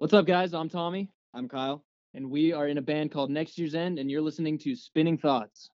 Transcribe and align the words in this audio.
What's 0.00 0.14
up, 0.14 0.24
guys? 0.24 0.54
I'm 0.54 0.70
Tommy, 0.70 1.10
I'm 1.34 1.46
Kyle. 1.46 1.84
and 2.14 2.30
we 2.30 2.54
are 2.54 2.68
in 2.68 2.78
a 2.78 2.80
band 2.80 3.10
called 3.10 3.30
Next 3.30 3.58
Year's 3.58 3.74
End, 3.74 3.98
and 3.98 4.10
you're 4.10 4.22
listening 4.22 4.56
to 4.60 4.74
Spinning 4.74 5.18
Thoughts. 5.18 5.68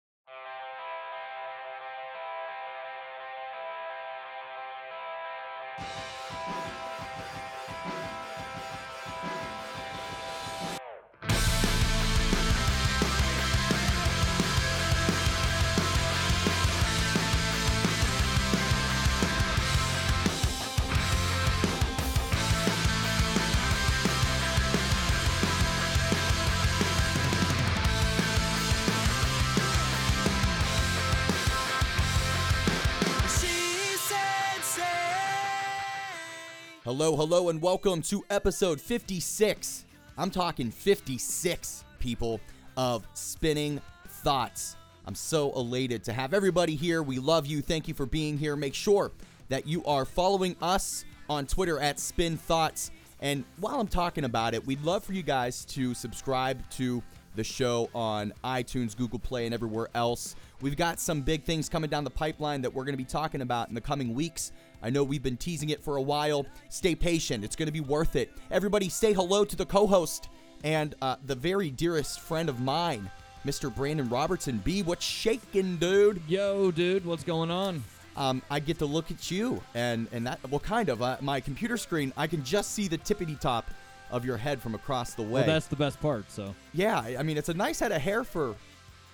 Hello, 36.95 37.15
hello, 37.15 37.49
and 37.49 37.59
welcome 37.59 38.03
to 38.03 38.23
episode 38.29 38.79
56. 38.79 39.85
I'm 40.15 40.29
talking 40.29 40.69
56, 40.69 41.85
people, 41.97 42.39
of 42.77 43.07
Spinning 43.15 43.81
Thoughts. 44.07 44.75
I'm 45.07 45.15
so 45.15 45.51
elated 45.53 46.03
to 46.03 46.13
have 46.13 46.35
everybody 46.35 46.75
here. 46.75 47.01
We 47.01 47.17
love 47.17 47.47
you. 47.47 47.63
Thank 47.63 47.87
you 47.87 47.95
for 47.95 48.05
being 48.05 48.37
here. 48.37 48.55
Make 48.55 48.75
sure 48.75 49.11
that 49.49 49.65
you 49.65 49.83
are 49.85 50.05
following 50.05 50.55
us 50.61 51.03
on 51.27 51.47
Twitter 51.47 51.79
at 51.79 51.99
Spin 51.99 52.37
Thoughts. 52.37 52.91
And 53.21 53.43
while 53.59 53.79
I'm 53.79 53.87
talking 53.87 54.25
about 54.25 54.53
it, 54.53 54.63
we'd 54.63 54.83
love 54.83 55.03
for 55.03 55.13
you 55.13 55.23
guys 55.23 55.65
to 55.65 55.95
subscribe 55.95 56.61
to 56.73 57.01
the 57.35 57.43
show 57.43 57.89
on 57.95 58.33
iTunes, 58.43 58.95
Google 58.95 59.17
Play, 59.17 59.45
and 59.45 59.53
everywhere 59.55 59.89
else. 59.95 60.35
We've 60.61 60.77
got 60.77 60.99
some 60.99 61.21
big 61.21 61.43
things 61.43 61.69
coming 61.69 61.89
down 61.89 62.03
the 62.03 62.11
pipeline 62.11 62.61
that 62.61 62.71
we're 62.71 62.83
going 62.83 62.93
to 62.93 62.97
be 62.97 63.03
talking 63.03 63.41
about 63.41 63.69
in 63.69 63.73
the 63.73 63.81
coming 63.81 64.13
weeks. 64.13 64.51
I 64.83 64.89
know 64.89 65.03
we've 65.03 65.23
been 65.23 65.37
teasing 65.37 65.69
it 65.69 65.83
for 65.83 65.95
a 65.95 66.01
while. 66.01 66.45
Stay 66.69 66.93
patient, 66.93 67.43
it's 67.43 67.55
going 67.55 67.67
to 67.67 67.71
be 67.73 67.81
worth 67.81 68.15
it. 68.15 68.31
Everybody, 68.51 68.89
say 68.89 69.13
hello 69.13 69.45
to 69.45 69.55
the 69.55 69.65
co 69.65 69.87
host 69.87 70.29
and 70.63 70.93
uh, 71.01 71.15
the 71.25 71.35
very 71.35 71.71
dearest 71.71 72.19
friend 72.19 72.49
of 72.49 72.59
mine, 72.59 73.09
Mr. 73.45 73.73
Brandon 73.73 74.09
Robertson. 74.09 74.59
B, 74.59 74.83
what's 74.83 75.05
shaking, 75.05 75.77
dude? 75.77 76.21
Yo, 76.27 76.69
dude, 76.71 77.05
what's 77.05 77.23
going 77.23 77.49
on? 77.49 77.83
um, 78.15 78.41
I 78.49 78.59
get 78.59 78.79
to 78.79 78.85
look 78.85 79.11
at 79.11 79.31
you, 79.31 79.61
and 79.73 80.07
and 80.11 80.27
that 80.27 80.39
well, 80.49 80.59
kind 80.59 80.89
of. 80.89 81.01
Uh, 81.01 81.17
my 81.21 81.39
computer 81.39 81.77
screen, 81.77 82.13
I 82.15 82.27
can 82.27 82.43
just 82.43 82.71
see 82.71 82.87
the 82.87 82.97
tippity 82.97 83.39
top 83.39 83.69
of 84.11 84.25
your 84.25 84.37
head 84.37 84.61
from 84.61 84.75
across 84.75 85.13
the 85.13 85.23
way. 85.23 85.29
Well, 85.29 85.45
that's 85.45 85.67
the 85.67 85.75
best 85.75 85.99
part. 85.99 86.29
So 86.31 86.53
yeah, 86.73 86.99
I 86.99 87.17
I 87.19 87.23
mean, 87.23 87.37
it's 87.37 87.49
a 87.49 87.53
nice 87.53 87.79
head 87.79 87.91
of 87.91 88.01
hair 88.01 88.23
for 88.23 88.55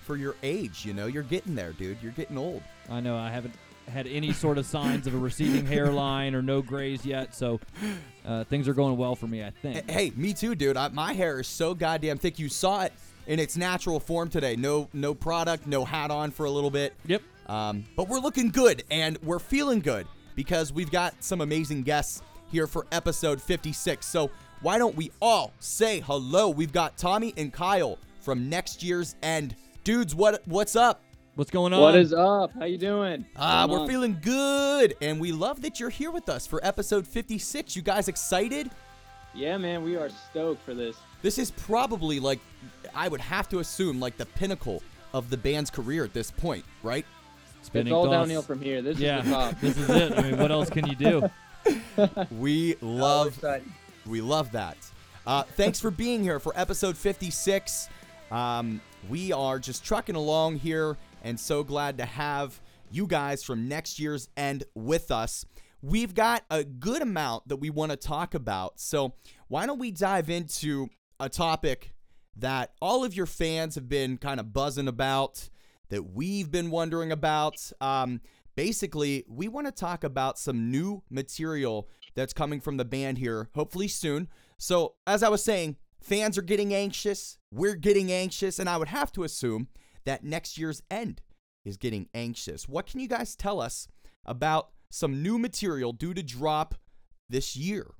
for 0.02 0.16
your 0.16 0.36
age. 0.42 0.84
You 0.84 0.92
know, 0.92 1.06
you're 1.06 1.22
getting 1.22 1.54
there, 1.54 1.72
dude. 1.72 1.98
You're 2.02 2.12
getting 2.12 2.38
old. 2.38 2.62
I 2.90 3.00
know 3.00 3.16
I 3.16 3.30
haven't 3.30 3.54
had 3.90 4.06
any 4.06 4.32
sort 4.32 4.58
of 4.58 4.66
signs 4.66 5.06
of 5.06 5.14
a 5.14 5.18
receding 5.18 5.66
hairline 5.66 6.34
or 6.34 6.42
no 6.42 6.62
grays 6.62 7.04
yet. 7.04 7.34
So 7.34 7.60
uh, 8.24 8.44
things 8.44 8.68
are 8.68 8.74
going 8.74 8.96
well 8.96 9.14
for 9.14 9.26
me, 9.26 9.44
I 9.44 9.50
think. 9.50 9.90
Hey, 9.90 10.12
me 10.16 10.32
too, 10.32 10.54
dude. 10.54 10.76
I, 10.76 10.88
my 10.88 11.12
hair 11.12 11.40
is 11.40 11.48
so 11.48 11.74
goddamn 11.74 12.18
thick. 12.18 12.38
You 12.38 12.48
saw 12.48 12.82
it 12.82 12.92
in 13.26 13.38
its 13.38 13.56
natural 13.56 14.00
form 14.00 14.28
today. 14.28 14.56
No, 14.56 14.88
no 14.92 15.14
product, 15.14 15.66
no 15.66 15.84
hat 15.84 16.10
on 16.10 16.30
for 16.30 16.46
a 16.46 16.50
little 16.50 16.70
bit. 16.70 16.94
Yep. 17.06 17.22
Um, 17.46 17.84
but 17.96 18.08
we're 18.08 18.20
looking 18.20 18.50
good 18.50 18.84
and 18.90 19.18
we're 19.22 19.38
feeling 19.38 19.80
good 19.80 20.06
because 20.34 20.72
we've 20.72 20.90
got 20.90 21.22
some 21.22 21.40
amazing 21.40 21.82
guests 21.82 22.22
here 22.50 22.66
for 22.66 22.86
episode 22.92 23.42
56. 23.42 24.06
So 24.06 24.30
why 24.62 24.78
don't 24.78 24.94
we 24.96 25.10
all 25.20 25.52
say 25.58 26.00
hello? 26.00 26.48
We've 26.48 26.72
got 26.72 26.96
Tommy 26.96 27.34
and 27.36 27.52
Kyle 27.52 27.98
from 28.20 28.48
next 28.48 28.82
year's 28.82 29.16
end. 29.22 29.56
Dudes, 29.84 30.14
what 30.14 30.42
what's 30.46 30.76
up? 30.76 31.02
What's 31.40 31.50
going 31.50 31.72
on? 31.72 31.80
What 31.80 31.94
is 31.96 32.12
up? 32.12 32.52
How 32.52 32.66
you 32.66 32.76
doing? 32.76 33.24
Ah, 33.34 33.62
Come 33.62 33.70
we're 33.70 33.80
on. 33.80 33.88
feeling 33.88 34.18
good, 34.20 34.94
and 35.00 35.18
we 35.18 35.32
love 35.32 35.62
that 35.62 35.80
you're 35.80 35.88
here 35.88 36.10
with 36.10 36.28
us 36.28 36.46
for 36.46 36.62
episode 36.62 37.06
56. 37.06 37.74
You 37.74 37.80
guys 37.80 38.08
excited? 38.08 38.70
Yeah, 39.32 39.56
man, 39.56 39.82
we 39.82 39.96
are 39.96 40.10
stoked 40.10 40.62
for 40.62 40.74
this. 40.74 40.98
This 41.22 41.38
is 41.38 41.50
probably 41.52 42.20
like, 42.20 42.40
I 42.94 43.08
would 43.08 43.22
have 43.22 43.48
to 43.48 43.60
assume, 43.60 43.98
like 44.00 44.18
the 44.18 44.26
pinnacle 44.26 44.82
of 45.14 45.30
the 45.30 45.38
band's 45.38 45.70
career 45.70 46.04
at 46.04 46.12
this 46.12 46.30
point, 46.30 46.62
right? 46.82 47.06
Spinning 47.62 47.86
it's 47.86 47.94
all 47.94 48.04
thoughts. 48.04 48.12
downhill 48.16 48.42
from 48.42 48.60
here. 48.60 48.82
This 48.82 48.98
yeah, 48.98 49.20
is 49.20 49.24
the 49.24 49.30
top. 49.30 49.60
this 49.62 49.78
is 49.78 49.88
it. 49.88 50.18
I 50.18 50.20
mean, 50.20 50.36
what 50.36 50.52
else 50.52 50.68
can 50.68 50.86
you 50.86 50.94
do? 50.94 51.30
We 52.32 52.74
Oh, 52.82 52.86
love 52.86 53.28
exciting. 53.28 53.72
We 54.04 54.20
love 54.20 54.52
that. 54.52 54.76
Uh, 55.26 55.44
thanks 55.44 55.80
for 55.80 55.90
being 55.90 56.22
here 56.22 56.38
for 56.38 56.52
episode 56.54 56.98
56. 56.98 57.88
Um, 58.30 58.82
we 59.08 59.32
are 59.32 59.58
just 59.58 59.82
trucking 59.84 60.16
along 60.16 60.56
here 60.56 60.98
and 61.22 61.38
so 61.38 61.62
glad 61.62 61.98
to 61.98 62.04
have 62.04 62.60
you 62.90 63.06
guys 63.06 63.42
from 63.42 63.68
next 63.68 63.98
year's 63.98 64.28
end 64.36 64.64
with 64.74 65.10
us. 65.10 65.44
We've 65.82 66.14
got 66.14 66.44
a 66.50 66.64
good 66.64 67.02
amount 67.02 67.48
that 67.48 67.56
we 67.56 67.70
want 67.70 67.90
to 67.90 67.96
talk 67.96 68.34
about. 68.34 68.80
So, 68.80 69.14
why 69.48 69.66
don't 69.66 69.78
we 69.78 69.90
dive 69.90 70.28
into 70.28 70.88
a 71.18 71.28
topic 71.28 71.94
that 72.36 72.72
all 72.80 73.04
of 73.04 73.14
your 73.14 73.26
fans 73.26 73.74
have 73.74 73.88
been 73.88 74.18
kind 74.18 74.40
of 74.40 74.52
buzzing 74.52 74.88
about, 74.88 75.48
that 75.88 76.12
we've 76.12 76.50
been 76.50 76.70
wondering 76.70 77.12
about? 77.12 77.72
Um, 77.80 78.20
basically, 78.56 79.24
we 79.26 79.48
want 79.48 79.66
to 79.66 79.72
talk 79.72 80.04
about 80.04 80.38
some 80.38 80.70
new 80.70 81.02
material 81.10 81.88
that's 82.14 82.32
coming 82.32 82.60
from 82.60 82.76
the 82.76 82.84
band 82.84 83.18
here, 83.18 83.48
hopefully 83.54 83.88
soon. 83.88 84.28
So, 84.58 84.96
as 85.06 85.22
I 85.22 85.30
was 85.30 85.42
saying, 85.42 85.76
fans 86.02 86.36
are 86.36 86.42
getting 86.42 86.74
anxious, 86.74 87.38
we're 87.50 87.74
getting 87.74 88.12
anxious, 88.12 88.58
and 88.58 88.68
I 88.68 88.76
would 88.76 88.88
have 88.88 89.12
to 89.12 89.24
assume 89.24 89.68
that 90.04 90.24
next 90.24 90.58
year's 90.58 90.82
end 90.90 91.22
is 91.64 91.76
getting 91.76 92.08
anxious. 92.14 92.68
What 92.68 92.86
can 92.86 93.00
you 93.00 93.08
guys 93.08 93.36
tell 93.36 93.60
us 93.60 93.88
about 94.24 94.70
some 94.90 95.22
new 95.22 95.38
material 95.38 95.92
due 95.92 96.14
to 96.14 96.22
drop 96.22 96.74
this 97.28 97.56
year? 97.56 97.94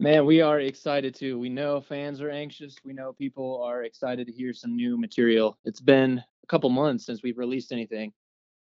Man, 0.00 0.26
we 0.26 0.40
are 0.40 0.60
excited 0.60 1.14
too. 1.14 1.38
We 1.38 1.48
know 1.48 1.80
fans 1.80 2.20
are 2.20 2.30
anxious. 2.30 2.76
We 2.84 2.92
know 2.92 3.12
people 3.12 3.60
are 3.64 3.82
excited 3.82 4.26
to 4.28 4.32
hear 4.32 4.52
some 4.52 4.76
new 4.76 4.96
material. 4.96 5.58
It's 5.64 5.80
been 5.80 6.18
a 6.18 6.46
couple 6.46 6.70
months 6.70 7.04
since 7.04 7.22
we've 7.22 7.38
released 7.38 7.72
anything, 7.72 8.12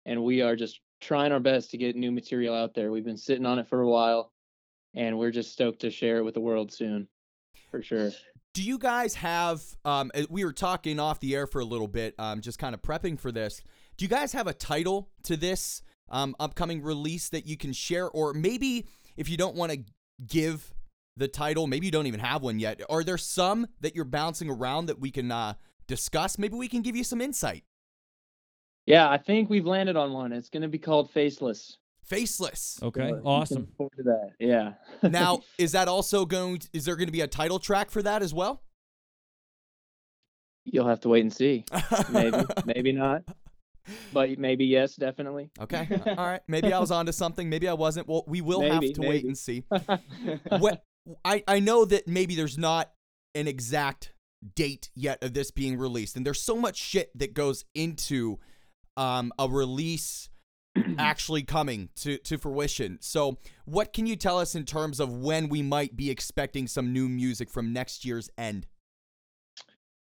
and 0.07 0.25
we 0.25 0.41
are 0.41 0.57
just 0.57 0.81
trying 1.01 1.33
our 1.33 1.41
best 1.41 1.71
to 1.71 1.77
get 1.77 1.97
new 1.97 2.11
material 2.11 2.55
out 2.55 2.75
there. 2.75 2.91
We've 2.91 3.05
been 3.05 3.19
sitting 3.19 3.45
on 3.45 3.59
it 3.59 3.69
for 3.69 3.83
a 3.83 3.89
while, 3.89 4.33
and 4.95 5.19
we're 5.19 5.31
just 5.31 5.53
stoked 5.53 5.81
to 5.81 5.91
share 5.91 6.17
it 6.17 6.25
with 6.25 6.33
the 6.33 6.41
world 6.41 6.73
soon, 6.73 7.07
for 7.71 7.83
sure. 7.83 8.11
Do 8.59 8.65
you 8.65 8.77
guys 8.77 9.15
have? 9.15 9.63
Um, 9.85 10.11
we 10.29 10.45
were 10.45 10.53
talking 10.53 10.99
off 10.99 11.21
the 11.21 11.37
air 11.37 11.47
for 11.47 11.61
a 11.61 11.65
little 11.65 11.87
bit, 11.87 12.17
um, 12.19 12.41
just 12.41 12.59
kind 12.59 12.75
of 12.75 12.83
prepping 12.83 13.17
for 13.17 13.31
this. 13.31 13.63
Do 13.97 14.05
you 14.05 14.09
guys 14.09 14.33
have 14.33 14.49
a 14.49 14.53
title 14.53 15.11
to 15.23 15.37
this 15.37 15.81
um, 16.09 16.35
upcoming 16.41 16.83
release 16.83 17.29
that 17.29 17.47
you 17.47 17.57
can 17.57 17.73
share, 17.73 18.11
or 18.11 18.35
maybe 18.35 18.89
if 19.17 19.29
you 19.29 19.37
don't 19.37 19.55
want 19.55 19.71
to 19.71 19.85
give 20.27 20.75
the 21.17 21.29
title, 21.29 21.69
maybe 21.69 21.87
you 21.87 21.93
don't 21.93 22.09
even 22.09 22.19
have 22.19 22.43
one 22.43 22.59
yet. 22.59 22.81
Are 22.91 23.05
there 23.05 23.17
some 23.17 23.69
that 23.81 23.95
you're 23.95 24.05
bouncing 24.05 24.51
around 24.51 24.87
that 24.87 24.99
we 24.99 25.13
can 25.13 25.31
uh, 25.31 25.55
discuss? 25.87 26.37
Maybe 26.37 26.57
we 26.57 26.67
can 26.67 26.83
give 26.83 26.97
you 26.97 27.05
some 27.05 27.21
insight. 27.21 27.63
Yeah, 28.87 29.09
I 29.09 29.19
think 29.19 29.51
we've 29.51 29.67
landed 29.67 29.97
on 29.97 30.13
one. 30.13 30.33
It's 30.33 30.49
going 30.49 30.63
to 30.63 30.69
be 30.69 30.81
called 30.81 31.13
Faceless. 31.13 31.79
Faceless. 32.09 32.79
Okay, 32.83 33.11
So, 33.11 33.23
awesome. 33.25 33.69
forward 33.77 33.97
to 33.99 34.03
that. 34.05 34.31
Yeah. 34.39 34.75
Now, 35.11 35.41
is 35.59 35.73
that 35.73 35.89
also 35.89 36.25
going? 36.25 36.59
To, 36.59 36.69
is 36.73 36.85
there 36.85 36.97
going 36.97 37.09
to 37.09 37.13
be 37.13 37.21
a 37.21 37.27
title 37.27 37.59
track 37.59 37.91
for 37.91 38.03
that 38.03 38.23
as 38.23 38.33
well? 38.33 38.63
You'll 40.65 40.89
have 40.89 41.01
to 41.01 41.09
wait 41.09 41.23
and 41.23 41.33
see. 41.33 41.65
Maybe, 42.13 42.37
maybe 42.67 42.93
not. 42.93 43.23
But 44.13 44.39
maybe 44.39 44.67
yes, 44.67 44.97
definitely. 44.97 45.51
Okay. 45.59 45.89
All 46.07 46.27
right. 46.27 46.43
Maybe 46.47 46.73
I 46.75 46.79
was 46.79 46.91
onto 46.91 47.13
something. 47.13 47.49
Maybe 47.49 47.67
I 47.69 47.73
wasn't. 47.73 48.07
Well, 48.07 48.23
we 48.27 48.43
will 48.43 48.61
have 48.61 48.83
Maybe, 48.83 48.93
to 48.93 49.01
wait 49.01 49.25
and 49.25 49.37
see. 49.39 49.65
what 50.59 50.85
I, 51.25 51.43
I 51.49 51.61
know 51.61 51.87
that 51.87 52.07
maybe 52.07 52.35
there's 52.35 52.59
not 52.59 52.93
an 53.35 53.49
exact 53.49 54.13
date 54.55 54.91
yet 54.95 55.23
of 55.23 55.33
this 55.35 55.51
being 55.51 55.79
released 55.79 56.17
and 56.17 56.25
there's 56.25 56.41
so 56.41 56.57
much 56.57 56.77
shit 56.77 57.11
that 57.19 57.35
goes 57.35 57.65
into 57.75 58.39
um, 58.97 59.33
a 59.39 59.49
release 59.49 60.29
actually 60.99 61.43
coming 61.43 61.89
to, 61.97 62.19
to 62.19 62.39
fruition 62.39 62.99
so 63.01 63.39
what 63.65 63.93
can 63.93 64.07
you 64.07 64.17
tell 64.17 64.39
us 64.39 64.55
in 64.55 64.65
terms 64.65 65.01
of 65.01 65.11
when 65.13 65.49
we 65.49 65.63
might 65.63 65.97
be 65.97 66.11
expecting 66.11 66.67
some 66.67 66.93
new 66.93 67.09
music 67.09 67.51
from 67.51 67.73
next 67.73 68.05
year's 68.05 68.31
end 68.39 68.67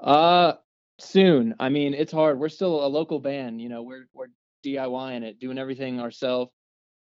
Uh, 0.01 0.53
soon. 1.01 1.55
I 1.59 1.69
mean, 1.69 1.95
it's 1.95 2.13
hard. 2.13 2.39
We're 2.39 2.49
still 2.49 2.85
a 2.85 2.89
local 2.89 3.19
band. 3.21 3.61
You 3.61 3.69
know, 3.69 3.83
we're 3.83 4.07
we're 4.13 4.29
DIYing 4.65 5.23
it, 5.23 5.41
doing 5.41 5.59
everything 5.59 6.01
ourselves, 6.01 6.51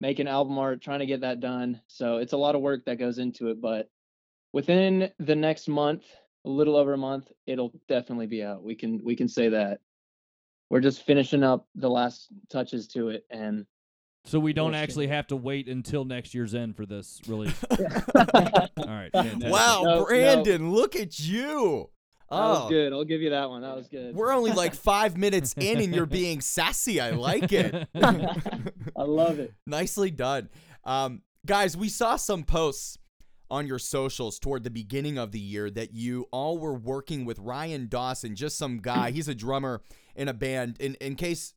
making 0.02 0.28
album 0.28 0.58
art, 0.58 0.82
trying 0.82 1.00
to 1.00 1.06
get 1.06 1.22
that 1.22 1.40
done. 1.40 1.82
So 1.88 2.18
it's 2.18 2.34
a 2.34 2.38
lot 2.38 2.56
of 2.56 2.62
work 2.62 2.86
that 2.86 3.00
goes 3.00 3.18
into 3.18 3.50
it. 3.50 3.62
But 3.62 3.90
within 4.54 5.10
the 5.20 5.36
next 5.36 5.68
month, 5.68 6.04
a 6.46 6.50
little 6.50 6.76
over 6.76 6.94
a 6.94 6.98
month, 6.98 7.32
it'll 7.48 7.74
definitely 7.88 8.28
be 8.28 8.44
out. 8.44 8.64
We 8.64 8.76
can 8.76 9.02
we 9.04 9.16
can 9.16 9.28
say 9.28 9.50
that. 9.50 9.80
We're 10.70 10.80
just 10.82 11.04
finishing 11.04 11.44
up 11.44 11.68
the 11.76 11.90
last 11.90 12.28
touches 12.50 12.88
to 12.90 13.10
it, 13.10 13.26
and 13.30 13.66
So 14.26 14.40
we 14.40 14.52
don't 14.54 14.72
Bullshit. 14.72 14.84
actually 14.84 15.08
have 15.08 15.28
to 15.28 15.36
wait 15.36 15.68
until 15.70 16.06
next 16.06 16.34
year's 16.34 16.56
end 16.56 16.76
for 16.76 16.86
this 16.86 17.22
release. 17.28 17.64
All 17.72 17.78
right. 18.76 19.12
Fantastic. 19.14 19.52
Wow, 19.52 19.82
No, 19.84 19.96
no. 20.00 20.06
Brandon, 20.06 20.72
look 20.72 20.96
at 20.96 21.20
you. 21.20 21.90
That 22.32 22.38
was 22.40 22.62
Oh, 22.64 22.70
good. 22.70 22.92
I'll 22.92 23.04
give 23.06 23.22
you 23.22 23.30
that 23.30 23.50
one. 23.50 23.62
That 23.62 23.76
was 23.76 23.88
good. 23.88 24.16
we're 24.16 24.34
only 24.34 24.52
like 24.52 24.74
five 24.92 25.16
minutes 25.16 25.54
in, 25.58 25.80
and 25.80 25.94
you're 25.94 26.08
being 26.08 26.42
sassy. 26.42 27.00
I 27.00 27.12
like 27.12 27.54
it. 27.54 27.88
I 27.96 29.04
love 29.04 29.38
it. 29.40 29.54
Nicely 29.68 30.10
done. 30.10 30.50
Um, 30.84 31.22
guys, 31.46 31.78
we 31.78 31.88
saw 31.90 32.16
some 32.16 32.44
posts 32.44 32.98
on 33.52 33.68
your 33.68 33.78
socials 33.78 34.40
toward 34.40 34.64
the 34.64 34.72
beginning 34.72 35.20
of 35.20 35.32
the 35.32 35.40
year 35.40 35.70
that 35.70 35.94
you 35.94 36.26
all 36.32 36.58
were 36.58 36.74
working 36.74 37.26
with 37.26 37.38
Rian 37.40 37.88
Dawson, 37.90 38.36
just 38.36 38.58
some 38.58 38.80
guy. 38.80 39.12
He's 39.12 39.28
a 39.28 39.36
drummer 39.36 39.84
in 40.16 40.28
a 40.28 40.34
band. 40.34 40.78
In 40.80 40.96
in 40.96 41.16
case 41.16 41.54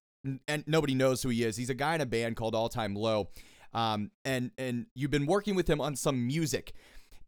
and 0.47 0.65
nobody 0.67 0.95
knows 0.95 1.23
who 1.23 1.29
he 1.29 1.45
is, 1.45 1.57
he's 1.57 1.71
a 1.71 1.75
guy 1.75 1.95
in 1.95 2.01
a 2.01 2.07
band 2.07 2.37
called 2.37 2.55
All 2.55 2.69
Time 2.69 2.95
Low. 2.95 3.31
Um, 3.75 4.11
and 4.25 4.51
and 4.59 4.87
you've 4.95 5.11
been 5.11 5.27
working 5.27 5.55
with 5.55 5.69
him 5.69 5.81
on 5.81 5.97
some 5.97 6.27
music. 6.27 6.73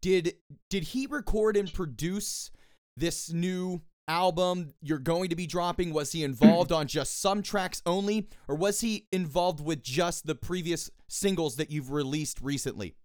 Did 0.01 0.35
did 0.69 0.83
he 0.83 1.07
record 1.07 1.55
and 1.55 1.71
produce 1.71 2.51
this 2.97 3.31
new 3.31 3.81
album 4.07 4.73
you're 4.81 4.99
going 4.99 5.29
to 5.29 5.35
be 5.35 5.47
dropping? 5.47 5.93
Was 5.93 6.11
he 6.11 6.23
involved 6.23 6.71
on 6.71 6.87
just 6.87 7.21
some 7.21 7.41
tracks 7.41 7.81
only, 7.85 8.27
or 8.47 8.55
was 8.55 8.81
he 8.81 9.07
involved 9.11 9.63
with 9.63 9.83
just 9.83 10.25
the 10.25 10.35
previous 10.35 10.89
singles 11.07 11.55
that 11.57 11.71
you've 11.71 11.91
released 11.91 12.41
recently? 12.41 12.95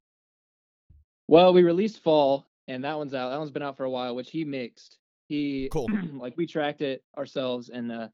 Well, 1.29 1.53
we 1.53 1.63
released 1.63 2.03
Fall, 2.03 2.47
and 2.69 2.85
that 2.85 2.97
one's 2.97 3.15
out. 3.15 3.31
That 3.31 3.39
one's 3.39 3.51
been 3.51 3.63
out 3.63 3.77
for 3.77 3.85
a 3.85 3.91
while, 3.91 4.15
which 4.15 4.31
he 4.31 4.45
mixed. 4.45 4.99
He 5.29 5.69
Cool. 5.73 5.89
like 6.15 6.37
we 6.37 6.47
tracked 6.47 6.83
it 6.83 7.03
ourselves, 7.17 7.69
and 7.69 7.91
uh, 7.91 8.09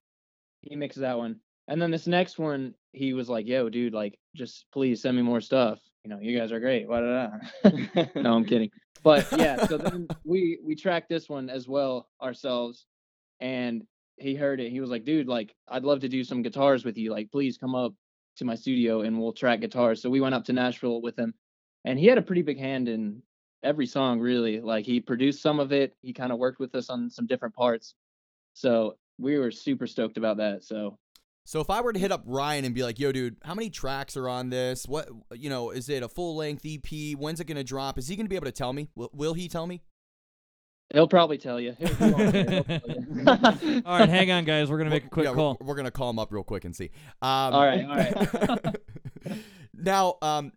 he 0.62 0.76
mixed 0.76 1.00
that 1.00 1.18
one. 1.18 1.40
And 1.68 1.80
then 1.80 1.90
this 1.90 2.06
next 2.06 2.38
one, 2.38 2.74
he 2.92 3.12
was 3.12 3.28
like, 3.28 3.46
"Yo, 3.46 3.68
dude, 3.68 3.94
like, 3.94 4.18
just 4.34 4.66
please 4.72 5.02
send 5.02 5.16
me 5.16 5.22
more 5.22 5.40
stuff. 5.40 5.80
You 6.04 6.10
know, 6.10 6.18
you 6.20 6.38
guys 6.38 6.52
are 6.52 6.60
great." 6.60 6.88
No, 8.16 8.34
I'm 8.34 8.44
kidding. 8.44 8.70
But 9.02 9.26
yeah, 9.36 9.66
so 9.66 9.78
then 9.78 10.06
we 10.24 10.58
we 10.64 10.74
tracked 10.74 11.08
this 11.08 11.28
one 11.28 11.50
as 11.50 11.68
well 11.68 12.08
ourselves, 12.20 12.86
and 13.40 13.84
he 14.16 14.34
heard 14.34 14.60
it. 14.60 14.70
He 14.70 14.80
was 14.80 14.90
like, 14.90 15.04
"Dude, 15.04 15.28
like, 15.28 15.54
I'd 15.68 15.84
love 15.84 16.00
to 16.00 16.08
do 16.08 16.24
some 16.24 16.42
guitars 16.42 16.84
with 16.84 16.96
you. 16.96 17.10
Like, 17.10 17.30
please 17.30 17.58
come 17.58 17.74
up 17.74 17.94
to 18.36 18.44
my 18.44 18.54
studio 18.54 19.02
and 19.02 19.20
we'll 19.20 19.32
track 19.32 19.60
guitars." 19.60 20.00
So 20.02 20.10
we 20.10 20.20
went 20.20 20.34
up 20.34 20.44
to 20.46 20.52
Nashville 20.52 21.02
with 21.02 21.18
him, 21.18 21.34
and 21.84 21.98
he 21.98 22.06
had 22.06 22.18
a 22.18 22.22
pretty 22.22 22.42
big 22.42 22.58
hand 22.58 22.88
in 22.88 23.22
every 23.62 23.86
song, 23.86 24.20
really. 24.20 24.60
Like, 24.60 24.84
he 24.86 25.00
produced 25.00 25.42
some 25.42 25.60
of 25.60 25.72
it. 25.72 25.94
He 26.02 26.12
kind 26.12 26.32
of 26.32 26.38
worked 26.38 26.58
with 26.60 26.74
us 26.74 26.90
on 26.90 27.08
some 27.10 27.26
different 27.26 27.54
parts. 27.54 27.94
So 28.54 28.96
we 29.18 29.38
were 29.38 29.50
super 29.50 29.86
stoked 29.86 30.16
about 30.16 30.36
that. 30.38 30.64
So 30.64 30.98
So 31.44 31.60
if 31.60 31.70
I 31.70 31.80
were 31.80 31.92
to 31.92 31.98
hit 31.98 32.12
up 32.12 32.26
Rian 32.26 32.64
and 32.64 32.74
be 32.74 32.82
like, 32.82 32.98
"Yo, 32.98 33.10
dude, 33.12 33.36
how 33.44 33.54
many 33.54 33.70
tracks 33.70 34.16
are 34.16 34.28
on 34.28 34.50
this? 34.50 34.86
What, 34.86 35.08
you 35.34 35.48
know, 35.50 35.70
is 35.70 35.88
it 35.88 36.02
a 36.02 36.08
full 36.08 36.36
length 36.36 36.64
EP? 36.66 37.16
When's 37.18 37.40
it 37.40 37.46
gonna 37.46 37.64
drop? 37.64 37.98
Is 37.98 38.08
he 38.08 38.16
gonna 38.16 38.28
be 38.28 38.36
able 38.36 38.46
to 38.46 38.52
tell 38.52 38.72
me? 38.72 38.88
Will, 38.94 39.10
will 39.12 39.34
he 39.34 39.48
tell 39.48 39.66
me?" 39.66 39.82
he'll 40.92 41.08
probably 41.08 41.38
tell 41.38 41.58
you. 41.58 41.72
He'll- 41.78 41.88
he 41.94 42.04
won't 42.12 42.30
say, 42.32 42.46
he'll 42.50 42.64
tell 42.64 43.58
you. 43.62 43.82
All 43.86 43.98
right, 43.98 44.08
hang 44.10 44.30
on, 44.30 44.44
guys. 44.44 44.70
We're 44.70 44.76
gonna 44.78 44.90
make 44.90 45.06
a 45.06 45.08
quick 45.08 45.24
Yeah, 45.24 45.30
we're- 45.30 45.36
call. 45.38 45.56
We're, 45.62 45.74
gonna 45.74 45.90
call 45.90 46.10
him 46.10 46.18
up 46.18 46.30
real 46.32 46.44
quick 46.44 46.64
and 46.66 46.76
see. 46.76 46.90
Um, 47.22 47.30
All 47.54 47.64
right, 47.64 47.84
all 47.84 47.96
right. 47.96 48.76
now, 49.74 50.16
um, 50.20 50.52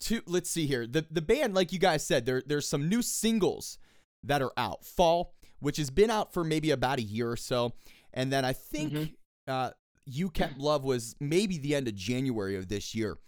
to 0.00 0.22
let's 0.26 0.50
see 0.50 0.66
here. 0.66 0.86
The 0.86 1.06
the 1.10 1.22
band, 1.22 1.54
like 1.54 1.72
you 1.72 1.78
guys 1.78 2.06
said, 2.06 2.26
there 2.26 2.42
there's 2.46 2.68
some 2.68 2.88
new 2.88 3.02
singles 3.02 3.78
that 4.24 4.42
are 4.42 4.52
out. 4.56 4.84
Fall, 4.84 5.34
which 5.60 5.76
has 5.76 5.90
been 5.90 6.10
out 6.10 6.32
for 6.32 6.44
maybe 6.44 6.70
about 6.70 6.98
a 6.98 7.02
year 7.02 7.30
or 7.30 7.36
so, 7.36 7.72
and 8.14 8.32
then 8.32 8.44
I 8.44 8.52
think 8.52 8.92
Mhm. 8.92 9.14
uh, 9.46 9.70
"You 10.04 10.30
Kept 10.30 10.58
Love" 10.58 10.84
was 10.84 11.14
maybe 11.20 11.58
the 11.58 11.74
end 11.74 11.88
of 11.88 11.94
January 11.94 12.56
of 12.56 12.68
this 12.68 12.94
year. 12.94 13.18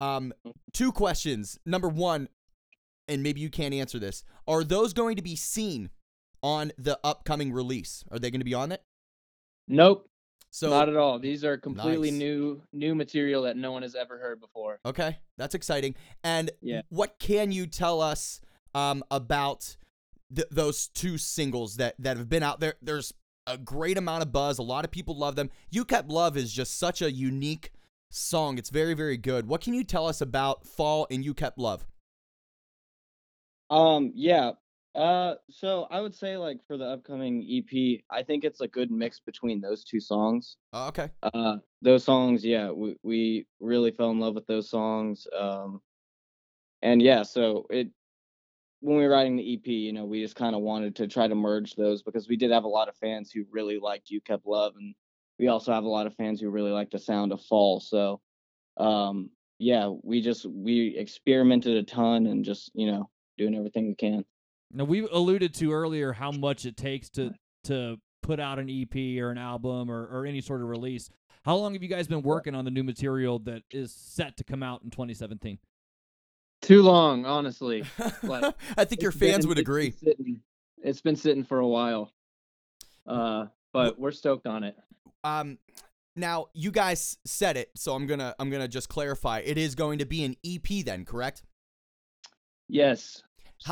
Um, 0.00 0.32
two 0.72 0.92
questions. 0.92 1.58
Number 1.64 1.88
one, 1.88 2.28
and 3.08 3.22
maybe 3.22 3.40
you 3.40 3.50
can't 3.50 3.72
answer 3.74 3.98
this: 3.98 4.24
Are 4.46 4.64
those 4.64 4.92
going 4.92 5.16
to 5.16 5.22
be 5.22 5.36
seen 5.36 5.90
on 6.42 6.72
the 6.76 6.98
upcoming 7.04 7.52
release? 7.52 8.04
Are 8.10 8.18
they 8.18 8.30
going 8.30 8.40
to 8.40 8.44
be 8.44 8.54
on 8.54 8.72
it? 8.72 8.82
nope. 9.66 10.08
So 10.54 10.70
Not 10.70 10.88
at 10.88 10.94
all. 10.94 11.18
These 11.18 11.44
are 11.44 11.56
completely 11.56 12.12
Nice. 12.12 12.20
new 12.20 12.62
new 12.72 12.94
material 12.94 13.42
that 13.42 13.56
no 13.56 13.72
one 13.72 13.82
has 13.82 13.96
ever 13.96 14.18
heard 14.18 14.40
before. 14.40 14.78
Okay, 14.86 15.18
that's 15.36 15.56
exciting. 15.56 15.96
And 16.22 16.52
Yeah. 16.60 16.82
what 16.90 17.18
can 17.18 17.50
you 17.50 17.66
tell 17.66 18.00
us 18.00 18.40
um, 18.72 19.02
about 19.10 19.76
th- 20.32 20.46
those 20.52 20.86
two 20.86 21.18
singles 21.18 21.74
that 21.78 21.96
that 21.98 22.18
have 22.18 22.28
been 22.28 22.44
out 22.44 22.60
there? 22.60 22.74
There's 22.80 23.12
a 23.48 23.58
great 23.58 23.98
amount 23.98 24.22
of 24.22 24.30
buzz. 24.30 24.58
A 24.60 24.62
lot 24.62 24.84
of 24.84 24.92
people 24.92 25.18
love 25.18 25.34
them. 25.34 25.50
You 25.72 25.84
Kept 25.84 26.08
Love 26.08 26.36
is 26.36 26.52
just 26.52 26.78
such 26.78 27.02
a 27.02 27.10
unique 27.10 27.72
song. 28.12 28.56
It's 28.56 28.70
very 28.70 28.94
very 28.94 29.16
good. 29.16 29.48
What 29.48 29.60
can 29.60 29.74
you 29.74 29.82
tell 29.82 30.06
us 30.06 30.20
about 30.20 30.64
Fall 30.68 31.08
and 31.10 31.24
You 31.24 31.34
Kept 31.34 31.58
Love? 31.58 31.84
Um, 33.70 34.12
yeah. 34.14 34.52
Uh, 34.94 35.34
so 35.50 35.88
I 35.90 36.00
would 36.00 36.14
say 36.14 36.36
like 36.36 36.58
for 36.66 36.76
the 36.76 36.84
upcoming 36.84 37.44
EP, 37.50 38.00
I 38.10 38.22
think 38.22 38.44
it's 38.44 38.60
a 38.60 38.68
good 38.68 38.90
mix 38.90 39.18
between 39.18 39.60
those 39.60 39.82
two 39.82 40.00
songs. 40.00 40.56
Uh, 40.72 40.88
okay. 40.88 41.10
Uh, 41.22 41.56
those 41.82 42.04
songs, 42.04 42.44
yeah, 42.44 42.70
we 42.70 42.96
we 43.02 43.46
really 43.60 43.90
fell 43.90 44.10
in 44.10 44.20
love 44.20 44.34
with 44.34 44.46
those 44.46 44.70
songs. 44.70 45.26
Um, 45.36 45.80
and 46.82 47.02
yeah, 47.02 47.22
so 47.22 47.66
it 47.70 47.88
when 48.80 48.98
we 48.98 49.02
were 49.02 49.08
writing 49.08 49.36
the 49.36 49.54
EP, 49.54 49.66
you 49.66 49.92
know, 49.92 50.04
we 50.04 50.22
just 50.22 50.36
kind 50.36 50.54
of 50.54 50.60
wanted 50.60 50.94
to 50.96 51.08
try 51.08 51.26
to 51.26 51.34
merge 51.34 51.74
those 51.74 52.02
because 52.02 52.28
we 52.28 52.36
did 52.36 52.50
have 52.50 52.64
a 52.64 52.68
lot 52.68 52.88
of 52.88 52.96
fans 52.96 53.32
who 53.32 53.44
really 53.50 53.78
liked 53.78 54.10
You 54.10 54.20
Kept 54.20 54.46
Love, 54.46 54.74
and 54.76 54.94
we 55.38 55.48
also 55.48 55.72
have 55.72 55.84
a 55.84 55.88
lot 55.88 56.06
of 56.06 56.14
fans 56.14 56.40
who 56.40 56.50
really 56.50 56.70
like 56.70 56.90
the 56.90 56.98
sound 56.98 57.32
of 57.32 57.42
Fall. 57.42 57.80
So, 57.80 58.20
um, 58.76 59.30
yeah, 59.58 59.90
we 60.02 60.20
just 60.20 60.46
we 60.46 60.94
experimented 60.96 61.78
a 61.78 61.82
ton 61.82 62.26
and 62.26 62.44
just 62.44 62.70
you 62.74 62.92
know 62.92 63.08
doing 63.38 63.56
everything 63.56 63.88
we 63.88 63.94
can. 63.96 64.24
Now 64.74 64.84
we 64.84 65.06
alluded 65.06 65.54
to 65.54 65.72
earlier 65.72 66.12
how 66.12 66.32
much 66.32 66.66
it 66.66 66.76
takes 66.76 67.08
to 67.10 67.32
to 67.64 67.96
put 68.22 68.40
out 68.40 68.58
an 68.58 68.68
EP 68.68 68.94
or 69.22 69.30
an 69.30 69.38
album 69.38 69.90
or, 69.90 70.06
or 70.06 70.26
any 70.26 70.40
sort 70.40 70.60
of 70.62 70.68
release. 70.68 71.08
How 71.44 71.56
long 71.56 71.74
have 71.74 71.82
you 71.82 71.88
guys 71.88 72.08
been 72.08 72.22
working 72.22 72.54
on 72.54 72.64
the 72.64 72.70
new 72.70 72.82
material 72.82 73.38
that 73.40 73.62
is 73.70 73.94
set 73.94 74.36
to 74.38 74.44
come 74.44 74.62
out 74.62 74.82
in 74.82 74.90
2017? 74.90 75.58
Too 76.62 76.82
long, 76.82 77.26
honestly. 77.26 77.84
Like, 78.22 78.54
I 78.78 78.84
think 78.86 79.02
your 79.02 79.10
It's 79.10 79.18
been- 79.20 79.32
fans 79.32 79.46
would 79.46 79.58
it's 79.58 79.64
been 79.66 79.72
agree. 79.72 79.90
sitting- 79.90 80.40
it's 80.82 81.00
been 81.02 81.16
sitting 81.16 81.44
for 81.44 81.58
a 81.58 81.66
while. 81.68 82.12
Uh, 83.06 83.46
but 83.72 83.98
we're 83.98 84.10
stoked 84.10 84.46
on 84.46 84.64
it. 84.64 84.76
Um, 85.22 85.58
now 86.16 86.46
you 86.54 86.70
guys 86.70 87.18
said 87.26 87.56
it, 87.58 87.70
so 87.76 87.94
I'm 87.94 88.06
gonna 88.06 88.34
I'm 88.38 88.48
gonna 88.50 88.68
just 88.68 88.88
clarify. 88.88 89.40
It 89.40 89.58
is 89.58 89.74
going 89.74 89.98
to 89.98 90.06
be 90.06 90.24
an 90.24 90.36
EP 90.46 90.84
then, 90.84 91.04
correct? 91.04 91.42
Yes. 92.68 93.22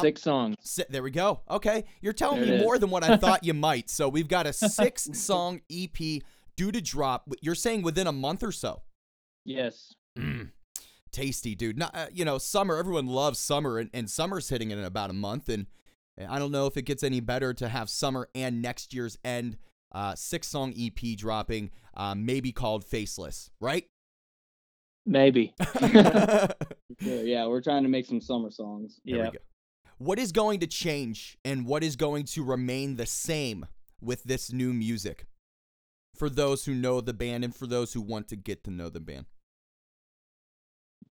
Six 0.00 0.23
songs. 0.23 0.56
Si- 0.62 0.85
There 0.89 1.03
we 1.03 1.11
go. 1.11 1.41
Okay, 1.50 1.85
you're 2.00 2.12
telling 2.12 2.40
There 2.40 2.49
me 2.50 2.55
is. 2.57 2.62
more 2.62 2.78
than 2.78 2.90
what 2.90 3.05
I 3.05 3.16
thought 3.16 3.45
you 3.45 3.52
might. 3.55 3.90
So 3.90 4.09
we've 4.09 4.28
got 4.28 4.47
a 4.47 4.52
six 4.52 5.09
song 5.12 5.61
EP 5.71 5.97
due 6.57 6.73
to 6.73 6.81
drop. 6.81 7.28
You're 7.40 7.55
saying 7.55 7.83
within 7.83 8.07
a 8.07 8.12
month 8.12 8.43
or 8.43 8.52
so. 8.52 8.83
Yes. 9.45 9.95
Mm. 10.19 10.50
Tasty, 11.11 11.55
dude. 11.55 11.76
Not, 11.78 11.95
uh, 11.95 12.07
you 12.12 12.25
know, 12.25 12.38
summer. 12.38 12.76
Everyone 12.78 13.07
loves 13.07 13.38
summer, 13.38 13.78
and, 13.78 13.90
and 13.93 14.09
summer's 14.09 14.49
hitting 14.49 14.71
in 14.71 14.78
about 14.83 15.11
a 15.11 15.14
month. 15.14 15.49
And 15.50 15.66
I 16.28 16.38
don't 16.38 16.52
know 16.52 16.66
if 16.66 16.76
it 16.76 16.83
gets 16.83 17.02
any 17.02 17.21
better 17.21 17.52
to 17.55 17.69
have 17.69 17.90
summer 17.90 18.28
and 18.35 18.62
next 18.62 18.95
year's 18.95 19.19
end 19.25 19.59
uh, 19.95 20.14
six 20.14 20.47
song 20.49 20.73
EP 20.78 21.16
dropping, 21.19 21.71
uh, 21.95 22.14
maybe 22.14 22.50
called 22.50 22.83
Faceless, 22.85 23.50
right? 23.61 23.85
Maybe. 25.05 25.55
Yeah, 27.00 27.47
we're 27.47 27.62
trying 27.62 27.83
to 27.83 27.88
make 27.88 28.07
some 28.07 28.21
summer 28.21 28.50
songs. 28.52 29.00
There 29.05 29.16
Yeah. 29.16 29.31
What 30.02 30.18
is 30.18 30.32
going 30.32 30.59
to 30.59 30.66
change 30.66 31.38
and 31.44 31.64
what 31.64 31.85
is 31.85 31.94
going 31.94 32.25
to 32.25 32.42
remain 32.42 32.97
the 32.97 33.06
same 33.06 33.66
with 34.00 34.25
this 34.25 34.52
new 34.52 34.73
music 34.73 35.26
for 36.16 36.28
those 36.28 36.64
who 36.64 36.75
know 36.75 37.00
the 37.00 37.12
band 37.12 37.44
and 37.44 37.54
for 37.54 37.68
those 37.68 37.92
who 37.92 38.00
want 38.00 38.26
to 38.30 38.37
get 38.37 38.64
to 38.64 38.73
know 38.73 38.88
the 38.88 38.99
band? 38.99 39.26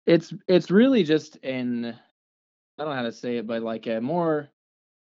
It's 0.07 0.35
it's 0.49 0.73
really 0.73 1.05
just 1.05 1.39
an 1.45 1.85
I 1.85 2.83
don't 2.83 2.89
know 2.89 2.97
how 2.97 3.03
to 3.03 3.13
say 3.13 3.37
it, 3.37 3.47
but 3.47 3.63
like 3.63 3.87
a 3.87 4.01
more 4.01 4.49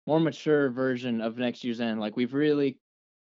more 0.09 0.19
mature 0.19 0.71
version 0.71 1.21
of 1.21 1.39
next 1.39 1.63
year's 1.63 1.81
end. 1.81 2.01
Like 2.01 2.17
we've 2.17 2.35
really 2.35 2.81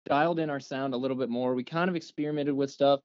dialed 0.04 0.40
in 0.40 0.50
our 0.50 0.58
sound 0.58 0.94
a 0.94 0.96
little 0.96 1.16
bit 1.16 1.28
more. 1.28 1.54
We 1.54 1.62
kind 1.62 1.88
of 1.88 1.94
experimented 1.94 2.54
with 2.56 2.72
stuff, 2.72 2.98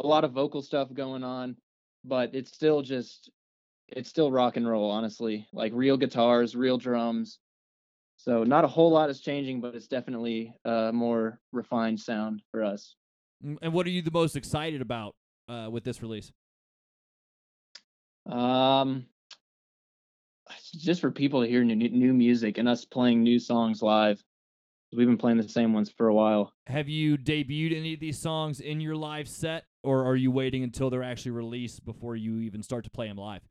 a 0.00 0.06
lot 0.06 0.24
of 0.24 0.32
vocal 0.32 0.62
stuff 0.62 0.88
going 0.94 1.24
on, 1.24 1.56
but 2.06 2.34
it's 2.34 2.54
still 2.54 2.80
just 2.80 3.30
it's 3.88 4.08
still 4.08 4.30
rock 4.30 4.56
and 4.56 4.68
roll, 4.68 4.90
honestly. 4.90 5.46
Like 5.52 5.72
real 5.74 5.96
guitars, 5.96 6.56
real 6.56 6.78
drums. 6.78 7.38
So 8.16 8.44
not 8.44 8.64
a 8.64 8.68
whole 8.68 8.90
lot 8.90 9.10
is 9.10 9.20
changing, 9.20 9.60
but 9.60 9.74
it's 9.74 9.88
definitely 9.88 10.54
a 10.64 10.90
more 10.92 11.40
refined 11.52 12.00
sound 12.00 12.42
for 12.50 12.64
us. 12.64 12.96
Mm, 13.44 13.58
And 13.62 13.72
what 13.72 13.86
are 13.86 13.90
you 13.90 14.02
the 14.02 14.10
most 14.10 14.36
excited 14.36 14.80
about 14.80 15.14
uh, 15.48 15.68
with 15.70 15.84
this 15.84 16.02
release? 16.02 16.32
Um, 18.24 19.06
just 20.74 21.00
for 21.00 21.10
people 21.10 21.42
to 21.42 21.48
hear 21.48 21.62
new 21.64 21.76
new 21.76 22.12
music 22.12 22.58
and 22.58 22.68
us 22.68 22.84
playing 22.84 23.22
new 23.22 23.38
songs 23.38 23.82
live. 23.82 24.22
We've 24.92 25.06
been 25.06 25.18
playing 25.18 25.36
the 25.38 25.48
same 25.48 25.72
ones 25.72 25.90
for 25.90 26.08
a 26.08 26.14
while. 26.14 26.54
Have 26.68 26.88
you 26.88 27.18
debuted 27.18 27.76
any 27.76 27.94
of 27.94 28.00
these 28.00 28.18
songs 28.18 28.60
in 28.60 28.80
your 28.80 28.96
live 28.96 29.28
set, 29.28 29.64
or 29.82 30.06
are 30.06 30.16
you 30.16 30.30
waiting 30.30 30.62
until 30.62 30.90
they're 30.90 31.02
actually 31.02 31.32
released 31.32 31.84
before 31.84 32.16
you 32.16 32.38
even 32.40 32.62
start 32.62 32.84
to 32.84 32.90
play 32.90 33.08
them 33.08 33.18
live? 33.18 33.42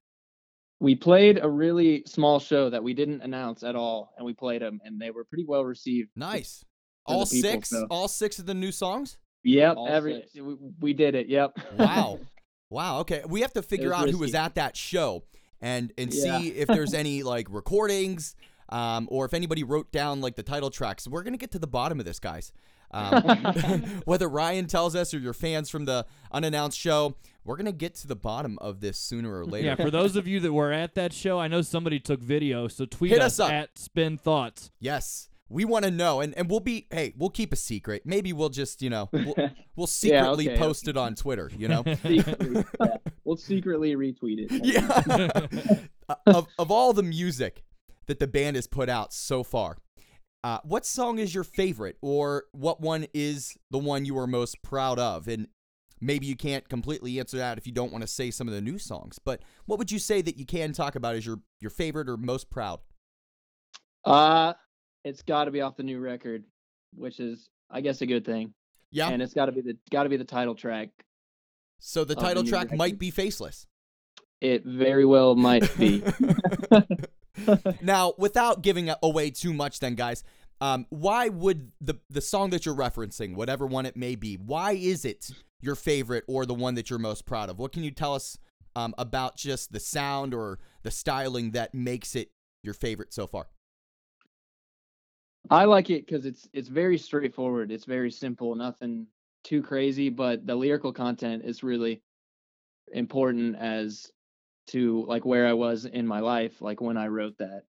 We 0.79 0.95
played 0.95 1.39
a 1.41 1.49
really 1.49 2.03
small 2.05 2.39
show 2.39 2.69
that 2.69 2.83
we 2.83 2.93
didn't 2.93 3.21
announce 3.21 3.63
at 3.63 3.75
all, 3.75 4.13
and 4.17 4.25
we 4.25 4.33
played 4.33 4.61
them, 4.61 4.81
and 4.83 4.99
they 4.99 5.09
were 5.11 5.23
pretty 5.23 5.45
well 5.47 5.63
received. 5.63 6.09
Nice. 6.15 6.65
All 7.05 7.25
people, 7.25 7.49
six, 7.51 7.69
so- 7.69 7.87
all 7.89 8.07
six 8.07 8.39
of 8.39 8.45
the 8.45 8.53
new 8.53 8.71
songs. 8.71 9.17
Yep, 9.43 9.77
All 9.77 9.87
every 9.87 10.21
six. 10.21 10.33
we, 10.43 10.55
we 10.79 10.93
did 10.93 11.13
it. 11.13 11.27
Yep. 11.27 11.57
Wow. 11.77 12.19
wow. 12.71 12.99
Okay. 13.01 13.21
We 13.27 13.41
have 13.41 13.53
to 13.53 13.61
figure 13.61 13.93
out 13.93 14.09
who 14.09 14.17
was 14.17 14.33
at 14.33 14.55
that 14.55 14.75
show 14.75 15.23
and 15.61 15.93
and 15.99 16.11
Yeah. 16.11 16.39
see 16.39 16.47
if 16.49 16.67
there's 16.67 16.95
any 16.95 17.21
like 17.33 17.45
recordings 17.51 18.35
um, 18.69 19.07
or 19.11 19.25
if 19.25 19.35
anybody 19.35 19.63
wrote 19.63 19.91
down 19.91 20.19
like 20.19 20.35
the 20.35 20.41
title 20.41 20.71
tracks. 20.71 21.07
We're 21.07 21.21
gonna 21.21 21.37
get 21.37 21.51
to 21.51 21.59
the 21.59 21.67
bottom 21.67 21.99
of 21.99 22.07
this, 22.07 22.19
guys. 22.19 22.51
Um, 22.95 23.83
whether 24.05 24.29
Rian 24.29 24.67
tells 24.67 24.95
us 24.95 25.13
or 25.13 25.19
your 25.19 25.33
fans 25.33 25.69
from 25.69 25.85
the 25.85 26.05
unannounced 26.31 26.79
show, 26.79 27.15
we're 27.43 27.57
gonna 27.57 27.71
get 27.71 27.95
to 27.95 28.07
the 28.07 28.15
bottom 28.15 28.57
of 28.59 28.79
this 28.79 28.97
sooner 28.97 29.37
or 29.37 29.45
later. 29.45 29.67
Yeah, 29.67 29.75
for 29.75 29.91
those 29.91 30.15
of 30.15 30.27
you 30.27 30.39
that 30.39 30.53
were 30.53 30.71
at 30.71 30.95
that 30.95 31.13
show, 31.13 31.39
I 31.39 31.47
know 31.47 31.61
somebody 31.61 31.99
took 31.99 32.21
video, 32.21 32.67
so 32.67 32.85
tweet 32.85 33.11
Hit 33.11 33.21
us, 33.21 33.39
us 33.39 33.51
at 33.51 33.77
Spin 33.77 34.17
Thoughts. 34.17 34.71
Yes. 34.79 35.29
We 35.47 35.63
want 35.63 35.85
to 35.85 35.91
know, 35.91 36.21
and, 36.21 36.35
and 36.35 36.49
we'll 36.49 36.59
be 36.59 36.87
hey, 36.89 37.13
we'll 37.15 37.29
keep 37.29 37.53
a 37.53 37.55
secret. 37.55 38.01
Maybe 38.03 38.33
we'll 38.33 38.49
just 38.49 38.81
you 38.81 38.89
know 38.89 39.09
we'll, 39.11 39.35
we'll 39.75 39.85
secretly 39.85 40.49
okay, 40.49 40.57
post 40.57 40.87
it 40.87 40.97
on 40.97 41.13
Twitter. 41.13 41.51
You 41.55 41.67
know, 41.67 41.83
Secretly, 42.01 42.65
yeah. 42.79 42.97
We'll 43.23 43.37
secretly 43.37 43.95
retweet 43.95 44.49
it. 44.49 44.65
yeah. 44.65 45.77
Uh, 46.09 46.15
of 46.25 46.47
of 46.57 46.71
all 46.71 46.93
the 46.93 47.03
music 47.03 47.63
that 48.07 48.19
the 48.19 48.27
band 48.27 48.55
has 48.55 48.65
put 48.65 48.89
out 48.89 49.13
so 49.13 49.43
far, 49.43 49.77
uh, 50.45 50.59
what 50.63 50.85
song 50.85 51.17
is 51.17 51.33
your 51.33 51.43
favorite, 51.43 51.97
or 52.03 52.43
what 52.51 52.79
one 52.79 53.07
is 53.15 53.57
the 53.71 53.79
one 53.79 54.05
you 54.05 54.15
are 54.19 54.27
most 54.27 54.61
proud 54.61 54.99
of? 54.99 55.27
And 55.27 55.47
maybe 55.99 56.27
you 56.27 56.35
can't 56.35 56.69
completely 56.69 57.19
answer 57.19 57.37
that 57.37 57.57
if 57.57 57.65
you 57.65 57.73
don't 57.73 57.91
want 57.91 58.03
to 58.03 58.07
say 58.07 58.29
some 58.29 58.47
of 58.47 58.53
the 58.53 58.61
new 58.61 58.77
songs. 58.77 59.17
But 59.17 59.41
what 59.65 59.79
would 59.79 59.91
you 59.91 59.97
say 59.97 60.21
that 60.21 60.37
you 60.37 60.45
can 60.45 60.71
talk 60.71 60.95
about 60.95 61.15
as 61.15 61.25
your 61.25 61.39
your 61.61 61.71
favorite 61.71 62.07
or 62.07 62.15
most 62.15 62.51
proud? 62.51 62.81
Uh, 64.03 64.53
it's 65.03 65.23
got 65.23 65.45
to 65.45 65.51
be 65.51 65.61
off 65.61 65.77
the 65.77 65.83
new 65.83 65.99
record, 65.99 66.43
which 66.93 67.19
is, 67.19 67.49
I 67.71 67.81
guess, 67.81 68.01
a 68.01 68.05
good 68.05 68.23
thing. 68.23 68.53
Yeah. 68.91 69.09
And 69.09 69.23
it's 69.23 69.33
got 69.33 69.47
to 69.47 69.51
be 69.51 69.61
the 69.61 69.75
got 69.89 70.03
to 70.03 70.09
be 70.09 70.17
the 70.17 70.25
title 70.25 70.53
track. 70.53 70.89
so 71.79 72.03
the 72.03 72.13
the 72.13 72.21
title 72.21 72.43
new 72.43 72.49
track 72.51 72.71
might 72.71 72.99
be 72.99 73.09
faceless. 73.09 73.65
It 74.41 74.63
very 74.63 75.05
well 75.05 75.33
might 75.33 75.75
be. 75.75 76.03
now, 77.81 78.13
without 78.17 78.61
giving 78.61 78.91
away 79.03 79.31
too 79.31 79.53
much, 79.53 79.79
then, 79.79 79.95
guys, 79.95 80.23
um, 80.61 80.85
why 80.89 81.29
would 81.29 81.71
the 81.81 81.95
the 82.09 82.21
song 82.21 82.49
that 82.51 82.65
you're 82.65 82.75
referencing, 82.75 83.35
whatever 83.35 83.65
one 83.65 83.85
it 83.85 83.97
may 83.97 84.15
be, 84.15 84.35
why 84.35 84.71
is 84.73 85.05
it 85.05 85.29
your 85.61 85.75
favorite 85.75 86.23
or 86.27 86.45
the 86.45 86.53
one 86.53 86.75
that 86.75 86.89
you're 86.89 86.99
most 86.99 87.25
proud 87.25 87.49
of? 87.49 87.59
What 87.59 87.71
can 87.71 87.83
you 87.83 87.91
tell 87.91 88.15
us 88.15 88.37
um, 88.75 88.93
about 88.97 89.35
just 89.35 89.73
the 89.73 89.79
sound 89.79 90.33
or 90.33 90.59
the 90.83 90.91
styling 90.91 91.51
that 91.51 91.73
makes 91.73 92.15
it 92.15 92.31
your 92.63 92.73
favorite 92.73 93.13
so 93.13 93.27
far? 93.27 93.47
I 95.49 95.65
like 95.65 95.89
it 95.89 96.05
because 96.05 96.25
it's 96.25 96.47
it's 96.53 96.69
very 96.69 96.97
straightforward. 96.97 97.71
It's 97.71 97.85
very 97.85 98.11
simple, 98.11 98.55
nothing 98.55 99.07
too 99.43 99.61
crazy, 99.61 100.09
but 100.09 100.47
the 100.47 100.55
lyrical 100.55 100.91
content 100.91 101.43
is 101.45 101.63
really 101.63 102.01
important 102.93 103.55
as 103.57 104.11
to 104.67 105.05
like 105.07 105.25
where 105.25 105.47
I 105.47 105.53
was 105.53 105.85
in 105.85 106.07
my 106.07 106.19
life, 106.19 106.61
like 106.61 106.81
when 106.81 106.97
I 106.97 107.07
wrote 107.07 107.37
that. 107.39 107.63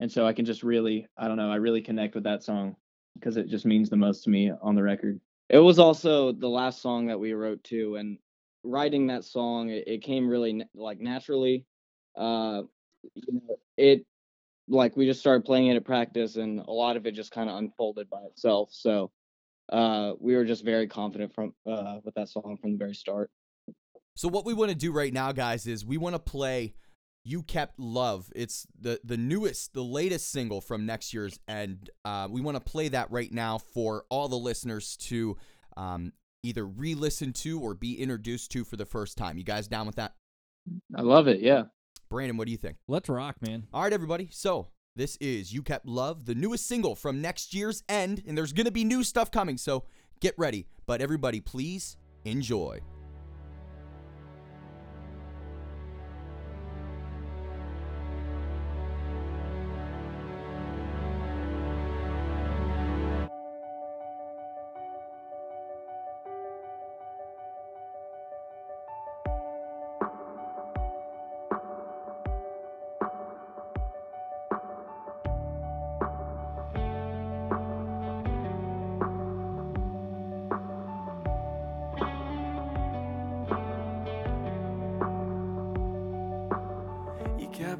And 0.00 0.10
so 0.10 0.26
I 0.26 0.32
can 0.32 0.44
just 0.44 0.62
really, 0.62 1.06
I 1.16 1.26
don't 1.26 1.36
know, 1.36 1.50
I 1.50 1.56
really 1.56 1.80
connect 1.80 2.14
with 2.14 2.24
that 2.24 2.42
song 2.42 2.76
because 3.14 3.36
it 3.36 3.48
just 3.48 3.64
means 3.64 3.88
the 3.88 3.96
most 3.96 4.24
to 4.24 4.30
me 4.30 4.52
on 4.62 4.74
the 4.74 4.82
record. 4.82 5.20
It 5.48 5.58
was 5.58 5.78
also 5.78 6.32
the 6.32 6.48
last 6.48 6.82
song 6.82 7.06
that 7.06 7.18
we 7.18 7.32
wrote 7.32 7.62
too, 7.64 7.96
and 7.96 8.18
writing 8.62 9.06
that 9.06 9.24
song, 9.24 9.70
it, 9.70 9.86
it 9.86 10.02
came 10.02 10.28
really 10.28 10.64
like 10.74 11.00
naturally. 11.00 11.64
Uh, 12.16 12.62
you 13.14 13.34
know, 13.34 13.56
it 13.76 14.04
like 14.68 14.96
we 14.96 15.06
just 15.06 15.20
started 15.20 15.44
playing 15.44 15.68
it 15.68 15.76
at 15.76 15.84
practice, 15.84 16.36
and 16.36 16.60
a 16.60 16.72
lot 16.72 16.96
of 16.96 17.06
it 17.06 17.12
just 17.12 17.30
kind 17.30 17.48
of 17.48 17.56
unfolded 17.56 18.10
by 18.10 18.22
itself. 18.22 18.70
So 18.72 19.12
uh, 19.72 20.12
we 20.18 20.34
were 20.34 20.44
just 20.44 20.64
very 20.64 20.88
confident 20.88 21.32
from 21.32 21.54
uh, 21.66 21.98
with 22.04 22.14
that 22.16 22.28
song 22.28 22.58
from 22.60 22.72
the 22.72 22.78
very 22.78 22.94
start. 22.94 23.30
So 24.16 24.28
what 24.28 24.46
we 24.46 24.54
want 24.54 24.70
to 24.70 24.76
do 24.76 24.92
right 24.92 25.12
now, 25.12 25.30
guys, 25.32 25.66
is 25.66 25.84
we 25.84 25.98
want 25.98 26.14
to 26.14 26.18
play 26.18 26.74
"You 27.22 27.42
Kept 27.42 27.78
Love." 27.78 28.32
It's 28.34 28.66
the 28.80 28.98
the 29.04 29.18
newest, 29.18 29.74
the 29.74 29.84
latest 29.84 30.32
single 30.32 30.62
from 30.62 30.86
next 30.86 31.12
year's, 31.12 31.38
and 31.46 31.88
uh, 32.04 32.26
we 32.30 32.40
want 32.40 32.56
to 32.56 32.60
play 32.60 32.88
that 32.88 33.10
right 33.10 33.30
now 33.30 33.58
for 33.58 34.04
all 34.08 34.28
the 34.28 34.36
listeners 34.36 34.96
to 34.96 35.36
um, 35.76 36.14
either 36.42 36.66
re-listen 36.66 37.34
to 37.34 37.60
or 37.60 37.74
be 37.74 38.00
introduced 38.00 38.50
to 38.52 38.64
for 38.64 38.76
the 38.76 38.86
first 38.86 39.18
time. 39.18 39.36
You 39.36 39.44
guys 39.44 39.68
down 39.68 39.86
with 39.86 39.96
that? 39.96 40.14
I 40.96 41.02
love 41.02 41.28
it. 41.28 41.40
Yeah. 41.40 41.64
Brandon, 42.08 42.38
what 42.38 42.46
do 42.46 42.52
you 42.52 42.58
think? 42.58 42.78
Let's 42.88 43.08
rock, 43.10 43.36
man. 43.42 43.66
All 43.74 43.82
right, 43.82 43.92
everybody. 43.92 44.30
So 44.32 44.68
this 44.96 45.16
is 45.16 45.52
"You 45.52 45.62
Kept 45.62 45.86
Love," 45.86 46.24
the 46.24 46.34
newest 46.34 46.66
single 46.66 46.94
from 46.94 47.20
next 47.20 47.52
year's 47.52 47.82
end, 47.86 48.22
and 48.26 48.36
there's 48.36 48.54
gonna 48.54 48.70
be 48.70 48.84
new 48.84 49.04
stuff 49.04 49.30
coming. 49.30 49.58
So 49.58 49.84
get 50.20 50.34
ready. 50.38 50.68
But 50.86 51.02
everybody, 51.02 51.40
please 51.42 51.98
enjoy. 52.24 52.80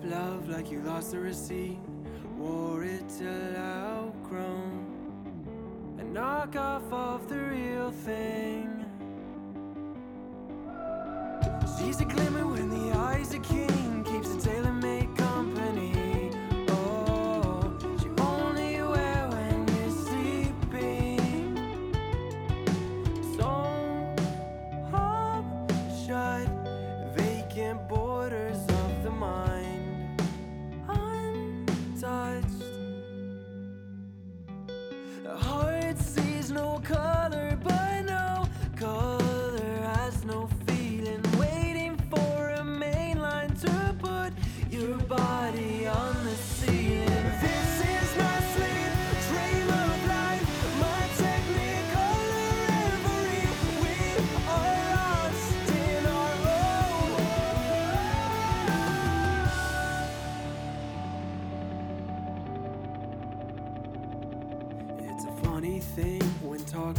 Love 0.06 0.48
like 0.48 0.70
you 0.70 0.80
lost 0.82 1.10
the 1.10 1.18
receipt, 1.18 1.78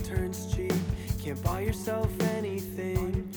turns 0.07 0.55
cheap. 0.55 0.71
Can't 1.21 1.41
buy 1.43 1.59
yourself 1.59 2.09
anything. 2.37 3.29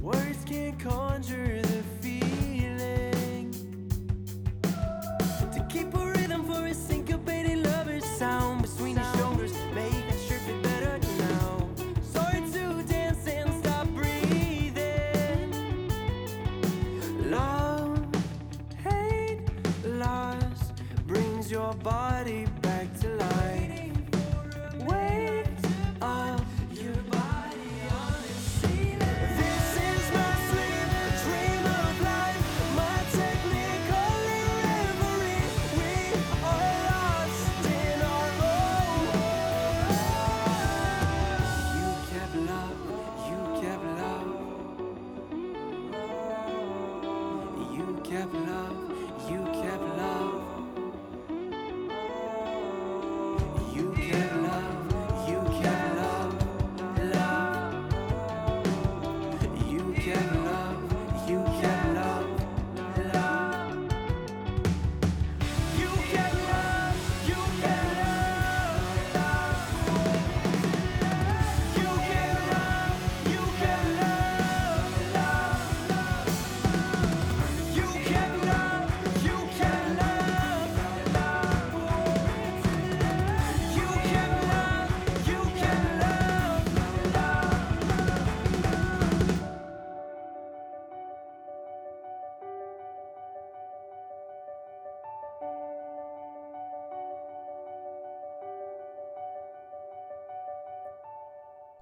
Words 0.00 0.44
can't 0.46 0.78
conjure 0.78 1.60
the 1.60 1.82
feeling. 2.00 3.50
To 4.62 5.66
keep 5.68 5.92
a 5.92 6.06
rhythm 6.06 6.44
for 6.44 6.66
a 6.66 6.72
syncopated 6.74 7.66
lover's 7.66 8.04
sound 8.04 8.62
between 8.62 8.94
your 8.94 9.14
shoulders, 9.16 9.52
make 9.74 9.92
shirt 10.28 10.40
fit 10.42 10.62
better 10.62 11.00
now. 11.18 11.68
Sorry 12.02 12.40
to 12.52 12.84
dance 12.84 13.26
and 13.26 13.52
stop 13.64 13.88
breathing. 13.88 15.50
Love, 17.28 18.06
hate, 18.84 19.40
loss 19.84 20.72
brings 21.08 21.50
your 21.50 21.74
body 21.74 22.46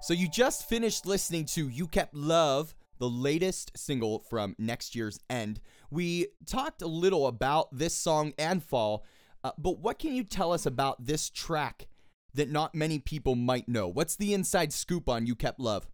So 0.03 0.15
you 0.15 0.29
just 0.31 0.67
finished 0.67 1.05
listening 1.05 1.45
to 1.47 1.69
You 1.69 1.87
Kept 1.87 2.15
Love, 2.15 2.75
the 2.99 3.09
latest 3.09 3.73
single 3.77 4.21
from 4.21 4.57
next 4.59 4.97
year's 4.97 5.21
end. 5.29 5.61
We 5.91 6.29
talked 6.47 6.81
a 6.81 6.87
little 6.87 7.27
about 7.27 7.69
this 7.71 7.95
song 7.95 8.33
and 8.39 8.63
Fall, 8.63 9.05
uh, 9.45 9.53
but 9.59 9.81
what 9.81 9.99
can 9.99 10.15
you 10.15 10.25
tell 10.25 10.55
us 10.55 10.65
about 10.65 11.05
this 11.05 11.29
track 11.29 11.87
that 12.33 12.51
not 12.51 12.75
many 12.75 12.99
people 12.99 13.35
might 13.35 13.69
know? 13.69 13.89
What's 13.89 14.17
the 14.17 14.33
inside 14.33 14.73
scoop 14.73 15.07
on 15.07 15.27
You 15.27 15.35
Kept 15.35 15.61
Love? 15.61 15.87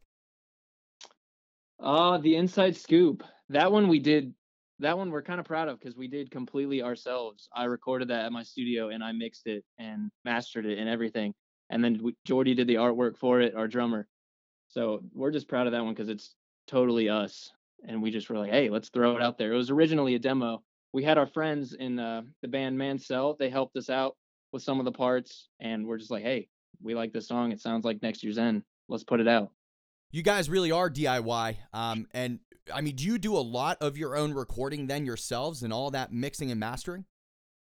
Uh, 1.81 2.19
the 2.19 2.37
inside 2.37 2.77
scoop. 2.77 3.25
That 3.49 3.73
one 3.73 3.89
we 3.89 3.99
did. 3.99 4.35
That 4.79 4.97
one 4.97 5.11
we're 5.11 5.23
kind 5.23 5.41
of 5.41 5.47
proud 5.47 5.69
of 5.69 5.81
because 5.81 5.97
we 5.97 6.07
did 6.07 6.31
completely 6.31 6.81
ourselves. 6.81 7.49
I 7.53 7.65
recorded 7.65 8.09
that 8.09 8.27
at 8.27 8.33
my 8.33 8.45
studio 8.45 8.91
and 8.91 9.03
I 9.03 9.11
mixed 9.11 9.49
it 9.49 9.65
and 9.79 10.11
mastered 10.25 10.65
it 10.65 10.79
and 10.79 10.89
everything. 10.89 11.35
And 11.71 11.83
then 11.83 12.01
we, 12.03 12.15
Jordy 12.25 12.55
did 12.55 12.69
the 12.69 12.77
artwork 12.77 13.17
for 13.17 13.41
it, 13.41 13.55
our 13.55 13.69
drummer. 13.69 14.07
So 14.69 15.03
we're 15.13 15.31
just 15.31 15.49
proud 15.49 15.67
of 15.67 15.73
that 15.73 15.85
one 15.85 15.95
because 15.95 16.09
it's 16.09 16.35
totally 16.67 17.09
us. 17.09 17.51
And 17.87 18.03
we 18.03 18.11
just 18.11 18.29
were 18.29 18.39
like, 18.39 18.51
hey, 18.51 18.69
let's 18.71 18.89
throw 18.89 19.17
it 19.17 19.23
out 19.23 19.39
there. 19.39 19.53
It 19.53 19.57
was 19.57 19.71
originally 19.71 20.15
a 20.15 20.19
demo. 20.19 20.63
We 20.93 21.05
had 21.05 21.19
our 21.19 21.27
friends 21.27 21.75
in 21.75 21.99
uh, 21.99 22.23
the 22.43 22.49
band 22.49 22.79
Mansell. 22.79 23.37
They 23.39 23.51
helped 23.51 23.77
us 23.77 23.91
out 23.91 24.17
with 24.53 24.63
some 24.63 24.79
of 24.79 24.85
the 24.85 24.93
parts, 24.93 25.49
and 25.61 25.87
we're 25.87 25.99
just 25.99 26.11
like, 26.11 26.23
hey, 26.23 26.49
we 26.83 26.95
like 26.95 27.13
this 27.13 27.29
song. 27.29 27.53
It 27.53 27.61
sounds 27.61 27.85
like 27.85 28.03
next 28.03 28.23
year's 28.23 28.39
end. 28.39 28.63
Let's 28.89 29.05
put 29.05 29.21
it 29.21 29.29
out. 29.29 29.51
You 30.11 30.23
guys 30.23 30.49
really 30.49 30.73
are 30.73 30.89
DIY. 30.89 31.57
Um, 31.73 32.07
and 32.15 32.41
I 32.73 32.81
mean, 32.81 32.97
do 32.97 33.05
you 33.05 33.19
do 33.19 33.37
a 33.37 33.39
lot 33.39 33.79
of 33.81 33.99
your 33.99 34.17
own 34.17 34.33
recording 34.33 34.87
then 34.87 35.05
yourselves 35.05 35.63
and 35.63 35.73
all 35.73 35.91
that 35.91 36.13
mixing 36.13 36.51
and 36.51 36.61
mastering? 36.61 37.05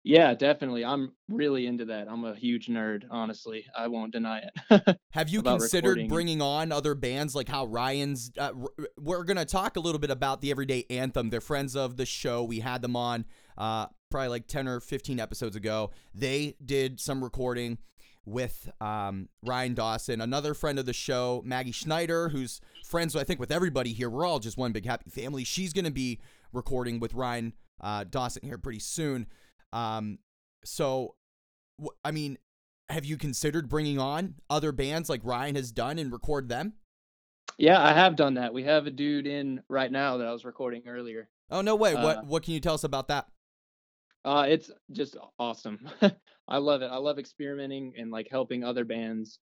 Yeah, 0.03 0.34
definitely. 0.34 0.86
I'm 0.86 1.12
really 1.27 1.68
into 1.68 1.86
that. 1.86 2.08
I'm 2.10 2.24
a 2.24 2.34
huge 2.34 2.68
nerd, 2.68 3.03
honestly. 3.12 3.65
I 3.77 3.88
won't 3.88 4.13
deny 4.13 4.43
it. 4.69 4.97
Have 5.12 5.30
you 5.30 5.41
considered 5.41 5.89
recording. 5.89 6.08
bringing 6.08 6.41
on 6.41 6.71
other 6.71 6.95
bands 6.95 7.36
like 7.36 7.50
how 7.50 7.67
Rian's? 7.67 8.32
Uh, 8.38 8.52
r- 8.62 8.88
we're 8.97 9.23
gonna 9.23 9.45
talk 9.45 9.76
a 9.76 9.80
little 9.80 10.00
bit 10.00 10.10
about 10.10 10.41
the 10.41 10.52
Everyday 10.52 10.86
Anthem. 10.89 11.30
They're 11.30 11.41
friends 11.41 11.76
of 11.76 11.97
the 11.97 12.06
show. 12.06 12.43
We 12.43 12.62
had 12.62 12.82
them 12.82 12.95
on 12.95 13.26
uh, 13.58 13.88
probably 14.10 14.30
like 14.30 14.47
ten 14.47 14.67
or 14.67 14.80
fifteen 14.80 15.19
episodes 15.19 15.58
ago. 15.58 15.91
They 16.15 16.56
did 16.63 17.02
some 17.02 17.21
recording 17.21 17.78
with 18.26 18.69
um, 18.80 19.28
Rian 19.45 19.76
Dawson, 19.76 20.21
another 20.21 20.54
friend 20.54 20.80
of 20.80 20.86
the 20.86 20.93
show, 20.93 21.41
Maggie 21.43 21.71
Schneider, 21.71 22.30
who's 22.30 22.62
friends, 22.86 23.15
I 23.15 23.23
think, 23.23 23.39
with 23.39 23.52
everybody 23.52 23.91
here. 23.91 24.10
We're 24.10 24.26
all 24.26 24.39
just 24.39 24.58
one 24.58 24.71
big 24.71 24.86
happy 24.86 25.10
family. 25.10 25.43
She's 25.43 25.73
gonna 25.73 25.91
be 25.91 26.19
recording 26.54 27.02
with 27.02 27.13
Rian 27.13 27.52
uh, 27.82 28.06
Dawson 28.10 28.43
here 28.45 28.58
pretty 28.58 28.80
soon. 28.80 29.28
Um, 29.73 30.19
so, 30.63 31.15
I 32.03 32.12
mean, 32.12 32.38
have 32.89 33.05
you 33.05 33.17
considered 33.17 33.69
bringing 33.69 33.99
on 33.99 34.36
other 34.49 34.71
bands 34.71 35.10
like 35.10 35.23
Rian 35.23 35.55
has 35.55 35.71
done 35.71 35.99
and 35.99 36.12
record 36.12 36.49
them? 36.49 36.73
yeah, 37.60 37.84
I 37.84 37.91
have 37.91 38.15
done 38.15 38.36
that. 38.36 38.53
We 38.53 38.63
have 38.63 38.88
a 38.88 38.91
dude 38.91 39.27
in 39.27 39.62
right 39.67 39.91
now 39.91 40.17
that 40.17 40.27
I 40.27 40.32
was 40.32 40.45
recording 40.45 40.84
earlier. 40.88 41.29
Oh 41.51 41.62
no 41.62 41.75
way! 41.75 41.93
Uh, 41.93 42.03
what 42.03 42.25
what 42.25 42.43
can 42.43 42.53
you 42.53 42.62
tell 42.62 42.73
us 42.73 42.86
about 42.86 43.10
that? 43.10 43.27
Uh, 44.23 44.45
it's 44.47 44.71
just 44.91 45.17
awesome. 45.38 45.88
I 46.47 46.58
love 46.58 46.82
it. 46.82 46.88
I 46.88 46.97
love 46.97 47.19
experimenting 47.19 47.93
and 47.97 48.12
like 48.12 48.27
helping 48.32 48.63
other 48.63 48.86
bands, 48.86 49.39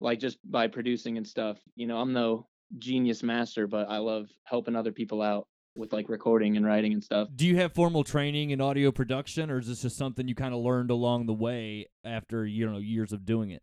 like 0.00 0.18
just 0.18 0.38
by 0.44 0.66
producing 0.66 1.16
and 1.18 1.26
stuff. 1.26 1.58
You 1.76 1.86
know, 1.86 1.98
I'm 1.98 2.12
no 2.12 2.48
genius 2.78 3.22
master, 3.22 3.68
but 3.68 3.88
I 3.88 3.98
love 3.98 4.28
helping 4.44 4.74
other 4.74 4.92
people 4.92 5.22
out 5.22 5.46
with 5.76 5.92
like 5.92 6.08
recording 6.08 6.56
and 6.56 6.64
writing 6.64 6.92
and 6.92 7.02
stuff. 7.02 7.28
Do 7.34 7.46
you 7.46 7.56
have 7.56 7.74
formal 7.74 8.04
training 8.04 8.50
in 8.50 8.60
audio 8.60 8.90
production, 8.92 9.50
or 9.50 9.58
is 9.58 9.68
this 9.68 9.82
just 9.82 9.96
something 9.96 10.26
you 10.28 10.34
kind 10.34 10.54
of 10.54 10.60
learned 10.60 10.90
along 10.90 11.26
the 11.26 11.34
way 11.34 11.86
after 12.04 12.46
you 12.46 12.70
know 12.70 12.78
years 12.78 13.12
of 13.12 13.24
doing 13.24 13.50
it? 13.50 13.62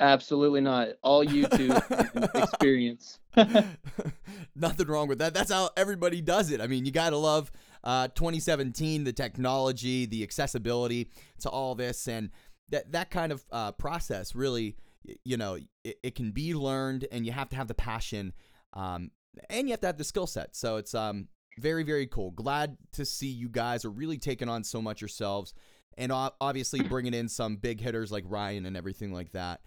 Absolutely 0.00 0.62
not. 0.62 0.88
All 1.02 1.24
YouTube 1.24 2.34
experience. 2.42 3.18
Nothing 4.56 4.86
wrong 4.86 5.08
with 5.08 5.18
that. 5.18 5.34
That's 5.34 5.52
how 5.52 5.70
everybody 5.76 6.22
does 6.22 6.50
it. 6.50 6.60
I 6.60 6.66
mean, 6.66 6.86
you 6.86 6.90
gotta 6.90 7.18
love 7.18 7.52
uh, 7.84 8.08
2017, 8.08 9.04
the 9.04 9.12
technology, 9.12 10.06
the 10.06 10.22
accessibility 10.22 11.10
to 11.40 11.50
all 11.50 11.74
this, 11.74 12.08
and 12.08 12.30
that 12.70 12.92
that 12.92 13.10
kind 13.10 13.30
of 13.30 13.44
uh, 13.52 13.72
process 13.72 14.34
really, 14.34 14.76
you 15.24 15.36
know, 15.36 15.58
it, 15.84 15.98
it 16.02 16.14
can 16.14 16.30
be 16.30 16.54
learned, 16.54 17.06
and 17.12 17.26
you 17.26 17.32
have 17.32 17.50
to 17.50 17.56
have 17.56 17.68
the 17.68 17.74
passion, 17.74 18.32
um, 18.72 19.10
and 19.48 19.68
you 19.68 19.72
have 19.72 19.80
to 19.80 19.86
have 19.86 19.98
the 19.98 20.04
skill 20.04 20.26
set. 20.26 20.56
So 20.56 20.76
it's 20.76 20.94
um 20.94 21.28
very 21.58 21.82
very 21.82 22.06
cool. 22.06 22.30
Glad 22.30 22.76
to 22.92 23.04
see 23.04 23.28
you 23.28 23.48
guys 23.48 23.84
are 23.84 23.90
really 23.90 24.18
taking 24.18 24.48
on 24.48 24.64
so 24.64 24.80
much 24.80 25.00
yourselves, 25.00 25.54
and 25.96 26.12
obviously 26.12 26.80
bringing 26.88 27.14
in 27.14 27.28
some 27.28 27.56
big 27.56 27.80
hitters 27.80 28.10
like 28.12 28.24
Rian 28.24 28.66
and 28.66 28.76
everything 28.76 29.12
like 29.12 29.32
that. 29.32 29.60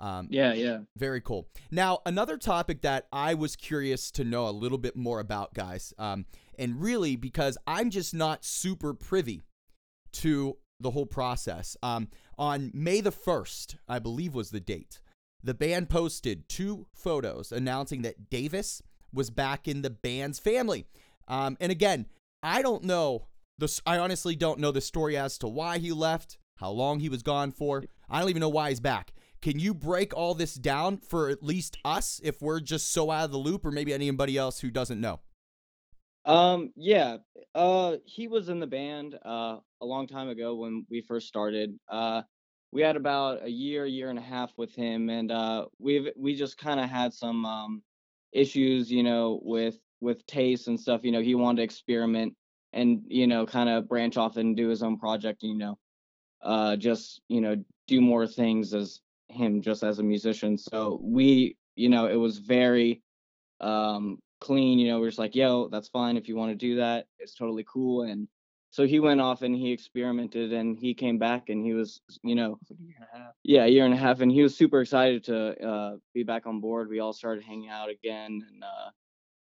Um, 0.00 0.28
Yeah, 0.30 0.52
yeah. 0.52 0.78
very 0.96 1.20
cool. 1.20 1.48
Now, 1.70 2.00
another 2.04 2.36
topic 2.36 2.82
that 2.82 3.06
I 3.12 3.34
was 3.34 3.56
curious 3.56 4.10
to 4.12 4.24
know 4.24 4.48
a 4.48 4.50
little 4.50 4.76
bit 4.76 4.96
more 4.96 5.20
about, 5.20 5.54
guys, 5.54 5.94
um, 5.98 6.26
and 6.58 6.80
really 6.82 7.16
because 7.16 7.56
I'm 7.66 7.90
just 7.90 8.12
not 8.12 8.44
super 8.44 8.92
privy 8.92 9.44
to 10.14 10.58
the 10.80 10.90
whole 10.90 11.06
process. 11.06 11.76
Um, 11.82 12.08
on 12.36 12.70
May 12.74 13.00
the 13.00 13.12
1st, 13.12 13.76
I 13.88 13.98
believe 14.00 14.34
was 14.34 14.50
the 14.50 14.60
date, 14.60 15.00
the 15.42 15.54
band 15.54 15.88
posted 15.88 16.48
two 16.48 16.86
photos 16.92 17.52
announcing 17.52 18.02
that 18.02 18.28
Davis 18.28 18.82
was 19.14 19.30
back 19.30 19.68
in 19.68 19.82
the 19.82 19.90
band's 19.90 20.38
family. 20.38 20.86
Um, 21.28 21.56
and 21.60 21.72
again, 21.72 22.06
I 22.42 22.62
don't 22.62 22.84
know. 22.84 23.28
I 23.86 23.98
honestly 23.98 24.36
don't 24.36 24.58
know 24.58 24.72
the 24.72 24.80
story 24.80 25.16
as 25.16 25.38
to 25.38 25.48
why 25.48 25.78
he 25.78 25.92
left, 25.92 26.38
how 26.56 26.70
long 26.70 27.00
he 27.00 27.08
was 27.08 27.22
gone 27.22 27.52
for. 27.52 27.84
I 28.10 28.20
don't 28.20 28.28
even 28.30 28.40
know 28.40 28.48
why 28.48 28.70
he's 28.70 28.80
back. 28.80 29.12
Can 29.40 29.58
you 29.58 29.74
break 29.74 30.14
all 30.16 30.34
this 30.34 30.54
down 30.54 30.98
for 30.98 31.28
at 31.28 31.42
least 31.42 31.76
us 31.84 32.20
if 32.24 32.40
we're 32.40 32.60
just 32.60 32.92
so 32.92 33.10
out 33.10 33.26
of 33.26 33.30
the 33.30 33.38
loop, 33.38 33.64
or 33.64 33.70
maybe 33.70 33.92
anybody 33.92 34.36
else 34.36 34.60
who 34.60 34.70
doesn't 34.70 35.00
know? 35.00 35.20
Um, 36.24 36.72
yeah. 36.76 37.18
Uh, 37.54 37.96
he 38.06 38.28
was 38.28 38.48
in 38.48 38.58
the 38.58 38.66
band 38.66 39.14
uh 39.24 39.58
a 39.82 39.86
long 39.86 40.06
time 40.06 40.28
ago 40.28 40.54
when 40.56 40.86
we 40.90 41.02
first 41.02 41.28
started. 41.28 41.78
Uh, 41.88 42.22
we 42.72 42.82
had 42.82 42.96
about 42.96 43.44
a 43.44 43.50
year, 43.50 43.86
year 43.86 44.10
and 44.10 44.18
a 44.18 44.22
half 44.22 44.50
with 44.56 44.74
him, 44.74 45.08
and 45.10 45.30
uh, 45.30 45.66
we've 45.78 46.08
we 46.16 46.34
just 46.34 46.58
kind 46.58 46.80
of 46.80 46.88
had 46.90 47.12
some 47.12 47.44
um 47.44 47.82
issues, 48.34 48.90
you 48.90 49.02
know, 49.02 49.40
with 49.42 49.78
with 50.00 50.26
taste 50.26 50.68
and 50.68 50.78
stuff. 50.78 51.02
You 51.04 51.12
know, 51.12 51.22
he 51.22 51.34
wanted 51.34 51.58
to 51.58 51.62
experiment 51.62 52.34
and 52.72 53.02
you 53.06 53.26
know, 53.26 53.46
kind 53.46 53.68
of 53.68 53.88
branch 53.88 54.16
off 54.16 54.36
and 54.36 54.56
do 54.56 54.68
his 54.68 54.82
own 54.82 54.98
project. 54.98 55.42
You 55.42 55.56
know, 55.56 55.78
uh, 56.42 56.76
just 56.76 57.22
you 57.28 57.40
know, 57.40 57.62
do 57.86 58.00
more 58.00 58.26
things 58.26 58.74
as 58.74 59.00
him 59.28 59.62
just 59.62 59.82
as 59.82 59.98
a 59.98 60.02
musician. 60.02 60.58
So 60.58 61.00
we, 61.02 61.56
you 61.76 61.88
know, 61.88 62.06
it 62.06 62.16
was 62.16 62.38
very 62.38 63.02
um 63.60 64.18
clean 64.40 64.78
you 64.78 64.88
know 64.88 65.00
we're 65.00 65.08
just 65.08 65.18
like 65.18 65.34
yo 65.34 65.68
that's 65.68 65.88
fine 65.88 66.18
if 66.18 66.28
you 66.28 66.36
want 66.36 66.50
to 66.50 66.56
do 66.56 66.76
that 66.76 67.06
it's 67.18 67.34
totally 67.34 67.64
cool 67.66 68.02
and 68.02 68.28
so 68.76 68.86
he 68.86 68.98
went 68.98 69.20
off 69.20 69.42
and 69.42 69.54
he 69.54 69.70
experimented 69.70 70.52
and 70.52 70.76
he 70.76 70.94
came 70.94 71.16
back 71.18 71.48
and 71.48 71.64
he 71.64 71.72
was 71.74 72.00
you 72.22 72.34
know 72.34 72.58
It's 72.60 72.70
like 72.70 72.80
a 72.80 72.82
year 72.82 72.96
and 72.98 73.06
a 73.14 73.18
half. 73.24 73.32
yeah 73.44 73.64
a 73.64 73.68
year 73.68 73.84
and 73.84 73.94
a 73.94 73.96
half 73.96 74.20
and 74.20 74.30
he 74.32 74.42
was 74.42 74.56
super 74.56 74.80
excited 74.80 75.22
to 75.24 75.36
uh 75.70 75.96
be 76.12 76.24
back 76.24 76.46
on 76.46 76.60
board 76.60 76.88
we 76.88 76.98
all 77.00 77.12
started 77.12 77.44
hanging 77.44 77.68
out 77.70 77.88
again 77.88 78.42
and 78.50 78.64
uh 78.64 78.90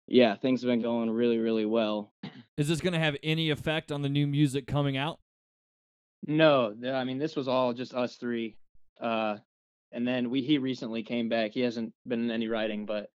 yeah 0.07 0.35
things 0.35 0.61
have 0.61 0.67
been 0.69 0.81
going 0.81 1.09
really 1.11 1.37
really 1.37 1.65
well 1.65 2.11
Is 2.57 2.67
this 2.67 2.81
going 2.81 2.93
to 2.93 2.99
have 2.99 3.15
any 3.23 3.51
effect 3.51 3.91
on 3.91 4.01
the 4.01 4.09
new 4.09 4.27
music 4.27 4.65
coming 4.67 4.97
out? 4.97 5.19
No, 6.27 6.73
th- 6.73 6.93
I 6.93 7.03
mean 7.05 7.17
this 7.17 7.35
was 7.35 7.47
all 7.47 7.71
just 7.73 7.93
us 7.93 8.15
three. 8.17 8.57
Uh, 8.99 9.37
and 9.93 10.05
then 10.07 10.29
we 10.29 10.41
he 10.41 10.57
recently 10.57 11.03
came 11.03 11.29
back. 11.29 11.51
He 11.51 11.61
hasn't 11.61 11.93
been 12.05 12.19
in 12.25 12.31
any 12.31 12.47
writing, 12.49 12.85
but 12.85 13.09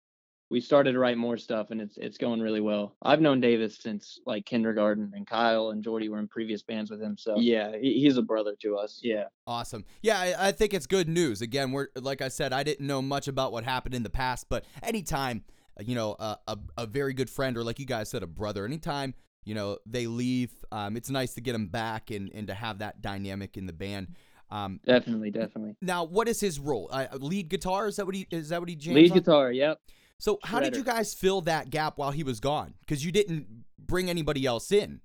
we 0.54 0.62
started 0.62 0.92
to 0.92 1.00
write 1.00 1.18
more 1.18 1.36
stuff, 1.36 1.72
and 1.72 1.82
it's 1.82 1.98
it's 1.98 2.20
going 2.20 2.40
really 2.40 2.62
well. 2.62 2.96
I've 3.02 3.20
known 3.20 3.42
Davis 3.42 3.80
since 3.82 4.20
like 4.28 4.46
kindergarten, 4.46 5.12
and 5.16 5.26
Kyle 5.26 5.72
and 5.72 5.84
Jordy 5.84 6.10
were 6.10 6.20
in 6.20 6.28
previous 6.28 6.62
bands 6.62 6.92
with 6.92 7.02
him. 7.02 7.18
So 7.18 7.40
yeah 7.40 7.72
he, 7.76 8.02
he's 8.02 8.18
a 8.18 8.22
brother 8.22 8.54
to 8.62 8.78
us 8.78 9.00
yeah, 9.02 9.24
Awesome. 9.48 9.84
Yeah, 10.04 10.20
I, 10.20 10.50
I 10.50 10.52
think 10.52 10.76
it's 10.76 10.86
good 10.86 11.10
news. 11.10 11.42
Again, 11.42 11.72
we're 11.72 11.88
like 11.96 12.22
I 12.22 12.28
said, 12.28 12.54
I 12.54 12.62
didn't 12.62 12.86
know 12.86 13.02
much 13.02 13.28
about 13.28 13.52
what 13.52 13.64
happened 13.64 13.96
in 13.96 14.04
the 14.04 14.12
past, 14.12 14.46
but 14.48 14.64
anytime, 14.84 15.44
uh, 15.80 15.84
you 15.84 15.96
know, 15.96 16.16
a, 16.20 16.38
a, 16.48 16.58
a 16.78 16.86
very 16.86 17.16
good 17.16 17.32
friend 17.32 17.58
or 17.58 17.64
like 17.64 17.80
you 17.80 17.88
guys 17.88 18.10
said, 18.10 18.22
a 18.22 18.28
brother, 18.28 18.64
anytime, 18.64 19.16
you 19.46 19.56
know, 19.56 19.80
they 19.88 20.06
leave, 20.06 20.52
um, 20.72 20.96
it's 20.96 21.10
nice 21.10 21.34
to 21.34 21.42
get 21.42 21.54
them 21.54 21.68
back 21.68 22.12
and, 22.12 22.32
and 22.32 22.46
to 22.46 22.54
have 22.54 22.78
that 22.78 23.02
dynamic 23.02 23.58
in 23.58 23.66
the 23.66 23.74
band. 23.74 24.10
Um, 24.52 24.80
definitely, 24.86 25.32
definitely. 25.32 25.76
now, 25.82 26.04
what 26.04 26.28
is 26.28 26.40
his 26.40 26.60
role? 26.60 26.88
Uh, 26.92 27.08
lead 27.14 27.50
guitar? 27.50 27.88
Is 27.88 27.96
that 27.96 28.06
what 28.06 28.14
he 28.14 28.28
is 28.30 28.50
that 28.50 28.60
what 28.60 28.70
he 28.70 28.76
jams 28.76 28.96
Lead 28.96 29.12
on? 29.12 29.18
guitar, 29.18 29.52
yep. 29.52 29.80
So 30.24 30.40
how 30.42 30.62
did 30.62 30.78
you 30.78 30.86
guys 30.86 31.14
fill 31.14 31.42
that 31.42 31.70
gap 31.70 31.98
while 31.98 32.12
he 32.12 32.24
was 32.24 32.40
gone? 32.40 32.76
Because 32.80 33.04
you 33.04 33.12
didn't 33.12 33.66
bring 33.78 34.10
anybody 34.10 34.46
else 34.46 34.72
in. 34.72 35.02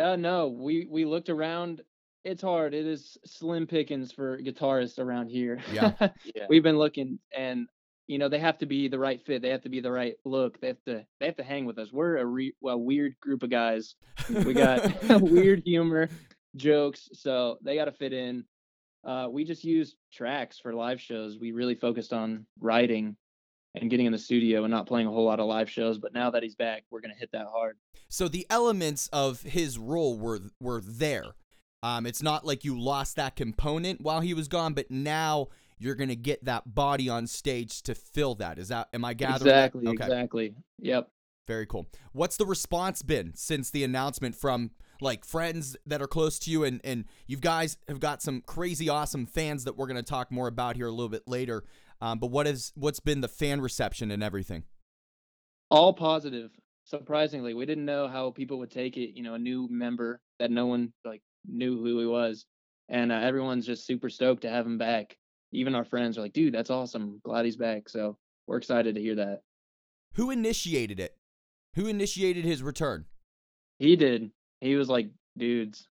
Uh, 0.00 0.16
no, 0.16 0.48
we 0.48 0.86
we 0.90 1.04
looked 1.04 1.28
around. 1.28 1.82
It's 2.24 2.40
hard. 2.40 2.72
It 2.72 2.86
is 2.86 3.18
slim 3.26 3.66
pickings 3.66 4.10
for 4.10 4.38
guitarists 4.38 4.98
around 4.98 5.28
here. 5.28 5.60
Yeah. 5.70 5.92
yeah 6.34 6.46
we've 6.48 6.62
been 6.62 6.78
looking 6.78 7.18
and 7.36 7.68
you 8.06 8.16
know 8.16 8.30
they 8.30 8.38
have 8.38 8.56
to 8.60 8.66
be 8.66 8.88
the 8.88 8.98
right 8.98 9.20
fit 9.26 9.42
they 9.42 9.50
have 9.50 9.60
to 9.64 9.68
be 9.68 9.80
the 9.80 9.92
right 9.92 10.14
look 10.24 10.58
they 10.62 10.68
have 10.68 10.82
to 10.86 11.04
they 11.20 11.26
have 11.26 11.36
to 11.36 11.44
hang 11.44 11.66
with 11.66 11.78
us 11.78 11.92
we're 11.92 12.16
a 12.16 12.24
re- 12.24 12.54
well 12.62 12.80
weird 12.80 13.14
group 13.20 13.42
of 13.42 13.50
guys 13.50 13.94
we 14.46 14.54
got 14.54 14.80
weird 15.20 15.62
humor 15.66 16.08
jokes 16.56 17.10
so 17.12 17.58
they 17.62 17.76
got 17.76 17.84
to 17.84 17.92
fit 17.92 18.14
in 18.14 18.42
Uh, 19.04 19.26
we 19.30 19.44
just 19.44 19.64
used 19.64 19.96
tracks 20.12 20.58
for 20.58 20.72
live 20.72 21.00
shows. 21.00 21.38
We 21.38 21.52
really 21.52 21.74
focused 21.74 22.12
on 22.12 22.46
writing 22.58 23.16
and 23.74 23.90
getting 23.90 24.06
in 24.06 24.12
the 24.12 24.18
studio 24.18 24.64
and 24.64 24.70
not 24.70 24.86
playing 24.86 25.06
a 25.06 25.10
whole 25.10 25.24
lot 25.24 25.40
of 25.40 25.46
live 25.46 25.70
shows. 25.70 25.98
But 25.98 26.12
now 26.12 26.30
that 26.30 26.42
he's 26.42 26.54
back, 26.54 26.84
we're 26.90 27.00
gonna 27.00 27.14
hit 27.14 27.30
that 27.32 27.46
hard. 27.46 27.78
So 28.08 28.28
the 28.28 28.46
elements 28.50 29.08
of 29.12 29.42
his 29.42 29.78
role 29.78 30.18
were 30.18 30.40
were 30.60 30.80
there. 30.80 31.24
Um, 31.82 32.06
it's 32.06 32.22
not 32.22 32.44
like 32.44 32.64
you 32.64 32.78
lost 32.80 33.16
that 33.16 33.34
component 33.34 34.00
while 34.00 34.20
he 34.20 34.34
was 34.34 34.46
gone, 34.48 34.74
but 34.74 34.90
now 34.90 35.48
you're 35.78 35.94
gonna 35.96 36.14
get 36.14 36.44
that 36.44 36.74
body 36.74 37.08
on 37.08 37.26
stage 37.26 37.82
to 37.82 37.94
fill 37.94 38.34
that. 38.36 38.58
Is 38.58 38.68
that 38.68 38.88
am 38.92 39.04
I 39.04 39.14
gathering? 39.14 39.48
exactly, 39.50 39.86
Okay. 39.88 40.04
exactly. 40.04 40.54
Yep. 40.78 41.08
Very 41.48 41.66
cool. 41.66 41.88
What's 42.12 42.36
the 42.36 42.46
response 42.46 43.02
been 43.02 43.32
since 43.34 43.70
the 43.70 43.82
announcement 43.82 44.36
from 44.36 44.70
like 45.00 45.24
friends 45.24 45.76
that 45.84 46.00
are 46.00 46.06
close 46.06 46.38
to 46.38 46.50
you 46.52 46.62
and 46.62 46.80
and 46.84 47.06
you 47.26 47.36
guys 47.36 47.76
have 47.88 47.98
got 47.98 48.22
some 48.22 48.40
crazy 48.42 48.88
awesome 48.88 49.26
fans 49.26 49.64
that 49.64 49.76
we're 49.76 49.88
going 49.88 49.96
to 49.96 50.02
talk 50.04 50.30
more 50.30 50.46
about 50.46 50.76
here 50.76 50.86
a 50.86 50.90
little 50.92 51.08
bit 51.08 51.26
later. 51.26 51.64
Um, 52.02 52.18
but 52.18 52.32
what 52.32 52.48
is 52.48 52.72
what's 52.74 52.98
been 52.98 53.20
the 53.20 53.28
fan 53.28 53.60
reception 53.60 54.10
and 54.10 54.24
everything? 54.24 54.64
All 55.70 55.92
positive. 55.92 56.50
Surprisingly, 56.84 57.54
we 57.54 57.64
didn't 57.64 57.84
know 57.84 58.08
how 58.08 58.32
people 58.32 58.58
would 58.58 58.72
take 58.72 58.96
it. 58.96 59.16
You 59.16 59.22
know, 59.22 59.34
a 59.34 59.38
new 59.38 59.68
member 59.70 60.20
that 60.40 60.50
no 60.50 60.66
one 60.66 60.92
like 61.04 61.22
knew 61.46 61.78
who 61.78 62.00
he 62.00 62.06
was, 62.06 62.44
and 62.88 63.12
uh, 63.12 63.14
everyone's 63.14 63.64
just 63.64 63.86
super 63.86 64.10
stoked 64.10 64.42
to 64.42 64.50
have 64.50 64.66
him 64.66 64.78
back. 64.78 65.16
Even 65.52 65.76
our 65.76 65.84
friends 65.84 66.18
are 66.18 66.22
like, 66.22 66.32
"Dude, 66.32 66.52
that's 66.52 66.70
awesome! 66.70 67.20
Glad 67.24 67.44
he's 67.44 67.56
back." 67.56 67.88
So 67.88 68.18
we're 68.48 68.56
excited 68.56 68.96
to 68.96 69.00
hear 69.00 69.14
that. 69.14 69.42
Who 70.14 70.32
initiated 70.32 70.98
it? 70.98 71.16
Who 71.76 71.86
initiated 71.86 72.44
his 72.44 72.64
return? 72.64 73.04
He 73.78 73.94
did. 73.94 74.32
He 74.60 74.74
was 74.74 74.88
like, 74.88 75.08
"Dudes, 75.38 75.86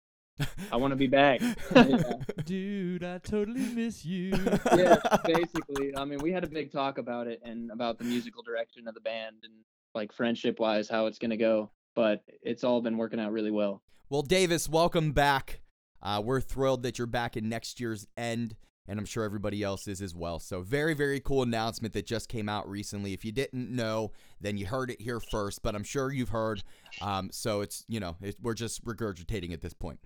I 0.72 0.78
want 0.78 0.92
to 0.92 0.96
be 0.96 1.08
back." 1.08 1.42
Yeah. 1.76 2.14
Dude, 2.46 3.04
I 3.04 3.20
totally 3.20 3.62
miss 3.62 4.06
you. 4.06 4.32
yeah, 4.76 4.98
basically. 5.26 5.96
I 5.96 6.06
mean, 6.06 6.20
we 6.20 6.32
had 6.32 6.44
a 6.44 6.48
big 6.48 6.72
talk 6.72 6.98
about 6.98 7.28
it 7.28 7.42
and 7.44 7.72
about 7.72 7.98
the 7.98 8.04
musical 8.04 8.44
direction 8.44 8.88
of 8.88 8.94
the 8.94 9.00
band 9.00 9.38
and 9.44 9.54
like 9.96 10.12
friendship 10.12 10.60
wise 10.60 10.90
how 10.90 11.06
it's 11.06 11.18
gonna 11.18 11.38
go. 11.38 11.72
But 11.96 12.24
it's 12.42 12.64
all 12.64 12.82
been 12.82 12.98
working 12.98 13.20
out 13.20 13.32
really 13.32 13.52
well. 13.52 13.82
Well, 14.10 14.22
Davis, 14.22 14.68
welcome 14.68 15.12
back. 15.12 15.62
Uh, 16.02 16.22
we're 16.24 16.42
thrilled 16.42 16.84
that 16.84 16.98
you're 16.98 17.08
back 17.08 17.36
in 17.38 17.50
next 17.50 17.80
year's 17.80 18.08
end, 18.18 18.56
and 18.88 18.98
I'm 18.98 19.06
sure 19.06 19.24
everybody 19.24 19.62
else 19.62 19.88
is 19.88 20.02
as 20.02 20.16
well. 20.16 20.40
So, 20.40 20.62
very, 20.62 20.94
very 20.94 21.20
cool 21.20 21.44
announcement 21.44 21.94
that 21.94 22.06
just 22.08 22.30
came 22.30 22.50
out 22.50 22.68
recently. 22.70 23.14
If 23.14 23.24
you 23.24 23.32
didn't 23.32 23.70
know, 23.70 24.12
then 24.42 24.58
you 24.58 24.66
heard 24.66 24.90
it 24.90 25.02
here 25.02 25.20
first, 25.20 25.62
but 25.62 25.76
I'm 25.76 25.84
sure 25.84 26.12
you've 26.12 26.30
heard. 26.30 26.64
Um, 27.02 27.30
so, 27.32 27.62
it's, 27.62 27.86
you 27.88 28.00
know, 28.00 28.16
it, 28.22 28.38
we're 28.42 28.54
just 28.56 28.84
regurgitating 28.86 29.54
at 29.54 29.62
this 29.62 29.74
point. 29.74 30.00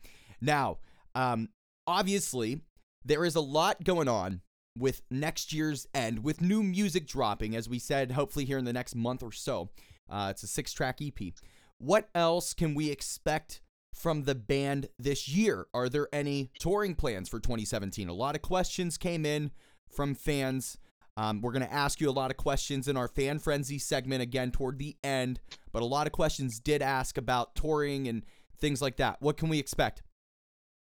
Now, 0.43 0.79
um, 1.15 1.49
obviously, 1.87 2.61
there 3.05 3.23
is 3.23 3.35
a 3.35 3.41
lot 3.41 3.83
going 3.83 4.09
on 4.09 4.41
with 4.77 5.01
next 5.09 5.53
year's 5.53 5.87
end, 5.93 6.23
with 6.23 6.41
new 6.41 6.61
music 6.61 7.07
dropping, 7.07 7.55
as 7.55 7.69
we 7.69 7.79
said, 7.79 8.11
hopefully 8.11 8.43
here 8.43 8.57
in 8.57 8.65
the 8.65 8.73
next 8.73 8.93
month 8.93 9.23
or 9.23 9.31
so. 9.31 9.69
Uh, 10.09 10.27
it's 10.31 10.43
a 10.43 10.47
six 10.47 10.73
track 10.73 10.99
EP. 11.01 11.33
What 11.77 12.09
else 12.13 12.53
can 12.53 12.75
we 12.75 12.91
expect 12.91 13.61
from 13.95 14.23
the 14.23 14.35
band 14.35 14.87
this 14.99 15.29
year? 15.29 15.67
Are 15.73 15.87
there 15.87 16.09
any 16.11 16.51
touring 16.59 16.95
plans 16.95 17.29
for 17.29 17.39
2017? 17.39 18.09
A 18.09 18.13
lot 18.13 18.35
of 18.35 18.41
questions 18.41 18.97
came 18.97 19.25
in 19.25 19.51
from 19.89 20.13
fans. 20.13 20.77
Um, 21.15 21.41
we're 21.41 21.51
going 21.53 21.65
to 21.65 21.73
ask 21.73 22.01
you 22.01 22.09
a 22.09 22.11
lot 22.11 22.31
of 22.31 22.37
questions 22.37 22.89
in 22.89 22.97
our 22.97 23.07
fan 23.07 23.39
frenzy 23.39 23.79
segment 23.79 24.21
again 24.21 24.51
toward 24.51 24.77
the 24.77 24.97
end, 25.03 25.39
but 25.71 25.83
a 25.83 25.85
lot 25.85 26.07
of 26.07 26.11
questions 26.11 26.59
did 26.59 26.81
ask 26.81 27.17
about 27.17 27.55
touring 27.55 28.07
and 28.09 28.23
things 28.59 28.81
like 28.81 28.97
that. 28.97 29.21
What 29.21 29.37
can 29.37 29.47
we 29.47 29.59
expect? 29.59 30.01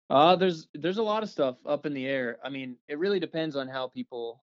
Uh 0.08 0.36
there's 0.36 0.68
there's 0.74 0.98
a 0.98 1.02
lot 1.02 1.22
of 1.22 1.28
stuff 1.28 1.56
up 1.66 1.86
in 1.86 1.94
the 1.94 2.06
air. 2.06 2.38
I 2.44 2.48
mean, 2.48 2.76
it 2.88 2.98
really 2.98 3.20
depends 3.20 3.56
on 3.56 3.68
how 3.68 3.88
people 3.88 4.42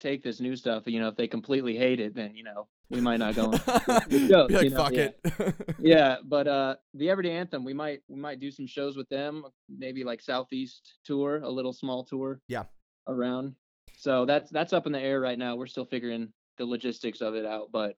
take 0.00 0.22
this 0.22 0.40
new 0.40 0.56
stuff. 0.56 0.84
You 0.86 1.00
know, 1.00 1.08
if 1.08 1.16
they 1.16 1.28
completely 1.28 1.76
hate 1.76 2.00
it, 2.00 2.14
then 2.14 2.34
you 2.34 2.44
know 2.44 2.68
we 2.90 3.00
might 3.00 3.18
not 3.18 3.34
go. 3.34 3.50
Be 4.08 4.28
like, 4.28 4.64
you 4.64 4.70
know, 4.70 4.76
fuck 4.76 4.92
yeah. 4.92 5.08
it. 5.24 5.54
yeah, 5.78 6.16
but 6.24 6.46
uh, 6.46 6.76
the 6.94 7.10
Everyday 7.10 7.32
Anthem, 7.32 7.64
we 7.64 7.74
might 7.74 8.00
we 8.08 8.16
might 8.16 8.40
do 8.40 8.50
some 8.50 8.66
shows 8.66 8.96
with 8.96 9.08
them, 9.08 9.44
maybe 9.68 10.04
like 10.04 10.20
Southeast 10.20 10.98
tour, 11.04 11.40
a 11.42 11.50
little 11.50 11.72
small 11.72 12.04
tour. 12.04 12.40
Yeah. 12.48 12.64
Around. 13.06 13.54
So 13.96 14.24
that's 14.24 14.50
that's 14.50 14.72
up 14.72 14.86
in 14.86 14.92
the 14.92 15.00
air 15.00 15.20
right 15.20 15.38
now. 15.38 15.56
We're 15.56 15.66
still 15.66 15.84
figuring 15.84 16.32
the 16.58 16.64
logistics 16.64 17.20
of 17.20 17.34
it 17.34 17.46
out, 17.46 17.68
but 17.72 17.96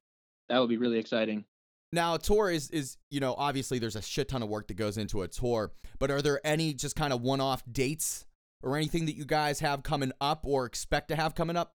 that 0.48 0.58
would 0.58 0.68
be 0.68 0.76
really 0.76 0.98
exciting. 0.98 1.44
Now, 1.92 2.14
a 2.14 2.18
tour 2.18 2.50
is 2.50 2.70
is 2.70 2.96
you 3.10 3.20
know 3.20 3.34
obviously 3.38 3.78
there's 3.78 3.96
a 3.96 4.02
shit 4.02 4.28
ton 4.28 4.42
of 4.42 4.48
work 4.48 4.68
that 4.68 4.74
goes 4.74 4.98
into 4.98 5.22
a 5.22 5.28
tour, 5.28 5.72
but 5.98 6.10
are 6.10 6.20
there 6.20 6.40
any 6.44 6.74
just 6.74 6.96
kind 6.96 7.12
of 7.12 7.22
one-off 7.22 7.62
dates 7.70 8.26
or 8.62 8.76
anything 8.76 9.06
that 9.06 9.16
you 9.16 9.24
guys 9.24 9.60
have 9.60 9.82
coming 9.82 10.12
up 10.20 10.44
or 10.44 10.66
expect 10.66 11.08
to 11.08 11.16
have 11.16 11.34
coming 11.34 11.56
up? 11.56 11.74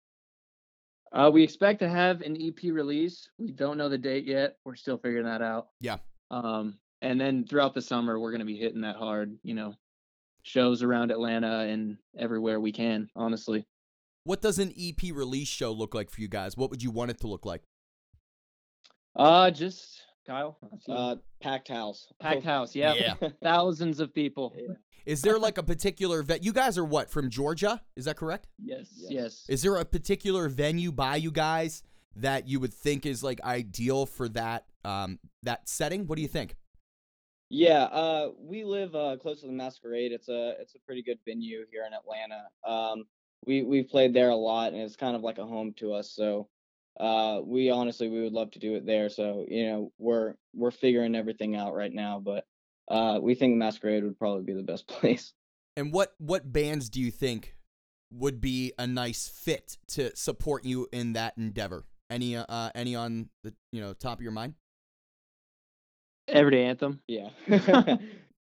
Uh, 1.12 1.30
we 1.32 1.44
expect 1.44 1.80
to 1.80 1.90
have 1.90 2.22
an 2.22 2.38
EP 2.40 2.72
release. 2.72 3.30
We 3.38 3.52
don't 3.52 3.78
know 3.78 3.90
the 3.90 3.98
date 3.98 4.26
yet. 4.26 4.58
We're 4.64 4.76
still 4.76 4.98
figuring 4.98 5.26
that 5.26 5.42
out. 5.42 5.68
Yeah. 5.80 5.98
Um, 6.30 6.78
and 7.02 7.20
then 7.20 7.46
throughout 7.46 7.74
the 7.74 7.82
summer, 7.82 8.20
we're 8.20 8.32
gonna 8.32 8.46
be 8.46 8.58
hitting 8.58 8.82
that 8.82 8.96
hard. 8.96 9.38
You 9.44 9.54
know, 9.54 9.76
shows 10.44 10.82
around 10.84 11.12
Atlanta 11.12 11.60
and 11.60 11.98
everywhere 12.18 12.60
we 12.60 12.72
can. 12.72 13.10
Honestly. 13.16 13.66
What 14.24 14.42
does 14.42 14.60
an 14.60 14.74
EP 14.78 15.12
release 15.14 15.48
show 15.48 15.72
look 15.72 15.96
like 15.96 16.10
for 16.10 16.22
you 16.22 16.28
guys? 16.28 16.58
What 16.58 16.70
would 16.72 16.84
you 16.84 16.92
want 16.92 17.12
it 17.12 17.20
to 17.22 17.28
look 17.28 17.46
like? 17.46 17.64
Uh, 19.20 19.52
just 19.52 20.02
Kyle. 20.26 20.58
I 20.64 20.78
see 20.78 20.92
you. 20.92 20.98
Uh, 20.98 21.16
packed 21.42 21.68
house. 21.68 22.08
Packed 22.20 22.44
house. 22.44 22.76
Yeah. 22.76 22.94
Yeah. 22.94 23.30
Thousands 23.44 24.00
of 24.00 24.14
people. 24.14 24.54
Yeah. 24.58 24.76
Is 25.06 25.22
there 25.22 25.38
like 25.40 25.58
a 25.58 25.64
particular 25.64 26.24
vet? 26.24 26.44
You 26.44 26.54
guys 26.54 26.78
are 26.78 26.86
what 26.86 27.10
from 27.10 27.30
Georgia? 27.30 27.82
Is 27.96 28.06
that 28.06 28.16
correct? 28.16 28.48
Yes. 28.58 28.88
Yes. 28.96 29.12
Yes. 29.12 29.46
Is 29.50 29.62
there 29.62 29.76
a 29.76 29.86
particular 29.86 30.48
venue 30.50 30.92
by 30.92 31.18
you 31.18 31.32
guys 31.32 31.84
that 32.16 32.48
you 32.48 32.60
would 32.60 32.74
think 32.74 33.06
is 33.06 33.24
like 33.24 33.42
ideal 33.44 34.06
for 34.06 34.30
that 34.30 34.66
um 34.86 35.20
that 35.44 35.68
setting? 35.68 36.08
What 36.08 36.16
do 36.16 36.22
you 36.22 36.28
think? 36.28 36.56
Yeah, 37.50 37.86
uh, 37.86 38.30
we 38.40 38.64
live 38.64 38.94
uh, 38.94 39.18
close 39.20 39.42
to 39.42 39.48
the 39.48 39.54
Masquerade. 39.54 40.12
It's 40.12 40.30
a 40.30 40.54
it's 40.60 40.76
a 40.76 40.80
pretty 40.80 41.02
good 41.02 41.18
venue 41.26 41.66
here 41.72 41.84
in 41.88 41.94
Atlanta. 41.94 42.44
Um, 42.64 43.06
we 43.48 43.64
we've 43.64 43.90
played 43.90 44.14
there 44.14 44.30
a 44.30 44.36
lot, 44.36 44.74
and 44.74 44.82
it's 44.84 44.96
kind 44.96 45.16
of 45.16 45.24
like 45.24 45.40
a 45.40 45.46
home 45.46 45.74
to 45.78 45.94
us. 45.94 46.12
So, 46.12 46.48
uh, 47.00 47.40
we 47.44 47.70
honestly 47.70 48.10
we 48.10 48.22
would 48.22 48.34
love 48.34 48.52
to 48.52 48.60
do 48.60 48.76
it 48.76 48.86
there. 48.86 49.10
So 49.10 49.46
you 49.48 49.66
know 49.68 49.92
we're 49.98 50.36
we're 50.54 50.72
figuring 50.72 51.16
everything 51.16 51.56
out 51.56 51.74
right 51.74 51.94
now, 51.94 52.22
but 52.24 52.46
uh, 52.90 53.20
we 53.22 53.36
think 53.36 53.56
Masquerade 53.58 54.04
would 54.04 54.18
probably 54.18 54.44
be 54.44 54.54
the 54.54 54.64
best 54.64 54.88
place. 55.00 55.34
And 55.76 55.94
what 55.94 56.14
what 56.18 56.52
bands 56.52 56.90
do 56.90 57.00
you 57.00 57.12
think 57.12 57.56
would 58.12 58.42
be 58.42 58.74
a 58.78 58.88
nice 58.88 59.28
fit 59.28 59.78
to 59.90 60.16
support 60.16 60.66
you 60.66 60.88
in 60.92 61.14
that 61.14 61.38
endeavor? 61.38 61.86
Any 62.10 62.36
uh 62.36 62.70
any 62.76 62.96
on 62.96 63.30
the 63.44 63.54
you 63.72 63.82
know 63.82 63.94
top 63.94 64.18
of 64.18 64.24
your 64.24 64.32
mind? 64.32 64.56
Everyday 66.28 66.66
Anthem. 66.66 67.02
Yeah. 67.08 67.30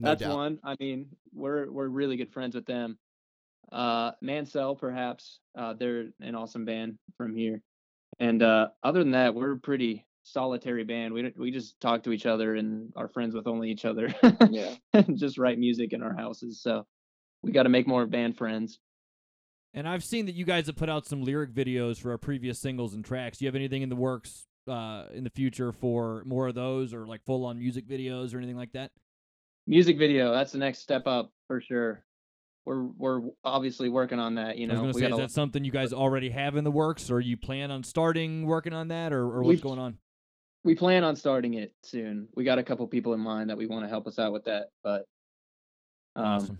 That's 0.00 0.20
doubt. 0.20 0.36
one. 0.36 0.58
I 0.64 0.76
mean, 0.80 1.06
we're 1.32 1.70
we're 1.70 1.88
really 1.88 2.16
good 2.16 2.32
friends 2.32 2.54
with 2.54 2.66
them. 2.66 2.98
Uh, 3.70 4.12
Mansell, 4.20 4.74
perhaps. 4.74 5.38
Uh, 5.56 5.74
they're 5.74 6.06
an 6.20 6.34
awesome 6.34 6.64
band 6.64 6.98
from 7.16 7.34
here. 7.34 7.62
And 8.22 8.40
uh, 8.40 8.68
other 8.84 9.00
than 9.00 9.10
that, 9.10 9.34
we're 9.34 9.54
a 9.54 9.58
pretty 9.58 10.06
solitary 10.22 10.84
band. 10.84 11.12
We 11.12 11.32
we 11.36 11.50
just 11.50 11.80
talk 11.80 12.04
to 12.04 12.12
each 12.12 12.24
other 12.24 12.54
and 12.54 12.92
are 12.94 13.08
friends 13.08 13.34
with 13.34 13.48
only 13.48 13.68
each 13.68 13.84
other. 13.84 14.14
yeah. 14.48 14.76
and 14.92 15.18
just 15.18 15.38
write 15.38 15.58
music 15.58 15.92
in 15.92 16.04
our 16.04 16.14
houses. 16.14 16.62
So 16.62 16.86
we 17.42 17.50
got 17.50 17.64
to 17.64 17.68
make 17.68 17.88
more 17.88 18.06
band 18.06 18.38
friends. 18.38 18.78
And 19.74 19.88
I've 19.88 20.04
seen 20.04 20.26
that 20.26 20.36
you 20.36 20.44
guys 20.44 20.66
have 20.66 20.76
put 20.76 20.88
out 20.88 21.04
some 21.04 21.24
lyric 21.24 21.52
videos 21.52 22.00
for 22.00 22.12
our 22.12 22.18
previous 22.18 22.60
singles 22.60 22.94
and 22.94 23.04
tracks. 23.04 23.38
Do 23.38 23.44
you 23.44 23.48
have 23.48 23.56
anything 23.56 23.82
in 23.82 23.88
the 23.88 23.96
works 23.96 24.46
uh, 24.68 25.06
in 25.12 25.24
the 25.24 25.30
future 25.30 25.72
for 25.72 26.22
more 26.24 26.46
of 26.46 26.54
those, 26.54 26.94
or 26.94 27.08
like 27.08 27.24
full 27.24 27.44
on 27.44 27.58
music 27.58 27.88
videos 27.88 28.32
or 28.32 28.38
anything 28.38 28.56
like 28.56 28.72
that? 28.74 28.92
Music 29.66 29.98
video. 29.98 30.30
That's 30.32 30.52
the 30.52 30.58
next 30.58 30.78
step 30.78 31.08
up 31.08 31.32
for 31.48 31.60
sure. 31.60 32.04
We're 32.64 32.84
we're 32.84 33.20
obviously 33.44 33.88
working 33.88 34.18
on 34.20 34.36
that. 34.36 34.56
You 34.56 34.70
I 34.70 34.80
was 34.80 34.96
know, 34.96 35.08
say, 35.08 35.12
is 35.12 35.16
that 35.16 35.30
something 35.30 35.64
you 35.64 35.72
guys 35.72 35.92
already 35.92 36.30
have 36.30 36.56
in 36.56 36.64
the 36.64 36.70
works, 36.70 37.10
or 37.10 37.20
you 37.20 37.36
plan 37.36 37.70
on 37.70 37.82
starting 37.82 38.46
working 38.46 38.72
on 38.72 38.88
that, 38.88 39.12
or, 39.12 39.24
or 39.24 39.42
what's 39.42 39.60
going 39.60 39.78
on? 39.78 39.98
we 40.64 40.74
plan 40.74 41.04
on 41.04 41.16
starting 41.16 41.54
it 41.54 41.72
soon. 41.82 42.28
We 42.34 42.44
got 42.44 42.58
a 42.58 42.62
couple 42.62 42.86
people 42.86 43.14
in 43.14 43.20
mind 43.20 43.50
that 43.50 43.56
we 43.56 43.66
want 43.66 43.84
to 43.84 43.88
help 43.88 44.06
us 44.06 44.18
out 44.18 44.32
with 44.32 44.44
that, 44.44 44.68
but 44.82 45.06
um, 46.14 46.24
awesome. 46.24 46.58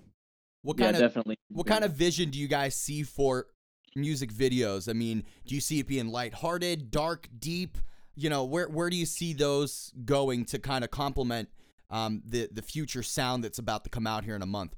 What 0.62 0.78
yeah, 0.78 0.86
kind 0.86 0.96
of 0.96 1.02
definitely. 1.02 1.38
what 1.50 1.66
kind 1.66 1.84
of 1.84 1.92
vision 1.92 2.30
do 2.30 2.38
you 2.38 2.48
guys 2.48 2.76
see 2.76 3.02
for 3.02 3.46
music 3.94 4.32
videos? 4.32 4.88
I 4.88 4.92
mean, 4.92 5.24
do 5.46 5.54
you 5.54 5.60
see 5.60 5.78
it 5.80 5.86
being 5.86 6.08
lighthearted, 6.08 6.90
dark, 6.90 7.28
deep? 7.38 7.78
You 8.14 8.30
know, 8.30 8.44
where 8.44 8.68
where 8.68 8.90
do 8.90 8.96
you 8.96 9.06
see 9.06 9.32
those 9.32 9.92
going 10.04 10.44
to 10.46 10.58
kind 10.58 10.84
of 10.84 10.90
complement 10.90 11.48
um, 11.90 12.22
the 12.24 12.48
the 12.52 12.62
future 12.62 13.02
sound 13.02 13.44
that's 13.44 13.58
about 13.58 13.84
to 13.84 13.90
come 13.90 14.06
out 14.06 14.24
here 14.24 14.36
in 14.36 14.42
a 14.42 14.46
month? 14.46 14.76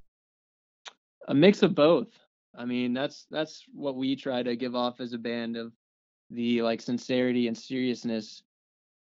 A 1.28 1.34
mix 1.34 1.62
of 1.62 1.74
both. 1.74 2.08
I 2.56 2.64
mean, 2.64 2.92
that's 2.94 3.26
that's 3.30 3.64
what 3.72 3.96
we 3.96 4.16
try 4.16 4.42
to 4.42 4.56
give 4.56 4.74
off 4.74 5.00
as 5.00 5.12
a 5.12 5.18
band 5.18 5.56
of 5.56 5.72
the 6.30 6.62
like 6.62 6.80
sincerity 6.80 7.48
and 7.48 7.56
seriousness 7.56 8.42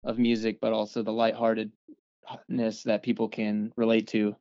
of 0.05 0.19
music, 0.19 0.59
but 0.61 0.73
also 0.73 1.03
the 1.03 1.13
lightheartedness 1.13 2.83
that 2.85 3.03
people 3.03 3.29
can 3.29 3.73
relate 3.77 4.07
to. 4.09 4.35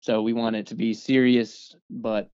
So 0.00 0.22
we 0.22 0.32
want 0.32 0.56
it 0.56 0.66
to 0.68 0.74
be 0.74 0.92
serious 0.94 1.74
but 1.90 2.30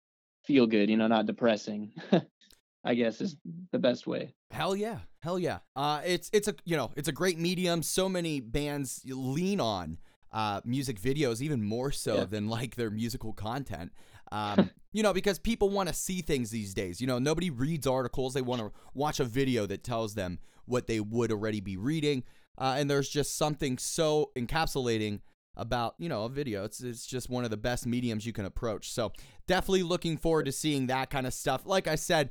feel 0.46 0.68
good, 0.68 0.90
you 0.90 0.98
know, 0.98 1.08
not 1.08 1.26
depressing. 1.26 1.92
I 2.84 2.94
guess 2.94 3.20
is 3.20 3.36
the 3.72 3.80
best 3.80 4.08
way. 4.08 4.34
Hell 4.52 4.76
yeah, 4.76 5.00
hell 5.22 5.38
yeah. 5.38 5.60
Uh, 5.76 6.02
it's 6.06 6.30
it's 6.32 6.48
a 6.48 6.56
you 6.64 6.78
know 6.78 6.92
it's 6.96 7.10
a 7.10 7.12
great 7.12 7.38
medium. 7.38 7.84
So 7.84 8.08
many 8.08 8.40
bands 8.40 9.02
lean 9.06 9.60
on 9.60 9.98
uh, 10.32 10.62
music 10.64 11.02
videos 11.02 11.42
even 11.42 11.62
more 11.64 11.92
so 11.92 12.20
Yeah. 12.20 12.26
than 12.26 12.48
like 12.48 12.76
their 12.76 12.90
musical 12.90 13.34
content. 13.34 13.92
Um, 14.32 14.70
you 14.94 15.04
know 15.04 15.14
because 15.14 15.40
people 15.40 15.70
want 15.70 15.90
to 15.90 15.96
see 15.96 16.22
things 16.22 16.50
these 16.50 16.74
days. 16.74 17.02
You 17.02 17.08
know 17.08 17.20
nobody 17.20 17.50
reads 17.50 17.88
articles; 17.88 18.34
they 18.34 18.42
want 18.42 18.62
to 18.62 18.72
watch 18.94 19.20
a 19.20 19.26
video 19.26 19.66
that 19.66 19.84
tells 19.84 20.16
them 20.16 20.40
what 20.66 20.88
they 20.88 21.00
would 21.00 21.32
already 21.32 21.62
be 21.62 21.78
reading. 21.78 22.24
Uh, 22.58 22.76
and 22.78 22.90
there's 22.90 23.10
just 23.10 23.38
something 23.38 23.78
so 23.78 24.32
encapsulating 24.36 25.22
about 25.56 25.96
you 25.98 26.08
know 26.10 26.26
a 26.26 26.30
video. 26.30 26.64
It's 26.64 26.82
it's 26.82 27.06
just 27.06 27.30
one 27.30 27.44
of 27.44 27.50
the 27.50 27.58
best 27.58 27.86
mediums 27.86 28.26
you 28.26 28.34
can 28.34 28.46
approach. 28.46 28.92
So 28.92 29.12
definitely 29.48 29.84
looking 29.84 30.18
forward 30.18 30.46
to 30.46 30.52
seeing 30.52 30.88
that 30.88 31.10
kind 31.10 31.28
of 31.28 31.34
stuff. 31.34 31.66
Like 31.66 31.88
I 31.88 31.96
said, 31.96 32.30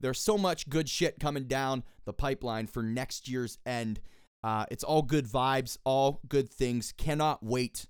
there's 0.00 0.20
so 0.20 0.38
much 0.38 0.68
good 0.68 0.88
shit 0.88 1.20
coming 1.20 1.44
down 1.44 1.82
the 2.04 2.12
pipeline 2.12 2.66
for 2.66 2.82
next 2.82 3.28
year's 3.28 3.58
end. 3.66 4.00
Uh, 4.42 4.64
it's 4.70 4.84
all 4.84 5.02
good 5.02 5.26
vibes, 5.26 5.76
all 5.84 6.20
good 6.28 6.48
things. 6.48 6.92
Cannot 6.96 7.42
wait 7.42 7.86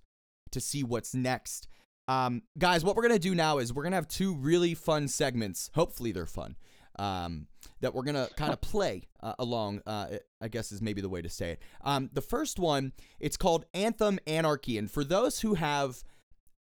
to 0.50 0.60
see 0.60 0.82
what's 0.82 1.14
next. 1.14 1.68
Um, 2.10 2.42
guys, 2.58 2.84
what 2.84 2.96
we're 2.96 3.02
gonna 3.02 3.20
do 3.20 3.36
now 3.36 3.58
is 3.58 3.72
we're 3.72 3.84
gonna 3.84 3.94
have 3.94 4.08
two 4.08 4.34
really 4.34 4.74
fun 4.74 5.06
segments. 5.06 5.70
Hopefully, 5.76 6.10
they're 6.10 6.26
fun. 6.26 6.56
Um, 6.98 7.46
that 7.82 7.94
we're 7.94 8.02
gonna 8.02 8.28
kind 8.36 8.52
of 8.52 8.60
play 8.72 9.04
uh, 9.22 9.34
along. 9.38 9.80
Uh, 9.86 10.16
I 10.40 10.48
guess 10.48 10.72
is 10.72 10.82
maybe 10.82 11.00
the 11.00 11.08
way 11.08 11.22
to 11.22 11.28
say 11.28 11.52
it. 11.52 11.62
Um, 11.82 12.10
the 12.12 12.20
first 12.20 12.58
one, 12.58 12.92
it's 13.20 13.36
called 13.36 13.64
Anthem 13.74 14.18
Anarchy, 14.26 14.76
and 14.76 14.90
for 14.90 15.04
those 15.04 15.38
who 15.40 15.54
have 15.54 16.02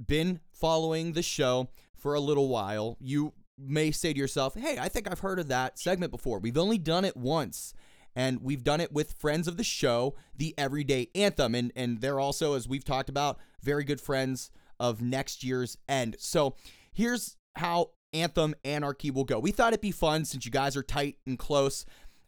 been 0.05 0.41
following 0.51 1.13
the 1.13 1.23
show 1.23 1.69
for 1.95 2.13
a 2.13 2.19
little 2.19 2.49
while, 2.49 2.97
you 2.99 3.31
may 3.57 3.91
say 3.91 4.11
to 4.11 4.19
yourself, 4.19 4.53
"Hey, 4.55 4.77
I 4.77 4.89
think 4.89 5.09
I've 5.09 5.21
heard 5.21 5.39
of 5.39 5.47
that 5.47 5.79
segment 5.79 6.11
before. 6.11 6.39
We've 6.39 6.57
only 6.57 6.77
done 6.77 7.05
it 7.05 7.15
once." 7.15 7.73
And 8.17 8.41
we've 8.41 8.63
done 8.63 8.81
it 8.81 8.91
with 8.91 9.13
friends 9.13 9.47
of 9.47 9.57
the 9.57 9.63
show, 9.63 10.15
the 10.35 10.55
Everyday 10.57 11.09
Anthem. 11.15 11.55
And 11.55 11.71
and 11.75 12.01
they're 12.01 12.19
also, 12.19 12.55
as 12.55 12.67
we've 12.67 12.83
talked 12.83 13.09
about, 13.09 13.37
very 13.61 13.83
good 13.85 14.01
friends 14.01 14.49
of 14.79 15.01
next 15.01 15.43
year's 15.43 15.77
end. 15.87 16.15
So 16.19 16.55
here's 16.93 17.37
how 17.55 17.91
Anthem 18.13 18.55
Anarchy 18.63 19.11
will 19.11 19.23
go. 19.23 19.39
We 19.39 19.51
thought 19.51 19.73
it'd 19.73 19.81
be 19.81 19.91
fun 19.91 20.25
since 20.25 20.45
you 20.45 20.51
guys 20.51 20.77
are 20.77 20.83
tight 20.83 21.17
and 21.25 21.37
close 21.37 21.85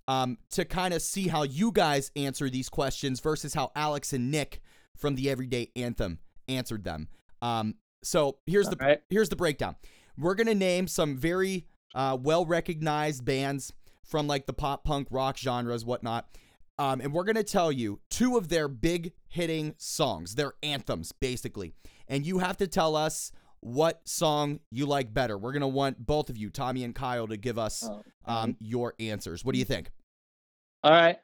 um, 0.07 0.37
to 0.51 0.65
kind 0.65 0.93
of 0.93 1.01
see 1.01 1.27
how 1.27 1.43
you 1.43 1.71
guys 1.71 2.11
answer 2.15 2.49
these 2.49 2.67
questions 2.67 3.19
versus 3.19 3.53
how 3.53 3.71
Alex 3.75 4.11
and 4.11 4.31
Nick 4.31 4.59
from 4.97 5.15
the 5.15 5.29
Everyday 5.29 5.69
Anthem 5.75 6.19
answered 6.47 6.83
them. 6.83 7.07
Um, 7.41 7.75
so 8.03 8.37
here's 8.45 8.69
the 8.69 8.77
All 8.81 8.87
right. 8.87 9.01
here's 9.09 9.29
the 9.29 9.35
breakdown. 9.35 9.75
We're 10.17 10.35
gonna 10.35 10.55
name 10.55 10.87
some 10.87 11.17
very 11.17 11.67
uh, 11.95 12.17
well 12.19 12.45
recognized 12.45 13.23
bands 13.23 13.71
from 14.03 14.27
like 14.27 14.47
the 14.47 14.53
pop 14.53 14.83
punk 14.83 15.07
rock 15.11 15.37
genres, 15.37 15.85
whatnot. 15.85 16.27
Um, 16.77 17.01
and 17.01 17.13
we're 17.13 17.23
gonna 17.23 17.43
tell 17.43 17.71
you 17.71 17.99
two 18.09 18.35
of 18.35 18.49
their 18.49 18.67
big 18.67 19.13
hitting 19.27 19.75
songs, 19.77 20.35
their 20.35 20.53
anthems, 20.63 21.11
basically. 21.11 21.73
And 22.09 22.25
you 22.25 22.39
have 22.39 22.57
to 22.57 22.67
tell 22.67 22.95
us 22.95 23.31
what 23.61 24.01
song 24.07 24.59
you 24.71 24.85
like 24.85 25.13
better. 25.13 25.37
We're 25.37 25.53
gonna 25.53 25.67
want 25.67 26.05
both 26.05 26.29
of 26.29 26.37
you, 26.37 26.49
Tommy 26.49 26.83
and 26.83 26.93
Kyle, 26.95 27.27
to 27.27 27.37
give 27.37 27.57
us 27.57 27.87
Oh, 27.89 28.01
um, 28.25 28.57
your 28.59 28.95
answers. 28.99 29.45
What 29.45 29.53
do 29.53 29.59
you 29.59 29.65
think? 29.65 29.91
All 30.83 30.91
right. 30.91 31.17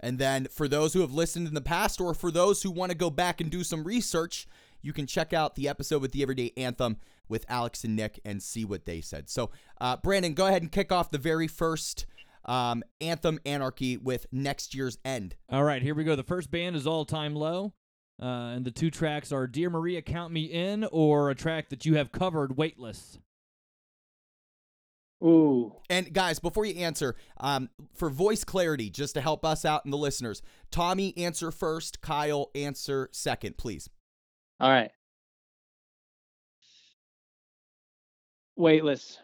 And 0.00 0.18
then 0.18 0.46
for 0.46 0.68
those 0.68 0.92
who 0.94 1.00
have 1.00 1.12
listened 1.12 1.48
in 1.48 1.54
the 1.54 1.60
past, 1.60 2.00
or 2.00 2.14
for 2.14 2.30
those 2.30 2.62
who 2.62 2.70
want 2.70 2.92
to 2.92 2.96
go 2.96 3.10
back 3.10 3.40
and 3.40 3.50
do 3.50 3.64
some 3.64 3.82
research, 3.84 4.46
you 4.80 4.92
can 4.92 5.06
check 5.06 5.32
out 5.32 5.56
the 5.56 5.68
episode 5.68 6.00
with 6.02 6.12
the 6.12 6.22
Everyday 6.22 6.52
Anthem 6.56 6.98
with 7.28 7.44
Alex 7.48 7.82
and 7.82 7.96
Nick 7.96 8.20
and 8.24 8.40
see 8.42 8.64
what 8.64 8.86
they 8.86 9.00
said. 9.00 9.28
So, 9.28 9.50
uh, 9.80 9.96
Brandon, 9.96 10.34
go 10.34 10.46
ahead 10.46 10.62
and 10.62 10.70
kick 10.70 10.92
off 10.92 11.10
the 11.10 11.18
very 11.18 11.48
first 11.48 12.06
um, 12.44 12.84
Anthem 13.00 13.40
Anarchy 13.44 13.96
with 13.96 14.26
next 14.30 14.74
year's 14.74 14.98
end. 15.04 15.34
All 15.50 15.64
right, 15.64 15.82
here 15.82 15.94
we 15.96 16.04
go. 16.04 16.14
The 16.14 16.22
first 16.22 16.50
band 16.50 16.76
is 16.76 16.86
All 16.86 17.04
Time 17.04 17.34
Low. 17.34 17.72
Uh, 18.20 18.54
and 18.56 18.64
the 18.64 18.70
two 18.70 18.90
tracks 18.90 19.30
are 19.30 19.46
Dear 19.46 19.70
Maria, 19.70 20.02
Count 20.02 20.32
Me 20.32 20.44
In, 20.44 20.84
or 20.90 21.30
a 21.30 21.34
track 21.34 21.68
that 21.68 21.86
you 21.86 21.94
have 21.94 22.10
covered, 22.10 22.56
Weightless. 22.56 23.18
Ooh. 25.22 25.74
And 25.90 26.12
guys, 26.12 26.38
before 26.38 26.64
you 26.64 26.80
answer, 26.80 27.16
um, 27.38 27.70
for 27.94 28.08
voice 28.08 28.44
clarity, 28.44 28.88
just 28.88 29.14
to 29.14 29.20
help 29.20 29.44
us 29.44 29.64
out 29.64 29.84
and 29.84 29.92
the 29.92 29.98
listeners, 29.98 30.42
Tommy 30.70 31.16
answer 31.16 31.50
first, 31.50 32.00
Kyle 32.00 32.50
answer 32.54 33.08
second, 33.12 33.56
please. 33.56 33.90
All 34.60 34.70
right. 34.70 34.90
Weightless. 38.56 39.18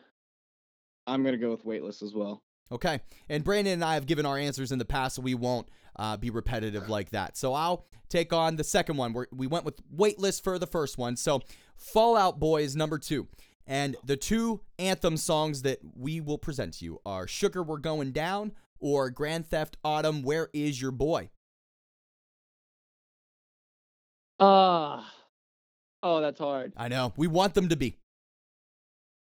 I'm 1.06 1.24
gonna 1.24 1.36
go 1.36 1.50
with 1.50 1.64
weightless 1.64 2.02
as 2.02 2.14
well. 2.14 2.42
Okay. 2.72 3.00
And 3.28 3.44
Brandon 3.44 3.74
and 3.74 3.84
I 3.84 3.94
have 3.94 4.06
given 4.06 4.26
our 4.26 4.38
answers 4.38 4.72
in 4.72 4.78
the 4.78 4.84
past, 4.84 5.16
so 5.16 5.22
we 5.22 5.34
won't 5.34 5.68
uh, 5.96 6.16
be 6.16 6.30
repetitive 6.30 6.88
like 6.88 7.10
that. 7.10 7.36
So 7.36 7.52
I'll 7.54 7.86
take 8.08 8.32
on 8.32 8.56
the 8.56 8.64
second 8.64 8.96
one. 8.96 9.12
We're, 9.12 9.26
we 9.32 9.46
went 9.46 9.64
with 9.64 9.80
Weightless 9.90 10.40
for 10.40 10.58
the 10.58 10.66
first 10.66 10.98
one. 10.98 11.16
So 11.16 11.40
Fall 11.76 12.16
Out 12.16 12.38
Boys, 12.38 12.76
number 12.76 12.98
two. 12.98 13.28
And 13.66 13.96
the 14.04 14.16
two 14.16 14.60
anthem 14.78 15.16
songs 15.16 15.62
that 15.62 15.78
we 15.96 16.20
will 16.20 16.38
present 16.38 16.74
to 16.74 16.84
you 16.84 17.00
are 17.06 17.26
Sugar 17.26 17.62
We're 17.62 17.78
Going 17.78 18.12
Down 18.12 18.52
or 18.78 19.08
Grand 19.08 19.46
Theft 19.46 19.78
Autumn, 19.82 20.22
Where 20.22 20.50
Is 20.52 20.80
Your 20.80 20.90
Boy? 20.90 21.30
Ah. 24.40 25.10
oh, 26.02 26.20
that's 26.20 26.38
hard. 26.38 26.72
I 26.76 26.88
know. 26.88 27.12
We 27.16 27.26
want 27.26 27.54
them 27.54 27.68
to 27.68 27.76
be. 27.76 27.98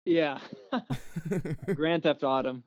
Yeah. 0.04 0.38
Grand 1.74 2.02
Theft 2.02 2.22
Autumn. 2.24 2.64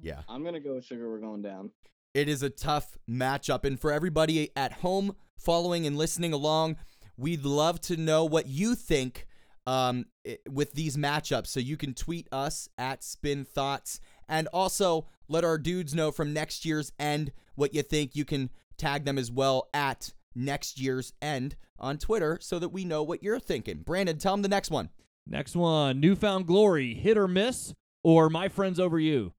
yeah. 0.00 0.22
I'm 0.28 0.44
gonna 0.44 0.60
go 0.60 0.74
with 0.76 0.84
sugar. 0.84 1.08
We're 1.10 1.18
going 1.20 1.42
down. 1.42 1.70
It 2.14 2.28
is 2.28 2.42
a 2.42 2.50
tough 2.50 2.96
matchup. 3.08 3.64
And 3.64 3.78
for 3.78 3.92
everybody 3.92 4.50
at 4.56 4.72
home 4.74 5.14
following 5.38 5.86
and 5.86 5.96
listening 5.96 6.32
along, 6.32 6.76
we'd 7.16 7.44
love 7.44 7.80
to 7.82 7.96
know 7.96 8.24
what 8.24 8.46
you 8.46 8.74
think 8.74 9.26
um, 9.66 10.06
with 10.48 10.72
these 10.72 10.96
matchups. 10.96 11.48
So 11.48 11.60
you 11.60 11.76
can 11.76 11.94
tweet 11.94 12.28
us 12.32 12.68
at 12.78 13.04
Spin 13.04 13.44
Thoughts 13.44 14.00
and 14.28 14.48
also 14.48 15.06
let 15.28 15.44
our 15.44 15.58
dudes 15.58 15.94
know 15.94 16.10
from 16.10 16.32
next 16.32 16.64
year's 16.64 16.92
end 16.98 17.32
what 17.54 17.74
you 17.74 17.82
think. 17.82 18.16
You 18.16 18.24
can 18.24 18.50
tag 18.76 19.04
them 19.04 19.18
as 19.18 19.30
well 19.30 19.68
at 19.74 20.12
next 20.34 20.80
year's 20.80 21.12
end 21.20 21.56
on 21.78 21.98
Twitter 21.98 22.38
so 22.40 22.58
that 22.58 22.70
we 22.70 22.84
know 22.84 23.02
what 23.02 23.22
you're 23.22 23.40
thinking. 23.40 23.78
Brandon, 23.78 24.18
tell 24.18 24.32
them 24.32 24.42
the 24.42 24.48
next 24.48 24.70
one. 24.70 24.88
Next 25.26 25.54
one, 25.54 26.00
New 26.00 26.16
Found 26.16 26.46
Glory, 26.46 26.94
Hit 26.94 27.18
or 27.18 27.28
Miss, 27.28 27.74
or 28.02 28.30
My 28.30 28.48
Friends 28.48 28.80
Over 28.80 28.98
You. 28.98 29.34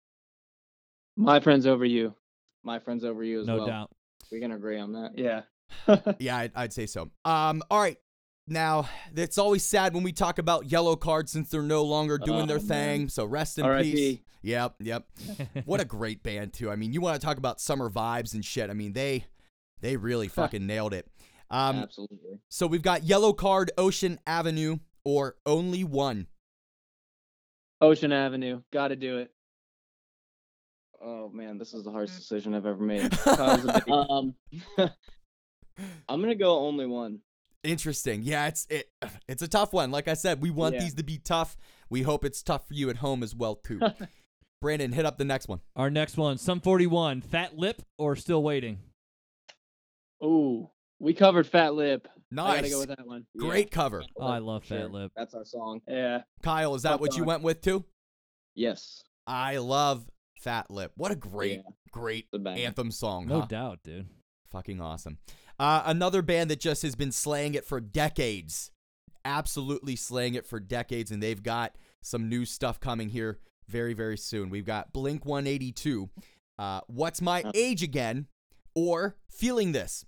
My 1.18 1.40
friends 1.42 1.68
over 1.68 1.84
you. 1.84 2.14
My 2.70 2.78
friends 2.78 3.04
over 3.04 3.24
you 3.24 3.42
as 3.42 3.48
No 3.48 3.58
well. 3.58 3.66
doubt. 3.66 3.92
We 4.32 4.40
can 4.40 4.52
agree 4.52 4.78
on 4.80 4.94
that. 4.94 5.18
Yeah. 5.18 5.42
Yeah, 6.20 6.38
I'd, 6.38 6.52
I'd 6.56 6.72
say 6.72 6.86
so. 6.86 7.10
Um, 7.26 7.64
all 7.72 7.80
right. 7.82 7.98
Now, 8.48 8.88
it's 9.16 9.40
always 9.40 9.66
sad 9.66 9.96
when 9.96 10.04
we 10.04 10.12
talk 10.12 10.38
about 10.38 10.68
Yellowcards 10.68 11.30
since 11.30 11.50
they're 11.50 11.64
no 11.64 11.84
longer 11.84 12.20
doing 12.20 12.44
Oh, 12.44 12.46
their 12.46 12.58
man. 12.58 12.68
thing. 12.68 13.10
So 13.10 13.26
rest 13.26 13.58
in 13.58 13.66
R.I.P.. 13.66 13.92
peace. 13.92 14.20
Yep, 14.44 14.76
yep. 14.82 15.08
what 15.66 15.80
a 15.82 15.86
great 15.86 16.22
band 16.22 16.54
too. 16.54 16.70
I 16.70 16.76
mean, 16.76 16.94
you 16.94 17.02
want 17.02 17.20
to 17.20 17.26
talk 17.26 17.38
about 17.38 17.60
summer 17.60 17.90
vibes 17.90 18.36
and 18.36 18.46
shit. 18.46 18.70
I 18.70 18.74
mean, 18.74 18.94
they 18.94 19.26
they 19.82 19.98
really 19.98 20.28
fucking 20.40 20.66
nailed 20.68 20.94
it. 20.94 21.08
Um, 21.50 21.78
Absolutely. 21.78 22.40
so 22.50 22.68
we've 22.68 22.84
got 22.84 23.02
Yellowcard, 23.02 23.70
Ocean 23.80 24.20
Avenue, 24.28 24.78
or 25.04 25.38
Only 25.48 25.84
One. 25.84 26.28
Ocean 27.82 28.12
Avenue. 28.12 28.62
Got 28.72 28.90
to 28.90 28.96
do 28.96 29.18
it. 29.18 29.32
Oh 31.02 31.30
man, 31.30 31.58
this 31.58 31.74
is 31.74 31.84
the 31.84 31.92
hardest 31.92 32.18
decision 32.18 32.54
I've 32.54 32.66
ever 32.66 32.84
made. 32.84 33.12
Kyle's 33.18 33.66
a 33.66 33.74
big- 33.86 33.90
um, 33.94 34.36
I'm 36.10 36.22
gonna 36.22 36.36
go 36.36 36.60
only 36.60 36.86
one. 36.86 37.20
Interesting. 37.64 38.22
Yeah, 38.24 38.48
it's 38.48 38.66
it, 38.70 38.90
it's 39.28 39.42
a 39.42 39.48
tough 39.48 39.74
one. 39.74 39.92
Like 39.92 40.08
I 40.08 40.14
said, 40.14 40.42
we 40.42 40.50
want 40.50 40.76
Yeah. 40.76 40.82
these 40.82 40.94
to 40.96 41.04
be 41.04 41.18
tough. 41.18 41.58
We 41.90 42.02
hope 42.04 42.24
it's 42.26 42.42
tough 42.44 42.68
for 42.68 42.74
you 42.74 42.90
at 42.90 42.98
home 42.98 43.24
as 43.24 43.36
well 43.36 43.56
too. 43.56 43.80
Brandon, 44.62 44.92
hit 44.92 45.06
up 45.06 45.18
the 45.18 45.26
next 45.26 45.48
one. 45.48 45.62
Our 45.78 45.90
next 45.90 46.18
one, 46.18 46.38
Sum 46.38 46.60
41, 46.60 47.22
Fat 47.22 47.58
Lip, 47.58 47.82
or 47.98 48.18
Still 48.18 48.44
Waiting. 48.44 48.80
Ooh. 50.24 50.70
We 51.00 51.14
covered 51.14 51.48
Fat 51.48 51.76
Lip. 51.76 52.08
I 52.14 52.20
Nice. 52.36 52.56
gotta 52.58 52.70
go 52.70 52.80
with 52.80 52.90
that 52.90 53.08
one. 53.08 53.26
Yeah, 53.34 53.48
Great 53.48 53.72
cover. 53.72 54.04
Oh, 54.18 54.26
I 54.28 54.40
love 54.40 54.66
sure. 54.66 54.78
Fat 54.80 54.92
Lip. 54.92 55.12
That's 55.16 55.34
our 55.34 55.46
song. 55.46 55.80
Yeah. 55.88 56.24
Kyle, 56.44 56.76
is 56.76 56.82
that 56.84 56.92
Tough 56.92 57.02
what 57.02 57.16
you 57.18 57.24
went 57.24 57.42
with 57.42 57.62
too? 57.62 57.86
Yes. 58.54 59.02
I 59.26 59.58
love 59.58 60.06
Fat 60.40 60.72
Lip. 60.72 60.92
What 60.96 61.12
a 61.12 61.16
great, 61.16 61.58
Yeah. 61.66 61.72
great 61.92 62.28
anthem 62.34 62.92
song. 62.92 63.28
No 63.28 63.42
huh? 63.42 63.48
doubt, 63.48 63.80
dude. 63.84 64.08
Fucking 64.52 64.82
awesome. 64.82 65.18
Uh, 65.60 65.84
another 65.86 66.22
band 66.22 66.50
that 66.50 66.60
just 66.60 66.82
has 66.82 66.96
been 66.96 67.12
slaying 67.12 67.54
it 67.54 67.66
for 67.66 67.80
decades. 67.80 68.72
Absolutely 69.26 69.96
slaying 69.96 70.34
it 70.34 70.46
for 70.46 70.60
decades, 70.60 71.12
and 71.12 71.22
they've 71.22 71.44
got 71.44 71.76
some 72.02 72.30
new 72.30 72.46
stuff 72.46 72.80
coming 72.80 73.10
here 73.10 73.40
very, 73.68 73.94
very 73.94 74.18
soon. 74.18 74.50
We've 74.50 74.66
got 74.66 74.94
Blink 74.94 75.26
182, 75.26 76.10
uh, 76.58 76.82
What's 76.88 77.22
My. 77.22 77.44
Age 77.54 77.84
Again, 77.84 78.28
or 78.74 79.18
Feeling 79.30 79.74
This. 79.74 80.06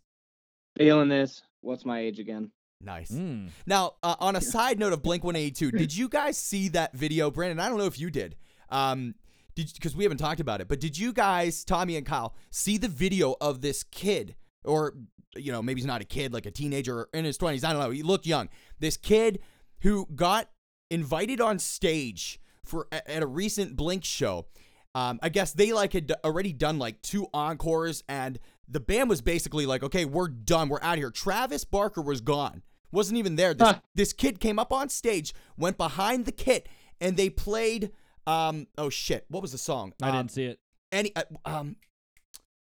Feeling 0.78 1.10
this. 1.10 1.44
What's 1.60 1.86
my 1.86 2.00
age 2.00 2.18
again? 2.20 2.52
Nice. 2.80 3.12
Mm. 3.12 3.50
Now, 3.68 3.96
uh, 4.02 4.16
on 4.20 4.36
a 4.36 4.42
side 4.42 4.80
note 4.80 4.94
of 4.94 5.04
Blink 5.04 5.24
182, 5.24 5.72
did 5.78 5.96
you 5.96 6.08
guys 6.10 6.38
see 6.38 6.70
that 6.70 6.94
video, 6.94 7.30
Brandon? 7.30 7.60
I 7.60 7.70
don't 7.70 7.78
know 7.78 7.86
if 7.86 8.00
you 8.00 8.10
did. 8.10 8.36
Um, 8.70 9.08
did 9.10 9.16
because 9.56 9.96
we 9.96 10.04
haven't 10.04 10.18
talked 10.18 10.40
about 10.40 10.62
it, 10.62 10.68
but 10.68 10.80
did 10.80 10.98
you 10.98 11.14
guys, 11.14 11.64
Tommy 11.64 11.96
and 11.98 12.06
Kyle, 12.06 12.36
see 12.50 12.78
the 12.78 12.88
video 12.88 13.36
of 13.42 13.62
this 13.62 13.84
kid, 13.84 14.36
or 14.64 14.94
you 15.36 15.52
know, 15.52 15.62
maybe 15.62 15.80
he's 15.80 15.88
not 15.88 16.02
a 16.02 16.06
kid, 16.06 16.34
like 16.34 16.46
a 16.46 16.52
teenager 16.52 17.08
in 17.14 17.24
his 17.24 17.38
20s. 17.38 17.64
I 17.64 17.72
don't 17.72 17.82
know. 17.82 17.90
He 17.90 18.04
looked 18.04 18.26
young. 18.26 18.50
This 18.80 18.98
kid 18.98 19.40
who 19.82 20.06
got 20.14 20.50
invited 20.90 21.40
on 21.40 21.58
stage 21.58 22.40
for 22.66 22.88
at 22.92 23.24
a 23.24 23.28
recent 23.28 23.76
Blink 23.78 24.04
show. 24.04 24.48
Um, 24.94 25.20
I 25.24 25.30
guess 25.30 25.54
they 25.54 25.72
like 25.72 25.94
had 25.94 26.12
already 26.26 26.52
done 26.52 26.78
like 26.80 27.02
two 27.02 27.28
encores, 27.34 28.04
and 28.10 28.40
the 28.68 28.82
band 28.82 29.10
was 29.10 29.22
basically 29.22 29.66
like, 29.66 29.84
"Okay, 29.84 30.04
we're 30.04 30.28
done. 30.28 30.68
We're 30.68 30.82
out 30.82 30.96
of 30.96 31.00
here." 31.00 31.12
Travis 31.12 31.64
Barker 31.64 32.02
was 32.02 32.20
gone, 32.20 32.62
wasn't 32.92 33.18
even 33.18 33.38
there. 33.38 33.54
This 33.54 33.68
Huh. 33.70 33.80
this 33.96 34.12
kid 34.12 34.42
came 34.42 34.60
up 34.60 34.74
on 34.74 34.90
stage, 34.90 35.34
went 35.56 35.78
behind 35.78 36.26
the 36.26 36.34
kit, 36.34 36.68
and 37.00 37.16
they 37.16 37.30
played. 37.30 37.92
Um, 38.28 38.68
oh 38.78 38.90
shit, 38.90 39.26
what 39.30 39.42
was 39.42 39.52
the 39.52 39.58
song? 39.58 39.94
I 40.02 40.10
Um, 40.10 40.16
didn't 40.18 40.32
see 40.32 40.46
it. 40.46 40.60
any 40.92 41.16
uh, 41.16 41.24
um 41.46 41.76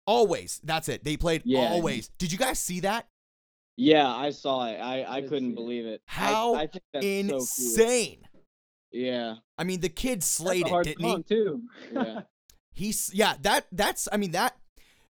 always 0.07 0.61
that's 0.65 0.89
it 0.89 1.05
they 1.05 1.17
played 1.17 1.43
Yeah. 1.45 1.61
always 1.71 2.09
did 2.19 2.33
you 2.33 2.39
guys 2.39 2.59
see 2.59 2.81
that 2.81 3.07
Yeah, 3.77 4.09
I 4.09 4.31
saw 4.31 4.67
it. 4.67 4.77
I, 4.79 5.05
I 5.05 5.21
did 5.21 5.31
couldn't 5.31 5.49
see 5.51 5.53
it. 5.53 5.55
believe 5.55 5.87
it. 5.87 6.03
How 6.07 6.55
I, 6.55 6.67
think 6.67 6.83
that's 6.93 7.05
so 7.07 7.29
cool. 7.29 7.39
insane 7.39 8.19
Yeah, 8.93 9.37
i 9.59 9.65
mean 9.65 9.81
the 9.81 9.89
kid 9.89 10.21
That's 10.21 10.27
slayed 10.27 10.67
a 10.67 10.79
it 10.81 10.85
didn't 10.85 11.03
song 11.03 11.23
too. 11.25 11.63
yeah. 11.93 12.21
he's 12.73 13.11
yeah 13.15 13.35
that 13.43 13.67
that's 13.73 14.09
i 14.13 14.17
mean 14.17 14.33
that 14.33 14.57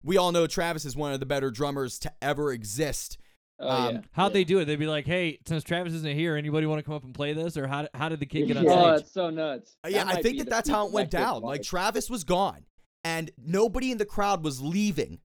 we 0.04 0.18
all 0.18 0.32
know 0.32 0.46
travis 0.48 0.86
is 0.86 0.96
one 0.96 1.14
of 1.14 1.20
the 1.20 1.26
better 1.26 1.50
drummers 1.50 1.98
to 2.00 2.12
ever 2.22 2.52
exist 2.52 3.18
oh 3.60 3.70
Um, 3.70 3.96
yeah. 3.96 4.02
How'd 4.12 4.32
Yeah. 4.32 4.34
they 4.34 4.44
do 4.44 4.60
it? 4.60 4.66
They'd 4.66 4.78
be 4.80 4.88
like, 4.88 5.06
"Hey, 5.06 5.40
since 5.48 5.64
Travis 5.64 5.94
isn't 5.94 6.16
here, 6.16 6.36
anybody 6.36 6.66
want 6.68 6.80
to 6.80 6.84
come 6.84 6.94
up 6.96 7.04
and 7.04 7.14
play 7.14 7.34
this?" 7.34 7.56
Or 7.58 7.68
how 7.68 7.88
how 7.94 8.10
did 8.10 8.20
the 8.20 8.26
kid 8.26 8.48
get 8.48 8.58
on 8.58 8.64
Yeah. 8.66 8.72
Oh, 8.74 8.96
stage? 8.96 9.02
it's 9.06 9.12
so 9.14 9.30
nuts. 9.30 9.78
Uh, 9.84 9.90
yeah 9.90 10.06
i 10.08 10.22
think 10.22 10.40
that 10.40 10.50
that's 10.50 10.70
how 10.70 10.88
it 10.88 10.92
went 10.94 11.12
collective 11.12 11.20
down 11.20 11.42
like 11.44 11.62
travis 11.64 12.10
was 12.10 12.24
gone 12.24 12.66
and 13.04 13.32
nobody 13.38 13.92
in 13.92 13.98
the 13.98 14.06
crowd 14.06 14.44
was 14.44 14.62
leaving 14.62 15.20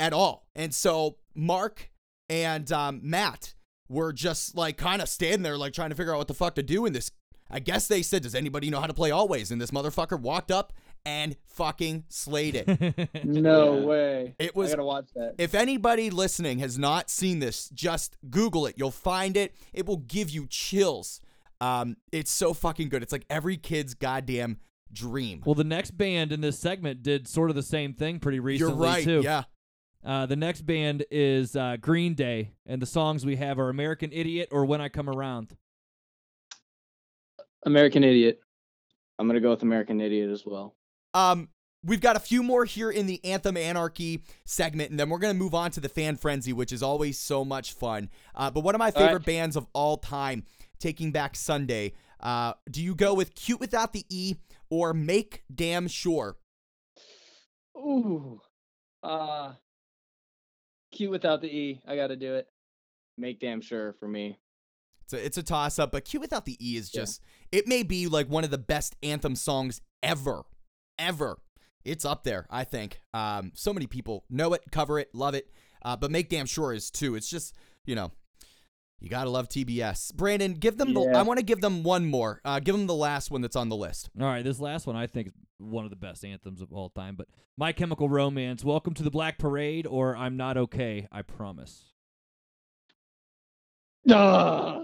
at 0.00 0.12
all 0.12 0.46
and 0.54 0.74
so 0.74 1.16
mark 1.34 1.90
and 2.28 2.70
um, 2.72 3.00
matt 3.02 3.54
were 3.88 4.12
just 4.12 4.56
like 4.56 4.76
kind 4.76 5.00
of 5.02 5.08
standing 5.08 5.42
there 5.42 5.56
like 5.56 5.72
trying 5.72 5.90
to 5.90 5.96
figure 5.96 6.12
out 6.12 6.18
what 6.18 6.28
the 6.28 6.34
fuck 6.34 6.54
to 6.54 6.62
do 6.62 6.86
in 6.86 6.92
this 6.92 7.10
i 7.50 7.58
guess 7.60 7.86
they 7.88 8.02
said 8.02 8.22
does 8.22 8.34
anybody 8.34 8.68
know 8.70 8.80
how 8.80 8.86
to 8.86 8.94
play 8.94 9.10
always 9.10 9.50
and 9.50 9.60
this 9.60 9.70
motherfucker 9.70 10.18
walked 10.20 10.50
up 10.50 10.72
and 11.06 11.36
fucking 11.46 12.04
slayed 12.10 12.54
it 12.56 12.66
No 13.24 13.78
Yeah. 13.78 13.84
way. 13.86 14.34
It 14.38 14.54
was- 14.54 14.68
I 14.68 14.76
gotta 14.76 14.84
watch 14.84 15.06
that. 15.14 15.36
if 15.38 15.54
anybody 15.54 16.10
listening 16.10 16.58
has 16.58 16.78
not 16.78 17.08
seen 17.08 17.38
this 17.38 17.70
just 17.70 18.18
google 18.28 18.66
it 18.66 18.74
you'll 18.76 18.90
find 18.90 19.36
it 19.36 19.54
it 19.72 19.86
will 19.86 19.96
give 19.98 20.28
you 20.28 20.46
chills 20.50 21.20
um, 21.62 21.96
it's 22.12 22.30
so 22.30 22.52
fucking 22.52 22.90
good 22.90 23.02
it's 23.02 23.12
like 23.12 23.24
every 23.30 23.56
kid's 23.56 23.94
goddamn 23.94 24.58
dream 24.92 25.42
well, 25.46 25.54
the 25.54 25.64
next 25.64 25.92
band 25.96 26.30
in 26.32 26.40
this 26.42 26.58
segment 26.58 27.02
did 27.02 27.26
sort 27.26 27.48
of 27.50 27.56
the 27.56 27.62
same 27.62 27.94
thing 27.94 28.18
pretty 28.18 28.40
recently 28.40 28.74
you're 28.74 28.82
right 28.92 29.04
too. 29.04 29.20
yeah 29.22 29.44
Uh, 30.04 30.24
the 30.26 30.36
next 30.36 30.62
band 30.66 31.04
is 31.10 31.56
uh, 31.56 31.76
Green 31.80 32.14
Day, 32.14 32.52
and 32.64 32.80
the 32.80 32.86
songs 32.86 33.26
we 33.26 33.34
have 33.36 33.58
are 33.58 33.68
"American 33.70 34.12
Idiot" 34.12 34.50
or 34.52 34.64
"When 34.64 34.80
I 34.80 34.88
Come 34.88 35.08
Around." 35.10 35.56
American 37.64 38.04
Idiot. 38.04 38.38
I'm 39.18 39.26
gonna 39.26 39.40
go 39.40 39.50
with 39.50 39.62
American 39.62 40.00
Idiot 40.00 40.30
as 40.30 40.44
well. 40.46 40.76
Um, 41.16 41.48
we've 41.82 42.00
got 42.00 42.16
a 42.16 42.20
few 42.20 42.42
more 42.42 42.64
here 42.66 42.90
in 42.90 43.06
the 43.06 43.24
Anthem 43.24 43.56
Anarchy 43.56 44.22
segment, 44.44 44.90
and 44.90 45.00
then 45.00 45.08
we're 45.08 45.18
gonna 45.18 45.34
move 45.34 45.54
on 45.54 45.70
to 45.72 45.80
the 45.80 45.88
Fan 45.88 46.16
Frenzy, 46.16 46.52
which 46.52 46.72
is 46.72 46.82
always 46.82 47.18
so 47.18 47.44
much 47.44 47.72
fun. 47.72 48.10
Uh, 48.34 48.50
but 48.50 48.60
one 48.60 48.74
of 48.74 48.78
my 48.78 48.90
favorite 48.90 49.12
right. 49.12 49.24
bands 49.24 49.56
of 49.56 49.66
all 49.72 49.96
time, 49.96 50.44
Taking 50.78 51.12
Back 51.12 51.34
Sunday. 51.36 51.94
Uh, 52.20 52.52
do 52.70 52.82
you 52.82 52.94
go 52.94 53.14
with 53.14 53.34
"Cute 53.34 53.60
Without 53.60 53.94
the 53.94 54.04
E" 54.10 54.36
or 54.68 54.92
"Make 54.92 55.44
Damn 55.54 55.88
Sure"? 55.88 56.36
Ooh. 57.76 58.40
Uh 59.02 59.52
cute 60.92 61.10
without 61.10 61.40
the 61.42 61.48
E. 61.48 61.80
I 61.86 61.94
gotta 61.96 62.16
do 62.16 62.34
it. 62.34 62.48
Make 63.18 63.38
damn 63.38 63.60
sure 63.60 63.94
for 64.00 64.08
me. 64.08 64.38
It's 65.04 65.12
a, 65.12 65.24
it's 65.24 65.38
a 65.38 65.42
toss 65.42 65.78
up, 65.78 65.92
but 65.92 66.04
"Cute 66.04 66.20
Without 66.20 66.44
the 66.44 66.56
E" 66.58 66.76
is 66.76 66.90
Yeah. 66.92 67.02
just 67.02 67.22
it 67.52 67.68
may 67.68 67.82
be 67.82 68.06
like 68.06 68.28
one 68.28 68.44
of 68.44 68.50
the 68.50 68.58
best 68.58 68.96
anthem 69.02 69.36
songs 69.36 69.80
ever, 70.02 70.44
ever. 70.98 71.38
It's 71.84 72.04
up 72.04 72.24
there, 72.24 72.46
I 72.50 72.64
think. 72.64 73.00
Um, 73.14 73.52
so 73.54 73.72
many 73.72 73.86
people 73.86 74.24
know 74.28 74.52
it, 74.54 74.62
cover 74.72 74.98
it, 74.98 75.14
love 75.14 75.34
it. 75.34 75.48
Uh, 75.82 75.96
but 75.96 76.10
"Make 76.10 76.28
Damn 76.28 76.46
Sure" 76.46 76.72
is 76.72 76.90
too. 76.90 77.14
It's 77.14 77.28
just 77.28 77.54
you 77.84 77.94
know. 77.94 78.12
You 78.98 79.10
gotta 79.10 79.28
love 79.28 79.48
TBS. 79.48 80.14
Brandon, 80.14 80.54
give 80.54 80.78
them 80.78 80.94
the. 80.94 81.02
I 81.14 81.22
want 81.22 81.38
to 81.38 81.44
give 81.44 81.60
them 81.60 81.82
one 81.82 82.06
more. 82.06 82.40
Uh, 82.44 82.60
give 82.60 82.74
them 82.74 82.86
the 82.86 82.94
last 82.94 83.30
one 83.30 83.42
that's 83.42 83.54
on 83.54 83.68
the 83.68 83.76
list. 83.76 84.08
All 84.18 84.26
right, 84.26 84.42
this 84.42 84.58
last 84.58 84.86
one 84.86 84.96
I 84.96 85.06
think 85.06 85.28
is 85.28 85.34
one 85.58 85.84
of 85.84 85.90
the 85.90 85.96
best 85.96 86.24
anthems 86.24 86.62
of 86.62 86.72
all 86.72 86.88
time. 86.88 87.14
But 87.14 87.28
"My 87.58 87.72
Chemical 87.72 88.08
Romance," 88.08 88.64
"Welcome 88.64 88.94
to 88.94 89.02
the 89.02 89.10
Black 89.10 89.38
Parade," 89.38 89.86
or 89.86 90.16
"I'm 90.16 90.38
Not 90.38 90.56
Okay, 90.56 91.06
I 91.12 91.20
Promise." 91.22 91.92
uh, 94.10 94.80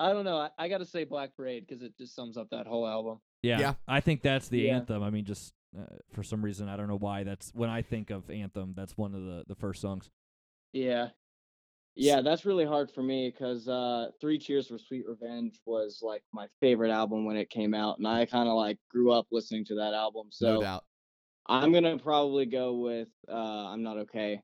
I 0.00 0.12
don't 0.12 0.24
know. 0.24 0.38
I, 0.38 0.48
I 0.58 0.68
gotta 0.68 0.86
say 0.86 1.04
Black 1.04 1.36
Parade 1.36 1.66
because 1.68 1.82
it 1.82 1.96
just 1.98 2.16
sums 2.16 2.36
up 2.36 2.48
that 2.50 2.66
whole 2.66 2.86
album. 2.88 3.20
Yeah, 3.42 3.60
Yeah. 3.60 3.74
I 3.86 4.00
think 4.00 4.22
that's 4.22 4.48
the 4.48 4.60
Yeah. 4.62 4.76
anthem. 4.76 5.02
I 5.02 5.10
mean, 5.10 5.24
just 5.26 5.52
uh, 5.78 5.84
for 6.12 6.22
some 6.22 6.42
reason 6.42 6.68
I 6.68 6.76
don't 6.76 6.88
know 6.88 6.96
why. 6.98 7.22
That's 7.22 7.52
when 7.54 7.68
I 7.70 7.82
think 7.82 8.10
of 8.10 8.28
anthem. 8.30 8.72
That's 8.74 8.96
one 8.96 9.14
of 9.14 9.22
the 9.22 9.44
the 9.46 9.54
first 9.54 9.80
songs. 9.80 10.10
Yeah. 10.72 11.08
Yeah, 11.96 12.22
that's 12.22 12.46
really 12.46 12.64
hard 12.64 12.90
for 12.90 13.02
me 13.02 13.30
because 13.30 13.68
uh, 13.68 14.10
Three 14.20 14.38
Cheers 14.38 14.68
for 14.68 14.78
Sweet 14.78 15.04
Revenge 15.06 15.60
was 15.66 15.98
like 16.02 16.22
my 16.32 16.46
favorite 16.60 16.90
album 16.92 17.26
when 17.26 17.36
it 17.36 17.50
came 17.50 17.74
out, 17.74 17.98
and 17.98 18.06
I 18.06 18.24
kind 18.26 18.48
of 18.48 18.54
like 18.54 18.78
grew 18.90 19.12
up 19.12 19.26
listening 19.30 19.64
to 19.66 19.74
that 19.74 19.92
album. 19.92 20.28
So 20.30 20.54
no 20.54 20.60
doubt. 20.62 20.84
I'm 21.46 21.72
gonna 21.72 21.98
probably 21.98 22.46
go 22.46 22.76
with 22.78 23.08
uh, 23.28 23.34
I'm 23.34 23.82
Not 23.82 23.98
Okay, 23.98 24.40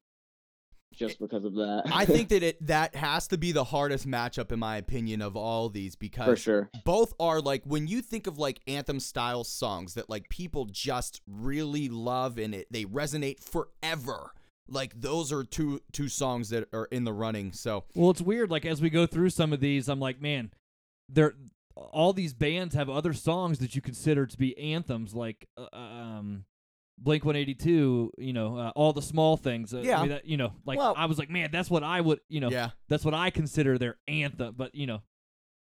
just 0.94 1.18
because 1.18 1.44
of 1.44 1.54
that. 1.54 1.84
I 1.92 2.04
think 2.04 2.28
that 2.30 2.42
it 2.42 2.66
that 2.66 2.94
has 2.94 3.28
to 3.28 3.38
be 3.38 3.52
the 3.52 3.64
hardest 3.64 4.06
matchup 4.06 4.52
in 4.52 4.58
my 4.58 4.76
opinion 4.76 5.22
of 5.22 5.36
all 5.36 5.68
these 5.68 5.96
because 5.96 6.26
for 6.26 6.36
sure. 6.36 6.70
both 6.84 7.14
are 7.20 7.40
like 7.40 7.62
when 7.64 7.86
you 7.86 8.02
think 8.02 8.26
of 8.26 8.38
like 8.38 8.60
anthem 8.66 9.00
style 9.00 9.44
songs 9.44 9.94
that 9.94 10.08
like 10.08 10.28
people 10.28 10.66
just 10.66 11.20
really 11.26 11.88
love 11.88 12.38
and 12.38 12.54
it 12.54 12.66
they 12.70 12.84
resonate 12.84 13.40
forever. 13.42 14.32
Like 14.68 15.00
those 15.00 15.32
are 15.32 15.44
two 15.44 15.80
two 15.92 16.08
songs 16.08 16.48
that 16.50 16.68
are 16.72 16.86
in 16.86 17.04
the 17.04 17.12
running. 17.12 17.52
So 17.52 17.84
Well, 17.94 18.10
it's 18.10 18.22
weird. 18.22 18.50
Like 18.50 18.66
as 18.66 18.80
we 18.80 18.90
go 18.90 19.06
through 19.06 19.30
some 19.30 19.52
of 19.52 19.60
these, 19.60 19.88
I'm 19.88 20.00
like, 20.00 20.20
man, 20.20 20.50
they're 21.08 21.34
all 21.76 22.12
these 22.12 22.34
bands 22.34 22.74
have 22.74 22.88
other 22.88 23.12
songs 23.12 23.58
that 23.58 23.74
you 23.74 23.82
consider 23.82 24.26
to 24.26 24.36
be 24.38 24.56
anthems, 24.58 25.14
like 25.14 25.46
uh, 25.56 25.76
um, 25.76 26.44
Blink 26.98 27.24
182. 27.24 28.12
You 28.18 28.32
know, 28.32 28.56
uh, 28.56 28.72
all 28.74 28.92
the 28.92 29.02
small 29.02 29.36
things. 29.36 29.74
Uh, 29.74 29.78
I 29.78 29.82
Yeah. 29.82 30.00
mean, 30.00 30.08
that, 30.10 30.26
you 30.26 30.36
know, 30.36 30.52
like 30.64 30.78
Well- 30.78 30.94
I 30.96 31.06
was 31.06 31.18
like, 31.18 31.30
man, 31.30 31.50
that's 31.52 31.70
what 31.70 31.82
I 31.82 32.00
would. 32.00 32.20
You 32.28 32.40
know, 32.40 32.50
yeah, 32.50 32.70
that's 32.88 33.04
what 33.04 33.14
I 33.14 33.30
consider 33.30 33.78
their 33.78 33.96
anthem. 34.08 34.54
But 34.56 34.74
you 34.74 34.86
know, 34.86 35.02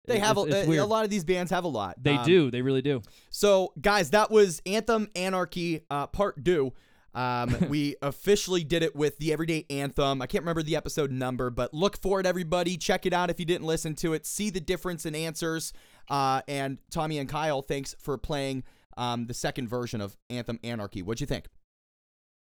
they 0.07 0.17
it- 0.17 0.23
have 0.23 0.39
a, 0.39 0.43
it's, 0.43 0.55
it's 0.55 0.67
a, 0.67 0.71
weird. 0.71 0.83
a 0.83 0.87
lot 0.87 1.05
of 1.05 1.11
these 1.11 1.25
bands 1.25 1.51
have 1.51 1.65
a 1.65 1.69
lot. 1.69 2.03
They 2.03 2.17
Um, 2.17 2.25
do. 2.27 2.51
They 2.51 2.63
really 2.63 2.83
do. 2.83 3.03
So, 3.31 3.73
guys, 3.81 4.11
that 4.11 4.31
was 4.31 4.61
Anthem 4.67 5.09
Anarchy 5.15 5.83
uh, 5.91 6.07
Part 6.09 6.45
Two. 6.45 6.73
Um, 7.13 7.57
we 7.69 7.97
officially 8.03 8.63
did 8.65 8.83
it 8.85 8.95
with 8.95 9.19
the 9.19 9.33
Everyday 9.33 9.67
Anthem. 9.69 10.23
I 10.23 10.27
can't 10.27 10.43
remember 10.43 10.63
the 10.63 10.77
episode 10.77 11.11
number, 11.11 11.51
but 11.51 11.75
look 11.75 11.97
for 12.01 12.21
it, 12.21 12.27
everybody. 12.27 12.77
Check 12.77 13.05
it 13.07 13.13
out 13.13 13.31
if 13.31 13.39
you 13.41 13.45
didn't 13.47 13.67
listen 13.67 13.95
to 13.97 14.13
it. 14.15 14.27
See 14.27 14.49
the 14.51 14.61
difference 14.61 15.05
in 15.07 15.15
answers. 15.17 15.73
Uh, 16.09 16.43
and 16.49 16.79
Tommy 16.91 17.19
and 17.19 17.29
Kyle, 17.29 17.63
thanks 17.63 17.95
for 18.01 18.17
playing 18.17 18.63
um, 19.01 19.27
the 19.27 19.35
second 19.35 19.69
version 19.69 20.01
of 20.01 20.17
Anthem 20.29 20.61
Anarchy. 20.63 21.03
What'd 21.03 21.21
you 21.21 21.27
think? 21.27 21.47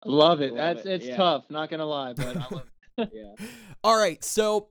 Love 0.05 0.41
it. 0.41 0.55
Love 0.55 0.77
That's 0.77 0.87
it, 0.87 0.93
it's 0.93 1.07
yeah. 1.07 1.17
tough, 1.17 1.45
not 1.51 1.71
gonna 1.71 1.87
lie, 1.87 2.15
but 2.15 2.37
I 2.37 2.47
love 2.51 2.71
it. 2.99 3.11
Yeah. 3.13 3.47
All 3.85 3.97
right, 3.97 4.23
so 4.25 4.69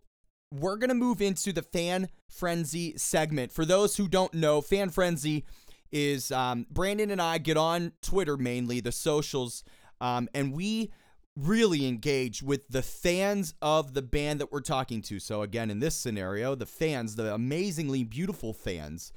we're 0.52 0.78
going 0.78 0.90
to 0.90 0.96
move 0.96 1.22
into 1.22 1.54
the 1.54 1.62
Fan 1.62 2.10
Frenzy 2.28 2.98
segment. 2.98 3.52
For 3.52 3.66
those 3.66 3.98
who 3.98 4.08
don't 4.08 4.34
know, 4.34 4.62
Fan 4.62 4.90
Frenzy 4.90 5.46
is 5.92 6.32
um, 6.32 6.66
Brandon 6.72 7.12
and 7.12 7.22
I 7.22 7.38
get 7.38 7.58
on 7.58 7.94
Twitter 8.02 8.38
mainly, 8.38 8.80
the 8.80 8.92
socials, 8.92 9.64
um, 10.02 10.30
and 10.34 10.54
we 10.54 10.92
really 11.36 11.88
engage 11.88 12.44
with 12.44 12.68
the 12.68 12.82
fans 12.82 13.54
of 13.62 13.94
the 13.94 14.02
band 14.02 14.40
that 14.42 14.52
we're 14.52 14.62
talking 14.62 15.02
to. 15.04 15.20
So, 15.20 15.42
again, 15.42 15.70
in 15.70 15.80
this 15.80 15.96
scenario, 15.96 16.56
the 16.56 16.66
fans, 16.66 17.16
the 17.16 17.34
amazingly 17.34 18.04
beautiful 18.04 18.54
fans 18.54 19.12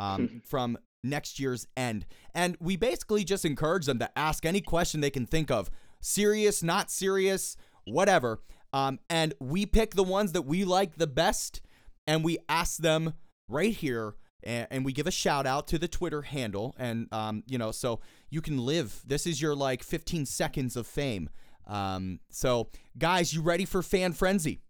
um, 0.00 0.42
from 0.44 0.78
next 1.02 1.38
year's 1.38 1.66
end. 1.76 2.06
And 2.34 2.56
we 2.60 2.76
basically 2.76 3.24
just 3.24 3.44
encourage 3.44 3.86
them 3.86 3.98
to 3.98 4.18
ask 4.18 4.44
any 4.44 4.60
question 4.60 5.00
they 5.00 5.10
can 5.10 5.26
think 5.26 5.50
of 5.50 5.70
serious, 6.00 6.62
not 6.62 6.90
serious, 6.90 7.56
whatever. 7.84 8.40
Um, 8.72 8.98
and 9.08 9.34
we 9.40 9.66
pick 9.66 9.94
the 9.94 10.04
ones 10.04 10.32
that 10.32 10.42
we 10.42 10.64
like 10.64 10.96
the 10.96 11.06
best 11.06 11.60
and 12.06 12.22
we 12.22 12.38
ask 12.48 12.78
them 12.78 13.14
right 13.48 13.72
here 13.72 14.14
and, 14.42 14.66
and 14.70 14.84
we 14.84 14.92
give 14.92 15.06
a 15.06 15.12
shout 15.12 15.46
out 15.46 15.66
to 15.68 15.78
the 15.78 15.88
Twitter 15.88 16.22
handle. 16.22 16.74
And, 16.78 17.12
um, 17.12 17.42
you 17.46 17.58
know, 17.58 17.72
so 17.72 18.00
you 18.30 18.40
can 18.40 18.58
live. 18.58 19.02
This 19.06 19.26
is 19.26 19.40
your 19.40 19.54
like 19.54 19.82
15 19.82 20.26
seconds 20.26 20.76
of 20.76 20.86
fame. 20.86 21.30
Um, 21.66 22.20
so, 22.30 22.70
guys, 22.96 23.32
you 23.32 23.42
ready 23.42 23.64
for 23.64 23.82
fan 23.82 24.12
frenzy? 24.12 24.62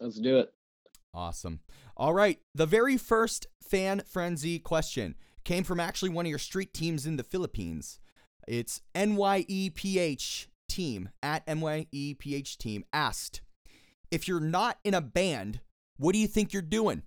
Let's 0.00 0.18
do 0.18 0.38
it. 0.38 0.52
Awesome. 1.14 1.60
All 1.96 2.12
right. 2.12 2.40
The 2.54 2.66
very 2.66 2.96
first 2.96 3.46
fan 3.62 4.02
frenzy 4.06 4.58
question 4.58 5.14
came 5.46 5.64
from 5.64 5.78
actually 5.80 6.08
one 6.10 6.26
of 6.26 6.30
your 6.30 6.38
street 6.40 6.74
teams 6.74 7.06
in 7.06 7.16
the 7.16 7.22
Philippines. 7.22 8.00
It's 8.48 8.82
NYEPH 8.94 10.48
team 10.68 11.08
at 11.22 11.46
NYEPH 11.46 12.58
team 12.58 12.84
asked, 12.92 13.40
if 14.10 14.26
you're 14.28 14.40
not 14.40 14.78
in 14.84 14.92
a 14.92 15.00
band, 15.00 15.60
what 15.96 16.12
do 16.12 16.18
you 16.18 16.26
think 16.26 16.52
you're 16.52 16.62
doing? 16.62 17.02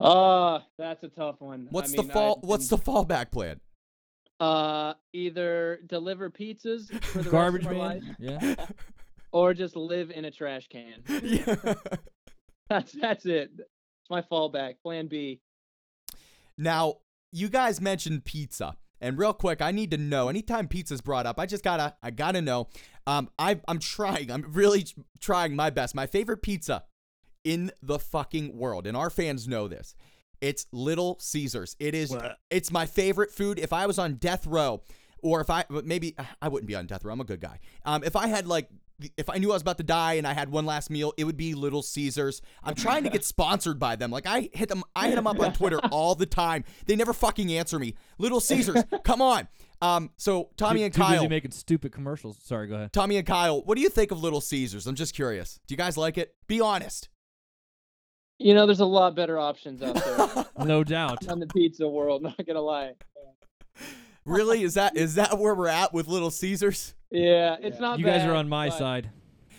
Uh, 0.00 0.60
that's 0.78 1.02
a 1.02 1.08
tough 1.08 1.36
one. 1.40 1.66
I 1.68 1.70
What's 1.70 1.92
mean, 1.96 2.06
the 2.06 2.12
fall? 2.12 2.40
I've 2.42 2.48
What's 2.48 2.68
the 2.68 2.76
been- 2.78 2.94
fallback 2.94 3.30
plan? 3.30 3.60
uh 4.40 4.94
either 5.12 5.78
deliver 5.86 6.28
pizzas 6.28 6.90
for 7.04 7.22
the 7.22 7.30
Garbage 7.30 7.64
rest 7.64 7.70
of 7.70 7.78
my 7.78 7.84
life, 7.86 8.02
man. 8.02 8.56
Yeah. 8.58 8.66
or 9.32 9.54
just 9.54 9.76
live 9.76 10.10
in 10.10 10.24
a 10.24 10.30
trash 10.32 10.66
can. 10.68 11.02
Yeah. 11.22 11.74
That's 12.68 12.92
that's 12.92 13.26
it. 13.26 13.50
It's 13.56 14.10
my 14.10 14.22
fallback. 14.22 14.74
Plan 14.82 15.06
B. 15.06 15.40
Now, 16.56 16.96
you 17.30 17.48
guys 17.48 17.80
mentioned 17.80 18.24
pizza. 18.24 18.76
And 19.00 19.18
real 19.18 19.32
quick, 19.32 19.60
I 19.60 19.72
need 19.72 19.90
to 19.90 19.98
know. 19.98 20.28
Anytime 20.28 20.68
pizza's 20.68 21.00
brought 21.00 21.26
up, 21.26 21.40
I 21.40 21.46
just 21.46 21.64
gotta, 21.64 21.96
I 22.04 22.12
gotta 22.12 22.40
know. 22.40 22.68
Um, 23.04 23.30
I, 23.36 23.60
I'm 23.66 23.80
trying. 23.80 24.30
I'm 24.30 24.44
really 24.52 24.86
trying 25.18 25.56
my 25.56 25.70
best. 25.70 25.96
My 25.96 26.06
favorite 26.06 26.40
pizza 26.40 26.84
in 27.42 27.72
the 27.82 27.98
fucking 27.98 28.56
world, 28.56 28.86
and 28.86 28.96
our 28.96 29.10
fans 29.10 29.48
know 29.48 29.66
this. 29.66 29.96
It's 30.40 30.66
Little 30.70 31.18
Caesars. 31.20 31.74
It 31.80 31.96
is. 31.96 32.14
It's 32.48 32.70
my 32.70 32.86
favorite 32.86 33.32
food. 33.32 33.58
If 33.58 33.72
I 33.72 33.86
was 33.86 33.98
on 33.98 34.14
death 34.14 34.46
row, 34.46 34.82
or 35.20 35.40
if 35.40 35.50
I 35.50 35.64
but 35.68 35.84
maybe 35.84 36.14
I 36.40 36.46
wouldn't 36.48 36.68
be 36.68 36.76
on 36.76 36.86
death 36.86 37.04
row. 37.04 37.12
I'm 37.12 37.20
a 37.20 37.24
good 37.24 37.40
guy. 37.40 37.58
Um, 37.84 38.04
if 38.04 38.14
I 38.14 38.28
had 38.28 38.46
like. 38.46 38.68
If 39.16 39.28
I 39.30 39.38
knew 39.38 39.50
I 39.50 39.54
was 39.54 39.62
about 39.62 39.78
to 39.78 39.84
die 39.84 40.14
and 40.14 40.26
I 40.26 40.32
had 40.32 40.50
one 40.50 40.66
last 40.66 40.90
meal, 40.90 41.12
it 41.16 41.24
would 41.24 41.36
be 41.36 41.54
Little 41.54 41.82
Caesars. 41.82 42.42
I'm 42.62 42.74
trying 42.74 43.04
to 43.04 43.10
get 43.10 43.24
sponsored 43.24 43.78
by 43.78 43.96
them. 43.96 44.10
Like 44.10 44.26
I 44.26 44.48
hit 44.52 44.68
them, 44.68 44.82
I 44.96 45.08
hit 45.08 45.16
them 45.16 45.26
up 45.26 45.40
on 45.40 45.52
Twitter 45.54 45.78
all 45.90 46.14
the 46.14 46.26
time. 46.26 46.64
They 46.86 46.96
never 46.96 47.12
fucking 47.12 47.52
answer 47.52 47.78
me. 47.78 47.94
Little 48.18 48.40
Caesars, 48.40 48.82
come 49.04 49.20
on. 49.22 49.48
Um, 49.80 50.10
so 50.16 50.50
Tommy 50.56 50.80
too, 50.80 50.84
and 50.84 50.94
too 50.94 51.00
Kyle, 51.00 51.16
busy 51.22 51.28
making 51.28 51.50
stupid 51.50 51.92
commercials. 51.92 52.38
Sorry, 52.44 52.68
go 52.68 52.76
ahead. 52.76 52.92
Tommy 52.92 53.16
and 53.16 53.26
Kyle, 53.26 53.62
what 53.62 53.74
do 53.76 53.82
you 53.82 53.88
think 53.88 54.10
of 54.12 54.22
Little 54.22 54.40
Caesars? 54.40 54.86
I'm 54.86 54.94
just 54.94 55.14
curious. 55.14 55.58
Do 55.66 55.72
you 55.72 55.76
guys 55.76 55.96
like 55.96 56.18
it? 56.18 56.34
Be 56.46 56.60
honest. 56.60 57.08
You 58.38 58.54
know, 58.54 58.66
there's 58.66 58.80
a 58.80 58.84
lot 58.86 59.14
better 59.14 59.38
options 59.38 59.82
out 59.82 59.94
there 59.94 60.44
No 60.66 60.82
doubt. 60.84 61.28
on 61.28 61.38
the 61.40 61.46
pizza 61.46 61.88
world. 61.88 62.22
Not 62.22 62.44
gonna 62.46 62.60
lie. 62.60 62.92
Really? 64.24 64.62
Is 64.62 64.74
that 64.74 64.96
is 64.96 65.16
that 65.16 65.38
where 65.38 65.54
we're 65.54 65.68
at 65.68 65.92
with 65.92 66.08
Little 66.08 66.30
Caesars? 66.30 66.94
Yeah, 67.10 67.56
it's 67.60 67.76
Yeah. 67.76 67.80
not. 67.80 67.98
You 67.98 68.04
guys 68.04 68.24
are 68.24 68.34
on 68.34 68.48
my 68.48 68.68
side. 68.68 69.10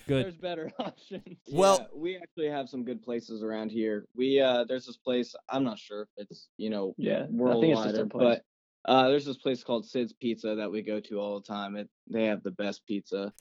Good. 0.08 0.26
There's 0.26 0.38
better 0.38 0.72
options. 0.80 1.38
Well- 1.52 1.80
Yeah, 1.82 1.88
we 1.96 2.18
actually 2.18 2.50
have 2.50 2.68
some 2.70 2.84
good 2.84 3.02
places 3.04 3.44
around 3.44 3.72
here. 3.72 4.06
We 4.16 4.40
uh, 4.40 4.64
there's 4.68 4.86
this 4.86 4.98
place. 4.98 5.36
I'm 5.50 5.64
not 5.64 5.80
sure 5.80 6.04
if 6.18 6.30
it's 6.30 6.48
you 6.58 6.70
know 6.70 6.94
Yeah, 6.98 7.26
Worldwide, 7.30 7.58
I 7.58 7.62
think 7.62 7.74
it's 7.74 7.84
just 7.98 8.02
a 8.02 8.06
place. 8.08 8.40
but 8.86 8.92
uh, 8.92 9.08
there's 9.10 9.26
this 9.26 9.38
place 9.38 9.64
called 9.64 9.86
Sid's 9.86 10.12
Pizza 10.14 10.56
that 10.56 10.70
we 10.70 10.82
go 10.82 11.00
to 11.00 11.20
all 11.20 11.40
the 11.40 11.46
time. 11.48 11.76
It 11.78 11.90
they 12.08 12.26
have 12.26 12.44
the 12.44 12.52
best 12.52 12.86
pizza. 12.86 13.34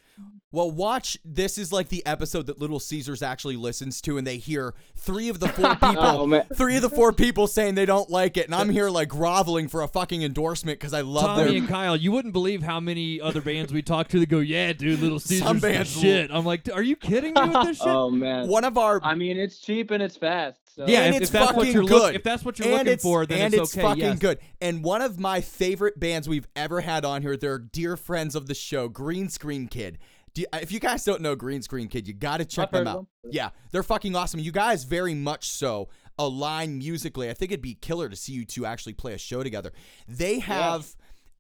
Well, 0.52 0.70
watch. 0.70 1.18
This 1.24 1.58
is 1.58 1.72
like 1.72 1.88
the 1.88 2.04
episode 2.06 2.46
that 2.46 2.58
Little 2.58 2.78
Caesars 2.78 3.22
actually 3.22 3.56
listens 3.56 4.00
to, 4.02 4.18
and 4.18 4.26
they 4.26 4.36
hear 4.36 4.74
three 4.96 5.28
of 5.28 5.40
the 5.40 5.48
four 5.48 5.70
people. 5.74 5.98
Oh 5.98 6.26
man, 6.26 6.44
Three 6.54 6.76
of 6.76 6.82
the 6.82 6.90
four 6.90 7.12
people 7.12 7.46
saying 7.46 7.74
they 7.74 7.86
don't 7.86 8.10
like 8.10 8.36
it, 8.36 8.46
and 8.46 8.54
I'm 8.54 8.68
here 8.68 8.90
like 8.90 9.08
groveling 9.08 9.68
for 9.68 9.82
a 9.82 9.88
fucking 9.88 10.22
endorsement 10.22 10.78
because 10.78 10.92
I 10.92 11.00
love 11.00 11.24
Tommy 11.24 11.44
their. 11.44 11.56
and 11.56 11.68
Kyle, 11.68 11.96
you 11.96 12.12
wouldn't 12.12 12.32
believe 12.32 12.62
how 12.62 12.78
many 12.78 13.20
other 13.20 13.40
bands 13.40 13.72
we 13.72 13.82
talk 13.82 14.08
to 14.08 14.20
that 14.20 14.28
go, 14.28 14.38
"Yeah, 14.38 14.72
dude, 14.72 15.00
Little 15.00 15.18
Caesars 15.18 15.44
Some 15.46 15.58
the 15.58 15.68
bands 15.68 16.00
shit." 16.00 16.30
I'm 16.30 16.44
like, 16.44 16.68
"Are 16.72 16.82
you 16.82 16.96
kidding 16.96 17.34
me 17.34 17.48
with 17.48 17.66
this 17.66 17.78
shit?" 17.82 17.88
oh 17.88 18.10
man. 18.10 18.48
One 18.48 18.64
of 18.64 18.78
our 18.78 19.00
I 19.02 19.14
mean, 19.14 19.38
it's 19.38 19.58
cheap 19.58 19.90
and 19.90 20.02
it's 20.02 20.16
fast. 20.16 20.62
So 20.74 20.86
yeah, 20.86 21.02
and 21.02 21.14
if, 21.14 21.22
it's 21.22 21.34
if 21.34 21.38
fucking 21.38 21.72
good. 21.72 21.90
look, 21.90 22.14
if 22.14 22.22
that's 22.22 22.44
what 22.44 22.58
you're 22.58 22.68
and 22.68 22.78
looking 22.78 22.92
it's, 22.94 23.02
for, 23.02 23.26
then 23.26 23.42
and 23.42 23.54
it's, 23.54 23.76
okay. 23.76 23.82
fucking 23.82 24.02
yes. 24.02 24.18
good. 24.18 24.38
And 24.62 24.82
one 24.82 25.02
of 25.02 25.18
my 25.20 25.42
favorite 25.42 26.00
bands 26.00 26.26
we've 26.26 26.48
ever 26.56 26.80
had 26.80 27.04
on 27.04 27.20
here, 27.20 27.36
they're 27.36 27.58
dear 27.58 27.94
friends 27.98 28.34
of 28.34 28.46
the 28.46 28.51
show, 28.58 28.88
Green 28.88 29.28
Screen 29.28 29.68
Kid. 29.68 29.98
You- 30.34 30.46
if 30.54 30.72
you 30.72 30.80
guys 30.80 31.04
don't 31.04 31.20
know 31.20 31.34
Green 31.36 31.60
Screen 31.62 31.88
Kid, 31.88 32.06
you 32.08 32.14
got 32.14 32.38
to 32.38 32.44
check 32.44 32.70
them 32.70 32.86
out. 32.86 32.96
them. 33.22 33.32
Yeah, 33.32 33.50
they're 33.70 33.82
fucking 33.82 34.16
awesome. 34.16 34.40
You 34.40 34.50
guys 34.52 34.84
very 34.84 35.14
much 35.14 35.48
so 35.50 35.88
align 36.18 36.78
musically. 36.78 37.28
I 37.28 37.34
think 37.34 37.52
it'd 37.52 37.60
be 37.62 37.74
killer 37.74 38.08
to 38.08 38.16
see 38.16 38.32
you 38.32 38.44
two 38.44 38.64
actually 38.64 38.94
play 38.94 39.12
a 39.14 39.18
show 39.18 39.42
together. 39.42 39.72
They 40.08 40.38
have 40.40 40.94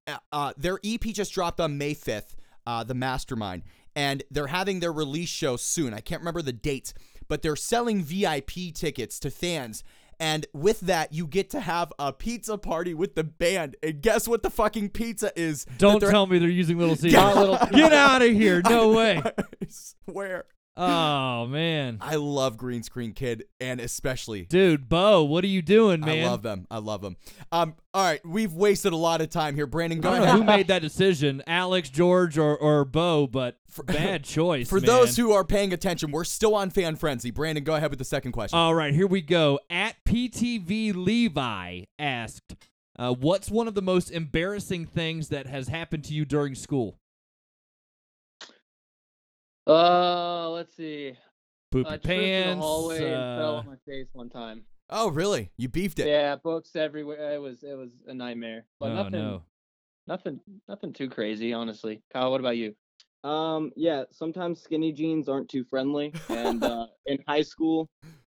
uh, 0.06 0.16
uh, 0.32 0.52
their 0.56 0.78
EP 0.84 1.00
just 1.00 1.32
dropped 1.32 1.60
on 1.60 1.78
May 1.78 1.94
5th, 1.94 2.34
uh, 2.66 2.84
the 2.84 2.94
Mastermind, 2.94 3.62
and 3.96 4.22
they're 4.30 4.48
having 4.48 4.80
their 4.80 4.92
release 4.92 5.28
show 5.28 5.56
soon. 5.56 5.94
I 5.94 6.00
can't 6.00 6.20
remember 6.20 6.42
the 6.42 6.52
dates, 6.52 6.92
but 7.28 7.40
they're 7.42 7.56
selling 7.56 8.02
VIP 8.02 8.72
tickets 8.74 9.18
to 9.20 9.30
fans. 9.30 9.84
And 10.22 10.46
with 10.52 10.78
that, 10.82 11.12
you 11.12 11.26
get 11.26 11.50
to 11.50 11.58
have 11.58 11.92
a 11.98 12.12
pizza 12.12 12.56
party 12.56 12.94
with 12.94 13.16
the 13.16 13.24
band. 13.24 13.74
And 13.82 14.00
guess 14.00 14.28
what 14.28 14.44
the 14.44 14.50
fucking 14.50 14.90
pizza 14.90 15.32
is? 15.34 15.66
Don't 15.78 15.98
tell 16.00 16.28
me 16.28 16.38
they're 16.38 16.48
using 16.48 16.78
Little 16.78 16.94
Caesars. 16.94 17.10
Get 17.72 17.92
out 17.92 18.22
of 18.22 18.30
here! 18.30 18.62
No 18.72 18.92
way. 18.92 19.20
I 19.20 19.32
swear. 19.68 20.44
Oh 20.74 21.46
man, 21.48 21.98
I 22.00 22.16
love 22.16 22.56
Green 22.56 22.82
Screen 22.82 23.12
Kid, 23.12 23.44
and 23.60 23.78
especially 23.78 24.46
dude, 24.46 24.88
Bo, 24.88 25.22
what 25.22 25.44
are 25.44 25.48
you 25.48 25.60
doing, 25.60 26.00
man? 26.00 26.24
I 26.24 26.30
love 26.30 26.42
them. 26.42 26.66
I 26.70 26.78
love 26.78 27.02
them. 27.02 27.16
Um, 27.50 27.74
all 27.92 28.02
right, 28.02 28.24
we've 28.24 28.54
wasted 28.54 28.94
a 28.94 28.96
lot 28.96 29.20
of 29.20 29.28
time 29.28 29.54
here. 29.54 29.66
Brandon, 29.66 30.00
go 30.00 30.10
I 30.10 30.18
don't 30.18 30.26
know 30.26 30.32
who 30.32 30.44
made 30.44 30.68
that 30.68 30.80
decision, 30.80 31.42
Alex, 31.46 31.90
George, 31.90 32.38
or 32.38 32.56
or 32.56 32.86
Bo, 32.86 33.26
but 33.26 33.58
bad 33.84 34.24
choice. 34.24 34.70
For 34.70 34.80
man. 34.80 34.86
those 34.86 35.14
who 35.14 35.32
are 35.32 35.44
paying 35.44 35.74
attention, 35.74 36.10
we're 36.10 36.24
still 36.24 36.54
on 36.54 36.70
Fan 36.70 36.96
Frenzy. 36.96 37.30
Brandon, 37.30 37.64
go 37.64 37.74
ahead 37.74 37.90
with 37.90 37.98
the 37.98 38.06
second 38.06 38.32
question. 38.32 38.58
All 38.58 38.74
right, 38.74 38.94
here 38.94 39.06
we 39.06 39.20
go. 39.20 39.60
At 39.68 39.96
PTV 40.06 40.94
Levi 40.94 41.82
asked, 41.98 42.54
uh, 42.98 43.12
"What's 43.12 43.50
one 43.50 43.68
of 43.68 43.74
the 43.74 43.82
most 43.82 44.10
embarrassing 44.10 44.86
things 44.86 45.28
that 45.28 45.46
has 45.46 45.68
happened 45.68 46.04
to 46.04 46.14
you 46.14 46.24
during 46.24 46.54
school?" 46.54 46.98
Uh, 49.66 50.50
let's 50.50 50.76
see. 50.76 51.12
Poop 51.70 51.86
I 51.86 51.90
your 51.90 51.98
tripped 51.98 52.06
in 52.10 52.18
the 52.18 52.44
pants. 52.44 52.60
hallway 52.64 52.96
and 52.96 53.38
fell 53.40 53.54
uh, 53.56 53.58
on 53.60 53.66
my 53.66 53.76
face 53.86 54.08
one 54.12 54.28
time. 54.28 54.62
oh, 54.90 55.10
really? 55.10 55.50
You 55.56 55.68
beefed 55.68 55.98
it. 56.00 56.06
Yeah, 56.06 56.36
books 56.36 56.76
everywhere. 56.76 57.34
It 57.34 57.40
was 57.40 57.62
it 57.62 57.76
was 57.76 57.92
a 58.06 58.14
nightmare. 58.14 58.66
But 58.80 58.90
oh 58.90 58.94
nothing, 58.94 59.12
no. 59.12 59.42
nothing, 60.06 60.40
nothing 60.68 60.92
too 60.92 61.08
crazy, 61.08 61.52
honestly. 61.52 62.02
Kyle, 62.12 62.30
what 62.30 62.40
about 62.40 62.56
you? 62.56 62.74
Um, 63.24 63.70
yeah, 63.76 64.02
sometimes 64.10 64.60
skinny 64.60 64.92
jeans 64.92 65.28
aren't 65.28 65.48
too 65.48 65.64
friendly, 65.64 66.12
and 66.28 66.62
uh, 66.64 66.86
in 67.06 67.18
high 67.26 67.42
school, 67.42 67.88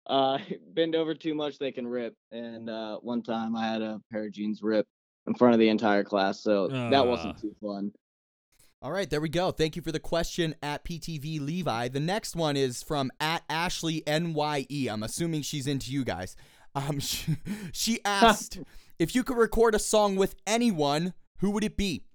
uh, 0.07 0.39
bend 0.73 0.95
over 0.95 1.13
too 1.13 1.36
much 1.36 1.59
they 1.59 1.71
can 1.71 1.88
rip. 1.88 2.15
And 2.32 2.69
uh, 2.69 2.97
one 2.97 3.21
time 3.21 3.55
I 3.55 3.65
had 3.71 3.82
a 3.82 4.01
pair 4.11 4.25
of 4.25 4.32
jeans 4.34 4.61
rip 4.63 4.88
in 5.27 5.36
front 5.36 5.53
of 5.53 5.59
the 5.59 5.69
entire 5.69 6.03
class, 6.03 6.41
so 6.43 6.67
that 6.67 6.93
Ah. 6.93 7.03
wasn't 7.03 7.39
too 7.39 7.55
fun. 7.61 7.91
All 8.82 8.93
right, 8.93 9.09
there 9.09 9.19
we 9.19 9.27
go. 9.27 9.51
Thank 9.51 9.75
you 9.75 9.82
for 9.82 9.91
the 9.91 9.99
question 9.99 10.55
at 10.63 10.86
PTV 10.86 11.41
Levi. 11.41 11.89
The 11.89 11.99
next 11.99 12.34
one 12.34 12.55
is 12.55 12.82
from 12.82 13.11
at 13.19 13.43
Ashley 13.49 14.01
NYE. 14.07 14.88
I'm 14.89 15.03
assuming 15.03 15.41
she's 15.41 15.67
into 15.67 15.91
you 15.91 16.05
guys. 16.05 16.38
Um, 16.73 16.99
she, 16.99 17.36
she 17.73 17.99
asked 18.05 18.57
if 18.99 19.13
you 19.13 19.23
could 19.23 19.36
record 19.36 19.75
a 19.75 19.80
song 19.80 20.15
with 20.15 20.34
anyone, 20.47 21.13
who 21.39 21.51
would 21.51 21.65
it 21.65 21.75
be? 21.75 22.05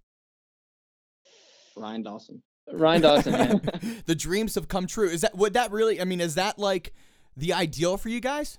Rian 1.76 2.02
Dawson. 2.02 2.42
Rian 2.72 3.02
Dawson, 3.02 3.32
man. 3.32 4.02
the 4.06 4.14
dreams 4.14 4.54
have 4.54 4.66
come 4.66 4.86
true. 4.86 5.10
Is 5.10 5.20
that 5.20 5.36
would 5.36 5.52
that 5.52 5.70
really? 5.70 6.00
I 6.00 6.04
mean, 6.04 6.22
is 6.22 6.36
that 6.36 6.58
like 6.58 6.94
the 7.36 7.52
ideal 7.52 7.98
for 7.98 8.08
you 8.08 8.20
guys? 8.20 8.58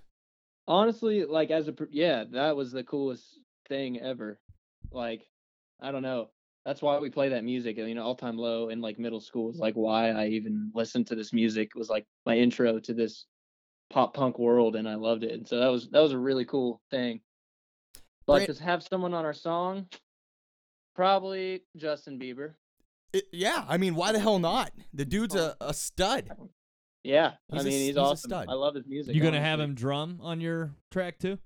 Honestly, 0.68 1.26
like 1.26 1.50
as 1.50 1.68
a 1.68 1.74
yeah, 1.90 2.26
that 2.34 2.56
was 2.56 2.72
the 2.72 2.84
coolest 2.84 3.24
thing 3.68 4.00
ever. 4.00 4.40
Like, 4.92 5.24
I 5.82 5.92
don't 5.92 6.04
know. 6.04 6.30
That's 6.66 6.82
why 6.82 6.98
we 6.98 7.10
play 7.10 7.30
that 7.30 7.44
music. 7.44 7.78
You 7.78 7.94
know, 7.94 8.04
all 8.04 8.16
time 8.16 8.38
low 8.38 8.70
in 8.70 8.82
like 8.82 8.98
middle 8.98 9.20
school 9.20 9.52
is 9.52 9.58
like 9.58 9.76
why 9.76 10.10
I 10.10 10.28
even 10.28 10.72
listened 10.74 11.08
to 11.08 11.16
this 11.16 11.32
music. 11.32 11.72
It 11.76 11.78
was 11.78 11.90
like 11.90 12.06
my 12.26 12.36
intro 12.38 12.80
to 12.80 12.94
this 12.94 13.26
pop 13.92 14.16
punk 14.16 14.40
world, 14.40 14.76
and 14.76 14.90
I 14.90 14.96
loved 14.96 15.24
it. 15.24 15.32
And 15.32 15.48
so 15.48 15.60
that 15.60 15.68
was 15.68 15.90
that 15.90 16.00
was 16.02 16.12
a 16.12 16.18
really 16.18 16.46
cool 16.46 16.82
thing. 16.90 17.22
But 18.26 18.46
Brant- 18.46 18.58
to 18.58 18.64
have 18.64 18.82
someone 18.82 19.14
on 19.14 19.26
our 19.26 19.34
song, 19.34 19.88
probably 20.96 21.64
Justin 21.78 22.20
Bieber. 22.20 22.54
It- 23.14 23.28
yeah, 23.32 23.64
I 23.68 23.78
mean, 23.78 23.94
why 23.94 24.12
the 24.12 24.20
hell 24.20 24.40
not? 24.40 24.72
The 24.94 25.06
dude's 25.06 25.36
oh. 25.36 25.54
a, 25.62 25.68
a 25.68 25.74
stud. 25.74 26.30
Yeah, 27.04 27.34
He's 27.52 27.60
I 27.60 27.62
a 27.62 27.64
mean 27.66 27.74
s- 27.74 27.80
he's, 27.80 27.88
he's 27.90 27.98
a 27.98 28.02
awesome. 28.02 28.30
stud. 28.32 28.48
I 28.50 28.54
love 28.54 28.74
his 28.74 28.88
music. 28.88 29.14
You 29.14 29.22
gonna 29.22 29.40
have 29.40 29.60
him 29.60 29.76
drum 29.76 30.20
on 30.24 30.42
your 30.42 30.72
track 30.92 31.20
too? 31.20 31.38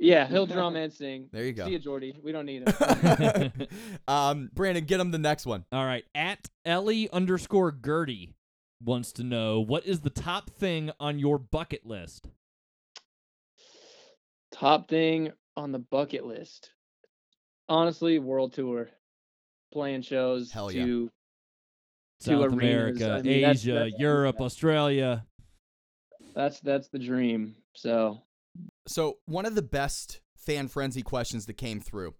Yeah, 0.00 0.26
he'll 0.26 0.46
drum 0.56 0.76
and 0.76 0.90
sing. 0.92 1.28
There 1.30 1.44
you 1.44 1.52
go. 1.52 1.66
See 1.66 1.72
you, 1.72 1.78
Jordy. 1.78 2.16
We 2.24 2.32
don't 2.32 2.46
need 2.46 2.66
him. 2.66 3.52
um, 4.08 4.50
Brandon, 4.54 4.84
get 4.84 4.98
him 4.98 5.10
the 5.10 5.18
next 5.18 5.44
one. 5.44 5.66
All 5.70 5.84
right. 5.84 6.04
At 6.14 6.48
Ellie 6.64 7.10
underscore 7.10 7.70
Gertie 7.70 8.34
wants 8.82 9.12
to 9.12 9.22
know 9.22 9.60
what 9.60 9.84
is 9.84 10.00
the 10.00 10.10
top 10.10 10.50
thing 10.50 10.90
on 10.98 11.18
your 11.18 11.38
bucket 11.38 11.84
list? 11.84 12.28
Top 14.52 14.88
thing 14.88 15.32
on 15.56 15.70
the 15.72 15.78
bucket 15.78 16.24
list. 16.24 16.70
Honestly, 17.68 18.18
world 18.18 18.54
tour. 18.54 18.88
Playing 19.72 20.02
shows 20.02 20.50
Hell 20.50 20.72
yeah. 20.72 20.84
to 20.84 20.86
two 20.86 21.10
South 22.20 22.44
arenas. 22.46 22.52
America, 22.54 23.12
I 23.12 23.22
mean, 23.22 23.40
that's- 23.42 23.58
Asia, 23.58 23.72
that's- 23.74 24.00
Europe, 24.00 24.40
Australia. 24.40 25.26
That's 26.34 26.58
that's 26.60 26.88
the 26.88 26.98
dream. 26.98 27.54
So 27.74 28.22
So 28.86 29.18
one 29.26 29.46
of 29.46 29.54
the 29.54 29.62
best 29.62 30.20
fan 30.36 30.68
frenzy 30.68 31.02
questions 31.02 31.46
that 31.46 31.54
came 31.54 31.80
through. 31.80 32.14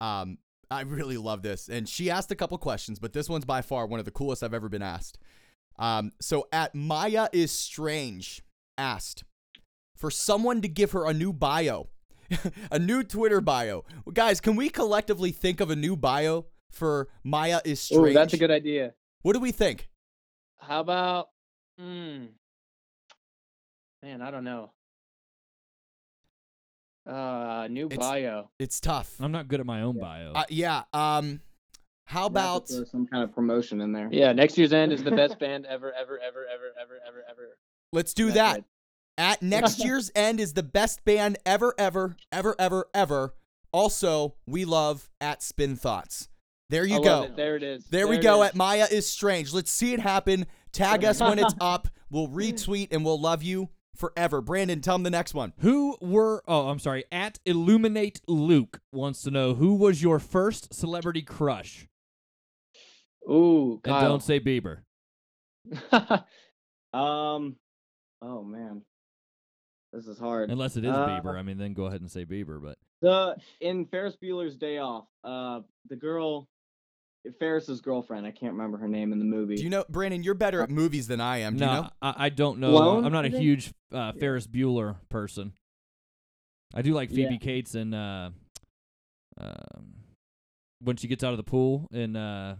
Um, 0.00 0.38
I 0.70 0.82
really 0.82 1.18
love 1.18 1.42
this, 1.42 1.68
and 1.68 1.88
she 1.88 2.10
asked 2.10 2.30
a 2.30 2.34
couple 2.34 2.56
questions, 2.58 2.98
but 2.98 3.12
this 3.12 3.28
one's 3.28 3.44
by 3.44 3.62
far 3.62 3.86
one 3.86 3.98
of 3.98 4.06
the 4.06 4.10
coolest 4.10 4.42
I've 4.42 4.54
ever 4.54 4.68
been 4.68 4.82
asked. 4.82 5.18
Um, 5.78 6.12
so 6.20 6.48
at 6.52 6.74
Maya 6.74 7.28
is 7.32 7.52
strange 7.52 8.42
asked 8.78 9.24
for 9.96 10.10
someone 10.10 10.62
to 10.62 10.68
give 10.68 10.92
her 10.92 11.06
a 11.06 11.12
new 11.12 11.32
bio, 11.32 11.88
a 12.70 12.78
new 12.78 13.02
Twitter 13.02 13.40
bio. 13.40 13.84
Guys, 14.12 14.40
can 14.40 14.56
we 14.56 14.70
collectively 14.70 15.30
think 15.30 15.60
of 15.60 15.70
a 15.70 15.76
new 15.76 15.94
bio 15.96 16.46
for 16.70 17.08
Maya 17.22 17.60
is 17.64 17.80
strange? 17.80 18.08
Ooh, 18.08 18.14
that's 18.14 18.32
a 18.32 18.38
good 18.38 18.50
idea. 18.50 18.94
What 19.22 19.34
do 19.34 19.40
we 19.40 19.52
think? 19.52 19.88
How 20.58 20.80
about 20.80 21.28
hmm 21.78 22.26
man, 24.02 24.20
I 24.20 24.30
don't 24.30 24.44
know. 24.44 24.72
Uh 27.06 27.66
new 27.68 27.86
It's- 27.86 27.98
bio. 27.98 28.50
It's 28.58 28.80
tough. 28.80 29.14
I'm 29.20 29.32
not 29.32 29.48
good 29.48 29.60
at 29.60 29.66
my 29.66 29.82
own 29.82 29.98
bio. 29.98 30.32
Uh, 30.32 30.44
yeah. 30.48 30.82
Um, 30.92 31.40
how 32.04 32.22
We'll 32.22 32.26
about 32.28 32.68
some 32.68 33.06
kind 33.06 33.22
of 33.24 33.34
promotion 33.34 33.80
in 33.80 33.92
there? 33.92 34.08
Yeah, 34.12 34.32
next 34.32 34.58
year's 34.58 34.72
end 34.72 34.92
is 34.92 35.02
the 35.02 35.10
best 35.10 35.38
band 35.40 35.66
ever, 35.66 35.92
ever, 35.92 36.18
ever, 36.18 36.44
ever, 36.52 36.72
ever, 36.80 37.00
ever, 37.08 37.24
ever. 37.30 37.58
let's 37.92 38.12
do 38.14 38.26
That's 38.26 38.36
that. 38.36 38.58
it. 38.58 38.64
At 39.18 39.42
next 39.42 39.78
year's 39.84 40.10
end 40.14 40.40
is 40.40 40.52
the 40.52 40.62
best 40.62 41.04
band 41.04 41.38
ever, 41.46 41.74
ever, 41.78 42.16
ever, 42.30 42.54
ever, 42.58 42.86
ever. 42.94 43.34
Also, 43.72 44.34
we 44.46 44.64
love 44.64 45.08
at 45.20 45.42
Spin 45.42 45.76
Thoughts. 45.76 46.28
There 46.70 46.84
you 46.84 46.96
I 47.00 47.04
go. 47.04 47.20
love 47.20 47.24
it. 47.30 47.36
There 47.36 47.56
it 47.56 47.62
is. 47.62 47.84
There, 47.86 48.06
we 48.08 48.16
it 48.18 48.22
go 48.22 48.42
is. 48.42 48.50
at 48.50 48.56
Maya 48.56 48.86
is 48.90 49.08
Strange. 49.08 49.52
Let's 49.52 49.70
see 49.70 49.92
it 49.92 50.00
happen. 50.00 50.46
Tag 50.72 51.04
us 51.04 51.20
when 51.20 51.38
it's 51.38 51.54
up. 51.60 51.88
We'll 52.10 52.28
retweet 52.28 52.88
and 52.92 53.04
we'll 53.04 53.20
love 53.20 53.42
you 53.42 53.68
forever. 53.96 54.40
Brandon, 54.40 54.80
tell 54.80 54.94
them 54.96 55.02
the 55.02 55.10
next 55.10 55.34
one. 55.34 55.52
Who 55.60 55.96
were? 56.00 56.42
Oh, 56.48 56.68
I'm 56.68 56.78
sorry. 56.78 57.04
At 57.12 57.38
Illuminate 57.44 58.20
Luke 58.26 58.80
wants 58.92 59.22
to 59.22 59.30
know 59.30 59.54
who 59.54 59.74
was 59.74 60.02
your 60.02 60.18
first 60.18 60.72
celebrity 60.74 61.22
crush, 61.22 61.86
Ooh, 63.30 63.80
and 63.84 64.00
don't 64.00 64.22
say 64.22 64.40
Bieber. 64.40 64.78
Um. 66.94 67.56
Oh 68.20 68.42
man, 68.44 68.82
this 69.92 70.06
is 70.06 70.18
hard. 70.18 70.50
Unless 70.50 70.76
it 70.76 70.84
is 70.84 70.92
Uh, 70.92 71.06
Bieber. 71.08 71.34
I 71.38 71.42
mean, 71.42 71.56
then 71.56 71.72
go 71.72 71.86
ahead 71.86 72.00
and 72.02 72.10
say 72.10 72.24
Bieber. 72.26 72.62
But 72.62 72.76
The 73.00 73.36
in 73.60 73.86
Ferris 73.86 74.16
Bueller's 74.22 74.56
Day 74.56 74.76
Off, 74.78 75.06
uh, 75.24 75.60
the 75.88 75.96
girl, 75.96 76.48
Ferris's 77.38 77.80
girlfriend. 77.80 78.26
I 78.26 78.30
can't 78.30 78.52
remember 78.52 78.78
her 78.78 78.88
name 78.88 79.12
in 79.12 79.18
the 79.18 79.24
movie. 79.24 79.56
Do 79.56 79.62
you 79.62 79.70
know, 79.70 79.84
Brandon, 79.88 80.22
you're 80.22 80.34
better 80.34 80.62
at 80.62 80.70
movies 80.70 81.06
than 81.06 81.20
I 81.20 81.38
am. 81.38 81.54
Do 81.54 81.64
no, 81.64 81.72
you 81.72 81.80
know? 81.82 81.90
I, 82.02 82.14
I 82.18 82.28
don't 82.28 82.58
know. 82.58 82.70
Blown, 82.70 83.04
I'm 83.04 83.12
not 83.12 83.24
a 83.24 83.28
huge 83.28 83.72
uh, 83.92 84.12
Ferris 84.12 84.46
Bueller 84.46 84.96
person. 85.08 85.52
I 86.74 86.82
do 86.82 86.92
like 86.94 87.10
Yeah. 87.10 87.28
Phoebe 87.28 87.38
Cates 87.38 87.74
and 87.74 87.94
uh, 87.94 88.30
um, 89.40 89.94
when 90.80 90.96
she 90.96 91.06
gets 91.06 91.22
out 91.22 91.32
of 91.32 91.36
the 91.36 91.44
pool 91.44 91.88
and 91.92 92.16
uh, 92.16 92.54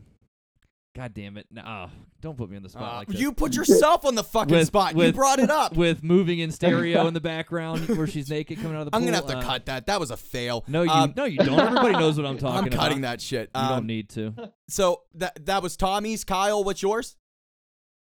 God 0.94 1.14
damn 1.14 1.38
it! 1.38 1.46
No, 1.50 1.62
oh, 1.66 1.90
don't 2.20 2.36
put 2.36 2.50
me 2.50 2.56
on 2.58 2.62
the 2.62 2.68
spot 2.68 2.92
Uh, 2.92 2.96
like 2.98 3.08
this. 3.08 3.18
you 3.18 3.32
put 3.32 3.56
yourself 3.56 4.04
on 4.04 4.14
the 4.14 4.22
fucking 4.22 4.54
With- 4.54 4.66
spot. 4.66 4.92
you 4.92 4.98
with- 4.98 5.14
brought 5.14 5.38
it 5.38 5.48
up. 5.50 5.74
with 5.74 6.02
moving 6.02 6.38
in 6.38 6.52
stereo 6.52 7.06
in 7.08 7.14
the 7.14 7.20
background 7.20 7.88
where 7.88 8.06
she's 8.06 8.28
naked 8.28 8.58
coming 8.58 8.74
out 8.76 8.80
of 8.80 8.84
the 8.86 8.90
pool. 8.90 8.98
I'm 8.98 9.04
gonna 9.06 9.16
have 9.16 9.26
to 9.28 9.38
uh, 9.38 9.42
cut 9.42 9.64
that. 9.66 9.86
That 9.86 9.98
was 10.00 10.10
a 10.10 10.18
fail. 10.18 10.64
No, 10.68 10.82
you 10.82 10.90
Um, 10.90 11.14
no, 11.16 11.24
you 11.24 11.38
don't. 11.38 11.58
Everybody 11.58 11.92
knows 11.94 12.18
what 12.18 12.26
I'm 12.26 12.36
talking 12.38 12.68
about. 12.68 12.72
I'm 12.74 12.78
cutting 12.78 12.98
about. 12.98 13.10
that 13.12 13.20
shit. 13.22 13.50
You 13.54 13.60
Um, 13.62 13.68
don't 13.70 13.86
need 13.86 14.10
to. 14.10 14.52
so 14.68 15.02
that 15.14 15.46
that 15.46 15.62
was 15.62 15.78
Tommy's. 15.78 16.24
Kyle, 16.24 16.62
what's 16.62 16.82
yours? 16.82 17.16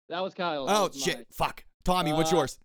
that 0.09 0.21
was 0.23 0.33
Kyle. 0.33 0.65
Oh 0.67 0.89
was 0.89 0.99
shit! 1.03 1.17
mine. 1.17 1.27
Fuck. 1.31 1.65
Tommy, 1.85 2.15
what's 2.15 2.33
Uh, 2.33 2.37
yours? 2.37 2.59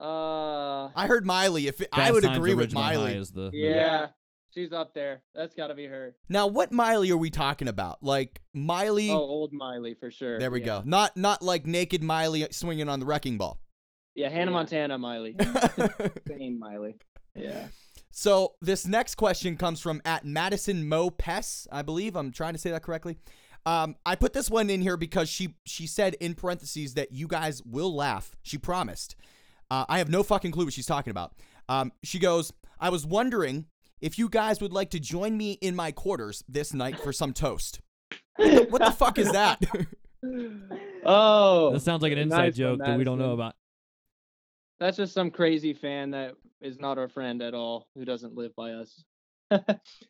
Uh, 0.00 0.90
I 0.94 1.06
heard 1.08 1.26
Miley. 1.26 1.66
If 1.66 1.80
it, 1.80 1.88
I 1.92 2.12
would 2.12 2.24
agree 2.24 2.54
with 2.54 2.72
Miley. 2.72 3.14
is 3.14 3.30
the 3.32 3.50
yeah, 3.52 4.08
she's 4.58 4.72
up 4.72 4.92
there. 4.94 5.22
That's 5.34 5.54
got 5.54 5.68
to 5.68 5.74
be 5.74 5.86
her. 5.86 6.14
Now, 6.28 6.46
what 6.46 6.72
Miley 6.72 7.10
are 7.10 7.16
we 7.16 7.30
talking 7.30 7.68
about? 7.68 8.02
Like 8.02 8.40
Miley? 8.52 9.10
Oh, 9.10 9.16
old 9.16 9.52
Miley 9.52 9.94
for 9.94 10.10
sure. 10.10 10.38
there 10.38 10.50
we 10.50 10.60
yeah. 10.60 10.66
go. 10.66 10.82
Not 10.84 11.16
not 11.16 11.42
like 11.42 11.66
naked 11.66 12.02
Miley 12.02 12.46
swinging 12.50 12.88
on 12.88 13.00
the 13.00 13.06
wrecking 13.06 13.38
ball. 13.38 13.60
Yeah, 14.14 14.28
Hannah 14.28 14.50
Yeah. 14.50 14.56
Montana 14.56 14.98
Miley. 14.98 15.36
Same 16.28 16.58
Miley. 16.58 16.96
yeah. 17.36 17.68
so 18.10 18.54
this 18.60 18.86
next 18.86 19.14
question 19.14 19.56
comes 19.56 19.80
from 19.80 20.02
at 20.04 20.24
Madison 20.24 20.88
Mo 20.88 21.10
Pess, 21.10 21.68
I 21.70 21.82
believe. 21.82 22.16
I'm 22.16 22.32
trying 22.32 22.54
to 22.54 22.58
say 22.58 22.70
that 22.70 22.82
correctly. 22.82 23.16
Um, 23.64 23.96
I 24.04 24.16
put 24.16 24.32
this 24.32 24.50
one 24.50 24.70
in 24.70 24.80
here 24.80 24.96
because 24.96 25.28
she 25.28 25.54
she 25.66 25.86
said 25.86 26.14
in 26.14 26.34
parentheses 26.34 26.94
that 26.94 27.12
you 27.12 27.28
guys 27.28 27.62
will 27.64 27.94
laugh. 27.94 28.34
She 28.42 28.58
promised. 28.58 29.14
Uh, 29.70 29.84
I 29.88 29.98
have 29.98 30.08
no 30.08 30.22
fucking 30.22 30.50
clue 30.50 30.64
what 30.64 30.72
she's 30.72 30.86
talking 30.86 31.10
about. 31.10 31.34
Um, 31.68 31.92
she 32.02 32.18
goes, 32.18 32.50
I 32.80 32.88
was 32.88 33.04
wondering 33.04 33.66
if 34.00 34.18
you 34.18 34.28
guys 34.28 34.60
would 34.60 34.72
like 34.72 34.90
to 34.90 35.00
join 35.00 35.36
me 35.36 35.52
in 35.60 35.74
my 35.76 35.92
quarters 35.92 36.42
this 36.48 36.72
night 36.74 36.98
for 37.00 37.12
some 37.12 37.32
toast. 37.32 37.80
What 38.38 38.82
the 38.84 38.90
fuck 38.92 39.18
is 39.18 39.32
that? 39.32 39.60
Oh, 41.04 41.72
That 41.72 41.80
sounds 41.80 42.02
like 42.02 42.12
an 42.12 42.18
inside 42.18 42.36
nice 42.38 42.56
joke 42.56 42.80
that 42.80 42.98
we 42.98 43.04
don't 43.04 43.18
know 43.18 43.32
about. 43.32 43.54
That's 44.80 44.96
just 44.96 45.14
some 45.14 45.30
crazy 45.30 45.72
fan 45.74 46.10
that 46.10 46.34
is 46.60 46.78
not 46.80 46.98
our 46.98 47.08
friend 47.08 47.40
at 47.42 47.54
all, 47.54 47.86
who 47.94 48.04
doesn't 48.04 48.34
live 48.36 48.54
by 48.56 48.72
us. 48.72 49.04
Yeah, 49.50 49.58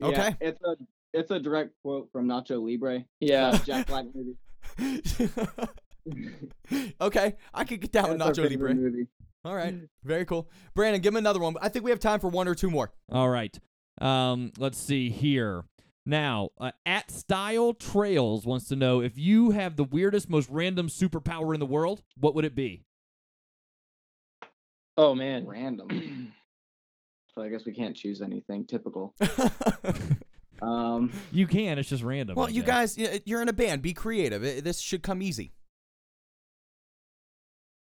Okay. 0.02 0.36
it's 0.40 0.60
a 0.62 0.76
it's 1.14 1.30
a 1.30 1.38
direct 1.40 1.70
quote 1.82 2.08
from 2.12 2.26
Nacho 2.26 2.60
Libre. 2.62 3.04
Yeah. 3.20 3.56
Jack 3.64 3.86
Black 3.86 4.06
movie. 4.14 4.36
okay, 7.00 7.34
I 7.54 7.64
could 7.64 7.80
get 7.80 7.92
down 7.92 8.10
with 8.10 8.18
That's 8.18 8.38
our 8.38 8.44
Nacho 8.46 8.50
Libre. 8.50 8.74
Movie. 8.74 9.06
All 9.44 9.54
right, 9.54 9.74
very 10.04 10.24
cool. 10.24 10.48
Brandon, 10.74 11.00
give 11.00 11.12
him 11.12 11.16
another 11.18 11.40
one. 11.40 11.54
I 11.62 11.68
think 11.68 11.84
we 11.84 11.90
have 11.90 12.00
time 12.00 12.20
for 12.20 12.28
one 12.28 12.48
or 12.48 12.54
two 12.54 12.70
more. 12.70 12.92
All 13.10 13.28
right. 13.28 13.56
Um, 14.00 14.52
let's 14.58 14.78
see 14.78 15.10
here. 15.10 15.64
Now, 16.06 16.50
uh, 16.58 16.70
at 16.86 17.10
Style 17.10 17.74
Trails 17.74 18.46
wants 18.46 18.68
to 18.68 18.76
know 18.76 19.00
if 19.02 19.18
you 19.18 19.50
have 19.50 19.76
the 19.76 19.84
weirdest, 19.84 20.30
most 20.30 20.48
random 20.50 20.88
superpower 20.88 21.52
in 21.52 21.60
the 21.60 21.66
world, 21.66 22.02
what 22.16 22.34
would 22.34 22.44
it 22.44 22.54
be? 22.54 22.84
Oh 24.96 25.14
man. 25.14 25.46
Random. 25.46 26.32
So 27.34 27.44
I 27.44 27.50
guess 27.50 27.64
we 27.64 27.72
can't 27.72 27.94
choose 27.94 28.20
anything 28.20 28.64
typical. 28.66 29.14
Um, 30.60 31.12
You 31.30 31.46
can. 31.46 31.78
It's 31.78 31.88
just 31.88 32.02
random. 32.02 32.34
well, 32.34 32.46
I 32.46 32.50
you 32.50 32.64
guess. 32.64 32.96
guys, 32.96 33.20
you're 33.24 33.40
in 33.40 33.48
a 33.48 33.52
band. 33.52 33.80
Be 33.80 33.92
creative. 33.94 34.42
It- 34.42 34.64
This 34.64 34.80
should 34.80 35.04
come 35.04 35.22
easy. 35.22 35.52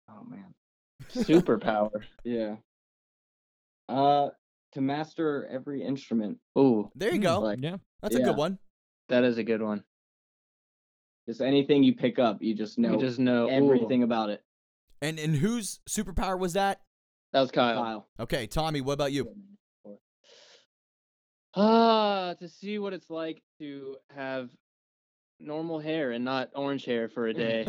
oh 0.07 0.23
man. 0.23 0.53
Superpower. 1.11 2.03
Yeah. 2.23 2.57
Uh, 3.87 4.29
to 4.73 4.81
master 4.81 5.47
every 5.51 5.83
instrument. 5.83 6.37
Oh, 6.55 6.91
There 6.95 7.09
you 7.09 7.17
Hmm, 7.17 7.21
go. 7.23 7.39
Like 7.41 7.59
Yeah. 7.61 7.77
That's 8.01 8.15
a 8.15 8.19
good 8.19 8.37
one. 8.37 8.59
that 9.09 9.23
is 9.23 9.37
a 9.37 9.43
good 9.43 9.61
one. 9.61 9.83
just 11.27 11.41
anything 11.41 11.83
you 11.83 11.93
pick 11.95 12.17
up, 12.19 12.41
you 12.41 12.55
just 12.55 12.77
know 12.79 12.93
You 12.93 12.99
just 12.99 13.19
know 13.19 13.45
ooh, 13.45 13.49
everything 13.49 14.03
about 14.03 14.29
it. 14.29 14.43
And 15.01 15.19
and 15.19 15.35
whose 15.35 15.79
superpower 15.89 16.37
was 16.37 16.53
that? 16.53 16.81
that 17.33 17.41
was 17.41 17.51
Kyle. 17.51 17.75
Kyle. 17.83 18.07
Okay, 18.19 18.47
Tommy. 18.47 18.81
What 18.81 18.93
about 18.93 19.11
you? 19.11 19.29
Ah, 21.55 22.35
to 22.39 22.47
see 22.47 22.77
what 22.77 22.93
it's 22.93 23.09
like 23.09 23.41
to 23.59 23.95
have 24.15 24.49
normal 25.39 25.79
hair 25.79 26.11
and 26.11 26.23
not 26.23 26.49
orange 26.55 26.85
hair 26.85 27.09
for 27.09 27.25
a 27.27 27.33
day, 27.33 27.65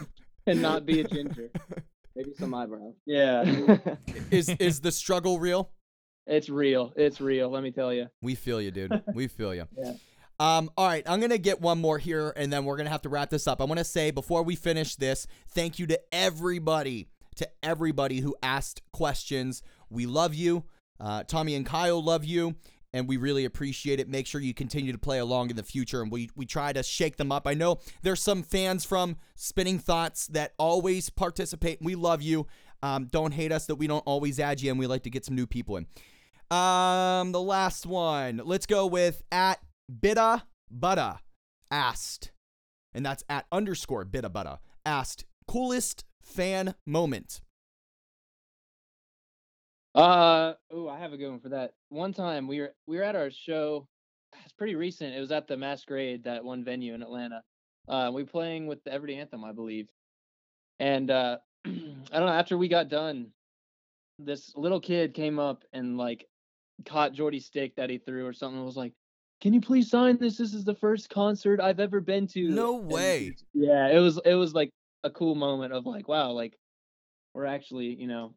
and 0.46 0.60
not 0.60 0.84
be 0.84 1.00
a 1.00 1.04
ginger. 1.04 1.50
Maybe 2.14 2.32
some 2.38 2.52
eyebrows. 2.52 2.94
Yeah, 3.06 3.42
is 4.30 4.50
is 4.50 4.80
the 4.80 4.92
struggle 4.92 5.38
real? 5.40 5.70
It's 6.26 6.48
real. 6.48 6.92
It's 6.96 7.20
real. 7.20 7.50
Let 7.50 7.62
me 7.62 7.70
tell 7.70 7.92
you. 7.92 8.08
We 8.20 8.34
feel 8.34 8.60
you, 8.60 8.70
dude. 8.70 9.02
We 9.14 9.28
feel 9.28 9.54
you. 9.54 9.66
Yeah. 9.76 9.94
Um, 10.40 10.70
all 10.76 10.88
right, 10.88 11.04
I'm 11.06 11.20
gonna 11.20 11.38
get 11.38 11.60
one 11.60 11.78
more 11.80 11.98
here, 11.98 12.32
and 12.36 12.52
then 12.52 12.64
we're 12.64 12.76
gonna 12.76 12.90
have 12.90 13.02
to 13.02 13.08
wrap 13.08 13.30
this 13.30 13.46
up. 13.46 13.60
I 13.60 13.64
want 13.64 13.78
to 13.78 13.84
say 13.84 14.10
before 14.10 14.42
we 14.42 14.56
finish 14.56 14.96
this, 14.96 15.26
thank 15.50 15.78
you 15.78 15.86
to 15.86 16.00
everybody, 16.10 17.06
to 17.36 17.48
everybody 17.62 18.20
who 18.20 18.34
asked 18.42 18.82
questions. 18.92 19.62
We 19.88 20.06
love 20.06 20.34
you. 20.34 20.64
Uh, 20.98 21.22
Tommy 21.24 21.54
and 21.54 21.64
Kyle 21.64 22.02
love 22.02 22.24
you, 22.24 22.56
and 22.92 23.08
we 23.08 23.18
really 23.18 23.44
appreciate 23.44 24.00
it. 24.00 24.08
Make 24.08 24.26
sure 24.26 24.40
you 24.40 24.54
continue 24.54 24.90
to 24.90 24.98
play 24.98 25.18
along 25.18 25.50
in 25.50 25.56
the 25.56 25.62
future, 25.62 26.02
and 26.02 26.10
we 26.10 26.30
we 26.34 26.44
try 26.44 26.72
to 26.72 26.82
shake 26.82 27.18
them 27.18 27.30
up. 27.30 27.46
I 27.46 27.54
know 27.54 27.78
there's 28.02 28.22
some 28.22 28.42
fans 28.42 28.84
from 28.84 29.18
Spinning 29.36 29.78
Thoughts 29.78 30.26
that 30.28 30.54
always 30.58 31.08
participate. 31.08 31.78
We 31.80 31.94
love 31.94 32.20
you. 32.22 32.46
Um, 32.82 33.04
don't 33.04 33.32
hate 33.32 33.52
us 33.52 33.66
that 33.66 33.76
we 33.76 33.86
don't 33.86 34.02
always 34.06 34.40
add 34.40 34.60
you, 34.60 34.70
and 34.70 34.78
we 34.78 34.88
like 34.88 35.04
to 35.04 35.10
get 35.10 35.24
some 35.24 35.36
new 35.36 35.46
people 35.46 35.76
in. 35.76 35.86
Um, 36.52 37.32
the 37.32 37.40
last 37.40 37.86
one. 37.86 38.42
Let's 38.44 38.66
go 38.66 38.86
with 38.86 39.22
at 39.32 39.58
Bida 39.90 40.42
Butta 40.70 41.20
asked, 41.70 42.30
and 42.92 43.06
that's 43.06 43.24
at 43.30 43.46
underscore 43.50 44.04
Bida 44.04 44.30
Butta 44.30 44.58
asked, 44.84 45.24
coolest 45.48 46.04
fan 46.20 46.74
moment. 46.86 47.40
Uh 49.94 50.52
oh, 50.70 50.88
I 50.88 50.98
have 50.98 51.14
a 51.14 51.16
good 51.16 51.30
one 51.30 51.40
for 51.40 51.48
that. 51.50 51.72
One 51.88 52.12
time 52.12 52.46
we 52.46 52.60
were 52.60 52.74
we 52.86 52.98
were 52.98 53.02
at 53.02 53.16
our 53.16 53.30
show. 53.30 53.88
It's 54.44 54.52
pretty 54.52 54.74
recent. 54.74 55.14
It 55.14 55.20
was 55.20 55.32
at 55.32 55.48
the 55.48 55.56
Masquerade, 55.56 56.24
that 56.24 56.44
one 56.44 56.64
venue 56.64 56.92
in 56.94 57.02
Atlanta, 57.02 57.42
Uh, 57.88 58.10
we 58.12 58.24
playing 58.24 58.66
with 58.66 58.84
the 58.84 58.92
Everyday 58.92 59.20
Anthem, 59.20 59.42
I 59.44 59.52
believe. 59.52 59.88
And 60.78 61.10
uh, 61.10 61.38
I 61.66 61.70
don't 61.70 62.12
know. 62.12 62.28
After 62.28 62.58
we 62.58 62.68
got 62.68 62.88
done, 62.90 63.28
this 64.18 64.54
little 64.54 64.80
kid 64.80 65.14
came 65.14 65.38
up 65.38 65.64
and 65.72 65.96
like 65.96 66.26
caught 66.86 67.12
Jordy's 67.12 67.46
stick 67.46 67.74
that 67.76 67.90
he 67.90 67.98
threw 67.98 68.26
or 68.26 68.32
something. 68.32 68.56
and 68.58 68.66
Was 68.66 68.76
like, 68.76 68.92
"Can 69.40 69.54
you 69.54 69.60
please 69.60 69.90
sign 69.90 70.18
this? 70.18 70.36
This 70.38 70.54
is 70.54 70.64
the 70.64 70.74
first 70.74 71.08
concert 71.10 71.60
I've 71.60 71.80
ever 71.80 72.00
been 72.00 72.26
to." 72.28 72.48
No 72.48 72.74
way. 72.76 73.26
it's- 73.28 73.44
Yeah, 73.54 73.88
it 73.88 73.98
was. 73.98 74.18
It 74.24 74.34
was 74.34 74.54
like 74.54 74.70
a 75.04 75.10
cool 75.10 75.34
moment 75.34 75.72
of 75.72 75.86
like, 75.86 76.08
wow, 76.08 76.30
like 76.32 76.56
we're 77.34 77.46
actually, 77.46 77.94
you 77.94 78.06
know, 78.06 78.34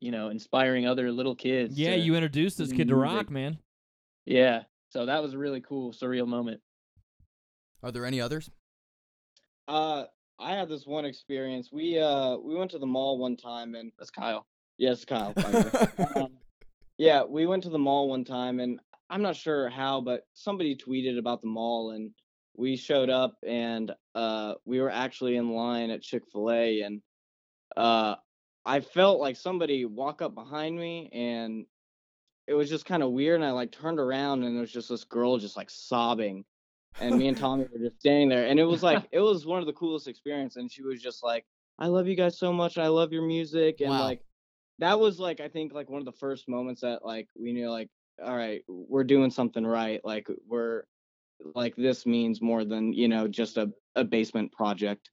you 0.00 0.10
know, 0.10 0.28
inspiring 0.28 0.86
other 0.86 1.10
little 1.10 1.34
kids. 1.34 1.78
Yeah, 1.78 1.90
to- 1.96 2.00
you 2.00 2.14
introduced 2.14 2.58
this 2.58 2.70
kid 2.70 2.88
to 2.88 2.94
music. 2.94 3.14
rock, 3.16 3.30
man. 3.30 3.58
Yeah. 4.26 4.62
So 4.90 5.06
that 5.06 5.22
was 5.22 5.34
a 5.34 5.38
really 5.38 5.60
cool, 5.60 5.92
surreal 5.92 6.26
moment. 6.28 6.60
Are 7.82 7.90
there 7.90 8.06
any 8.06 8.20
others? 8.20 8.50
Uh, 9.66 10.04
I 10.38 10.52
had 10.54 10.68
this 10.68 10.86
one 10.86 11.04
experience. 11.04 11.70
We 11.72 11.98
uh 11.98 12.36
we 12.36 12.54
went 12.54 12.70
to 12.72 12.78
the 12.78 12.86
mall 12.86 13.18
one 13.18 13.36
time 13.36 13.74
and 13.74 13.92
That's 13.98 14.10
Kyle. 14.10 14.46
yes, 14.78 15.04
Kyle. 15.04 15.32
by 15.32 15.42
the 15.42 15.90
way. 16.14 16.20
um, 16.22 16.32
yeah, 16.98 17.24
we 17.24 17.46
went 17.46 17.62
to 17.64 17.70
the 17.70 17.78
mall 17.78 18.08
one 18.08 18.24
time 18.24 18.60
and 18.60 18.80
I'm 19.10 19.22
not 19.22 19.36
sure 19.36 19.68
how, 19.68 20.00
but 20.00 20.26
somebody 20.34 20.76
tweeted 20.76 21.18
about 21.18 21.40
the 21.42 21.48
mall 21.48 21.90
and 21.90 22.10
we 22.56 22.76
showed 22.76 23.10
up 23.10 23.36
and 23.44 23.92
uh 24.14 24.54
we 24.64 24.80
were 24.80 24.90
actually 24.90 25.36
in 25.36 25.50
line 25.50 25.90
at 25.90 26.02
Chick-fil-A 26.02 26.82
and 26.82 27.02
uh 27.76 28.14
I 28.64 28.80
felt 28.80 29.20
like 29.20 29.36
somebody 29.36 29.84
walk 29.84 30.22
up 30.22 30.34
behind 30.34 30.78
me 30.78 31.10
and 31.12 31.66
it 32.46 32.54
was 32.54 32.70
just 32.70 32.86
kind 32.86 33.02
of 33.02 33.10
weird 33.10 33.36
and 33.36 33.44
I 33.44 33.50
like 33.50 33.72
turned 33.72 33.98
around 33.98 34.42
and 34.44 34.54
there 34.54 34.60
was 34.60 34.72
just 34.72 34.88
this 34.88 35.04
girl 35.04 35.36
just 35.38 35.56
like 35.56 35.70
sobbing 35.70 36.44
and 37.00 37.16
me 37.18 37.28
and 37.28 37.36
Tommy 37.38 37.66
were 37.72 37.78
just 37.88 38.00
standing 38.00 38.28
there 38.28 38.46
and 38.46 38.58
it 38.60 38.64
was 38.64 38.82
like 38.82 39.06
it 39.12 39.20
was 39.20 39.46
one 39.46 39.60
of 39.60 39.66
the 39.66 39.72
coolest 39.72 40.08
experiences 40.08 40.56
and 40.58 40.70
she 40.70 40.82
was 40.82 41.02
just 41.02 41.22
like 41.24 41.44
I 41.78 41.88
love 41.88 42.06
you 42.06 42.14
guys 42.16 42.38
so 42.38 42.52
much 42.52 42.78
I 42.78 42.86
love 42.86 43.12
your 43.12 43.26
music 43.26 43.80
and 43.80 43.90
Wow. 43.90 44.00
like 44.00 44.20
that 44.78 44.98
was 44.98 45.18
like 45.18 45.40
I 45.40 45.48
think 45.48 45.72
like 45.72 45.90
one 45.90 46.00
of 46.00 46.06
the 46.06 46.12
first 46.12 46.48
moments 46.48 46.80
that 46.82 47.04
like 47.04 47.28
we 47.38 47.52
knew 47.52 47.70
like 47.70 47.88
all 48.24 48.36
right 48.36 48.62
we're 48.68 49.04
doing 49.04 49.30
something 49.30 49.66
right 49.66 50.00
like 50.04 50.26
we're 50.46 50.84
like 51.54 51.74
this 51.76 52.06
means 52.06 52.40
more 52.40 52.64
than 52.64 52.92
you 52.92 53.08
know 53.08 53.26
just 53.26 53.56
a, 53.56 53.70
a 53.96 54.04
basement 54.04 54.52
project 54.52 55.10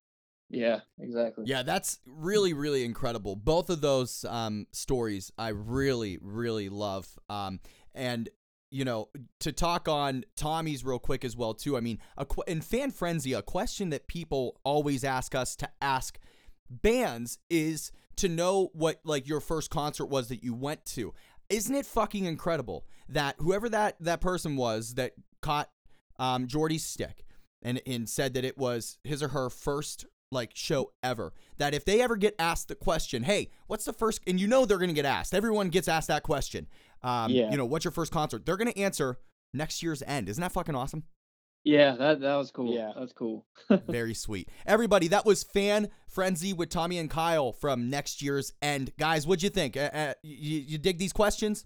Yeah, 0.52 0.82
exactly. 1.00 1.46
Yeah, 1.48 1.64
that's 1.64 2.00
really, 2.06 2.54
really 2.54 2.84
incredible. 2.84 3.38
Both 3.38 3.70
of 3.70 3.80
those 3.80 4.26
um, 4.28 4.68
stories 4.74 5.32
I 5.38 5.50
really, 5.50 6.18
really 6.22 6.68
love. 6.68 7.08
Um, 7.30 7.62
and 7.96 8.30
you 8.70 8.86
know, 8.86 9.10
to 9.40 9.52
talk 9.52 9.90
on 9.90 10.24
Tommy's 10.38 10.86
real 10.86 11.00
quick 11.00 11.26
as 11.26 11.36
well 11.36 11.54
too. 11.54 11.76
I 11.76 11.82
mean, 11.82 12.00
a 12.18 12.26
qu- 12.26 12.44
in 12.48 12.62
fan 12.62 12.92
frenzy, 12.92 13.34
a 13.34 13.42
question 13.42 13.90
that 13.90 14.08
people 14.08 14.60
always 14.64 15.04
ask 15.04 15.36
us 15.36 15.56
to 15.58 15.70
ask 15.82 16.18
bands 16.70 17.38
is 17.50 17.92
to 18.18 18.28
know 18.30 18.70
what 18.74 19.00
like 19.04 19.28
your 19.28 19.40
first 19.40 19.70
concert 19.70 20.06
was 20.06 20.28
that 20.30 20.44
you 20.44 20.54
went 20.54 20.86
to. 20.86 21.14
Isn't 21.50 21.76
it 21.76 21.86
fucking 21.86 22.26
incredible 22.26 22.86
that 23.10 23.36
whoever 23.40 23.68
that 23.70 23.96
that 24.00 24.22
person 24.22 24.56
was 24.56 24.94
that 24.96 25.14
caught 25.42 25.70
um, 26.20 26.48
Jordy's 26.48 26.86
stick 26.86 27.26
and 27.62 27.82
and 27.86 28.08
said 28.08 28.34
that 28.36 28.46
it 28.46 28.58
was 28.58 28.98
his 29.04 29.22
or 29.22 29.30
her 29.30 29.50
first 29.50 30.06
like 30.32 30.52
show 30.54 30.92
ever. 31.04 31.34
That 31.58 31.74
if 31.74 31.84
they 31.84 32.02
ever 32.02 32.16
get 32.16 32.36
asked 32.40 32.70
the 32.70 32.76
question, 32.76 33.24
"Hey, 33.24 33.50
what's 33.68 33.84
the 33.86 33.94
first 33.94 34.22
and 34.26 34.40
you 34.40 34.48
know 34.48 34.66
they're 34.66 34.78
gonna 34.78 34.94
get 34.94 35.06
asked. 35.06 35.34
Everyone 35.34 35.70
gets 35.70 35.88
asked 35.88 36.08
that 36.08 36.24
question. 36.24 36.68
Um, 37.04 37.32
Yeah. 37.32 37.52
You 37.52 37.58
know, 37.58 37.66
what's 37.66 37.84
your 37.84 37.92
first 37.92 38.12
concert? 38.14 38.46
They're 38.46 38.58
gonna 38.58 38.72
answer 38.72 39.18
next 39.54 39.84
year's 39.84 40.02
end. 40.04 40.30
Isn't 40.30 40.42
that 40.42 40.54
fucking 40.54 40.76
awesome? 40.76 41.04
Yeah, 41.64 41.96
that 41.96 42.22
that 42.22 42.36
was 42.36 42.50
cool. 42.52 42.74
Yeah. 42.74 42.92
that's 42.98 43.14
cool. 43.14 43.46
Very 43.88 44.14
sweet. 44.16 44.50
Everybody, 44.66 45.08
that 45.10 45.26
was 45.26 45.44
Fan 45.44 45.90
Frenzy 46.08 46.54
with 46.54 46.70
Tommy 46.70 46.98
and 46.98 47.10
Kyle 47.10 47.52
from 47.52 47.90
next 47.90 48.22
year's 48.22 48.52
end. 48.62 48.92
Guys, 48.98 49.28
what'd 49.28 49.44
you 49.44 49.50
think? 49.50 49.78
Uh, 49.78 49.90
uh, 49.94 50.14
you, 50.24 50.60
you 50.60 50.78
dig 50.78 50.98
these 50.98 51.14
questions? 51.14 51.66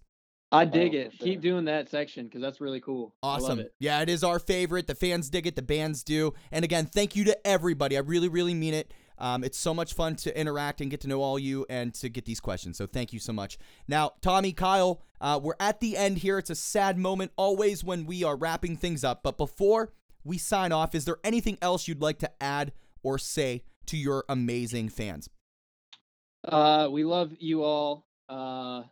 I 0.51 0.65
dig 0.65 0.93
Oh, 0.93 0.97
it. 0.99 1.13
for 1.13 1.23
Keep 1.23 1.41
doing 1.41 1.65
that 1.65 1.89
section 1.89 2.25
because 2.25 2.41
that's 2.41 2.61
really 2.61 2.79
cool. 2.79 3.15
I 3.23 3.27
love 3.33 3.43
Awesome. 3.43 3.59
it. 3.59 3.73
Yeah, 3.79 4.01
it 4.01 4.09
is 4.09 4.23
our 4.23 4.39
favorite. 4.39 4.87
The 4.87 4.95
fans 4.95 5.29
dig 5.29 5.47
it. 5.47 5.55
The 5.55 5.61
bands 5.61 6.03
do. 6.03 6.33
And 6.51 6.63
again, 6.63 6.85
thank 6.85 7.15
you 7.15 7.23
to 7.25 7.47
everybody. 7.47 7.97
I 7.97 8.01
really, 8.01 8.27
really 8.29 8.53
mean 8.53 8.73
it. 8.73 8.93
Um, 9.17 9.43
it's 9.43 9.57
so 9.57 9.73
much 9.73 9.93
fun 9.93 10.15
to 10.17 10.39
interact 10.39 10.81
and 10.81 10.91
get 10.91 11.01
to 11.01 11.07
know 11.07 11.21
all 11.21 11.39
you 11.39 11.65
and 11.69 11.93
to 11.95 12.09
get 12.09 12.25
these 12.25 12.39
questions. 12.39 12.77
So 12.77 12.85
thank 12.85 13.13
you 13.13 13.19
so 13.19 13.33
much. 13.33 13.57
Now, 13.87 14.13
Tommy, 14.21 14.51
Kyle, 14.51 15.01
uh, 15.21 15.39
we're 15.41 15.55
at 15.59 15.79
the 15.79 15.97
end 15.97 16.19
here. 16.19 16.37
It's 16.37 16.49
a 16.49 16.55
sad 16.55 16.97
moment 16.97 17.31
always 17.35 17.83
when 17.83 18.05
we 18.05 18.23
are 18.23 18.35
wrapping 18.35 18.77
things 18.77 19.03
up. 19.03 19.23
But 19.23 19.37
before 19.37 19.93
we 20.23 20.37
sign 20.37 20.71
off, 20.71 20.95
is 20.95 21.05
there 21.05 21.17
anything 21.23 21.57
else 21.61 21.87
you'd 21.87 22.01
like 22.01 22.19
to 22.19 22.31
add 22.41 22.73
or 23.03 23.17
say 23.17 23.63
to 23.87 23.97
your 23.97 24.25
amazing 24.27 24.89
fans? 24.89 25.29
Uh, 26.43 26.89
we 26.91 27.03
love 27.03 27.33
you 27.39 27.63
all. 27.63 28.05
Uh, 28.29 28.83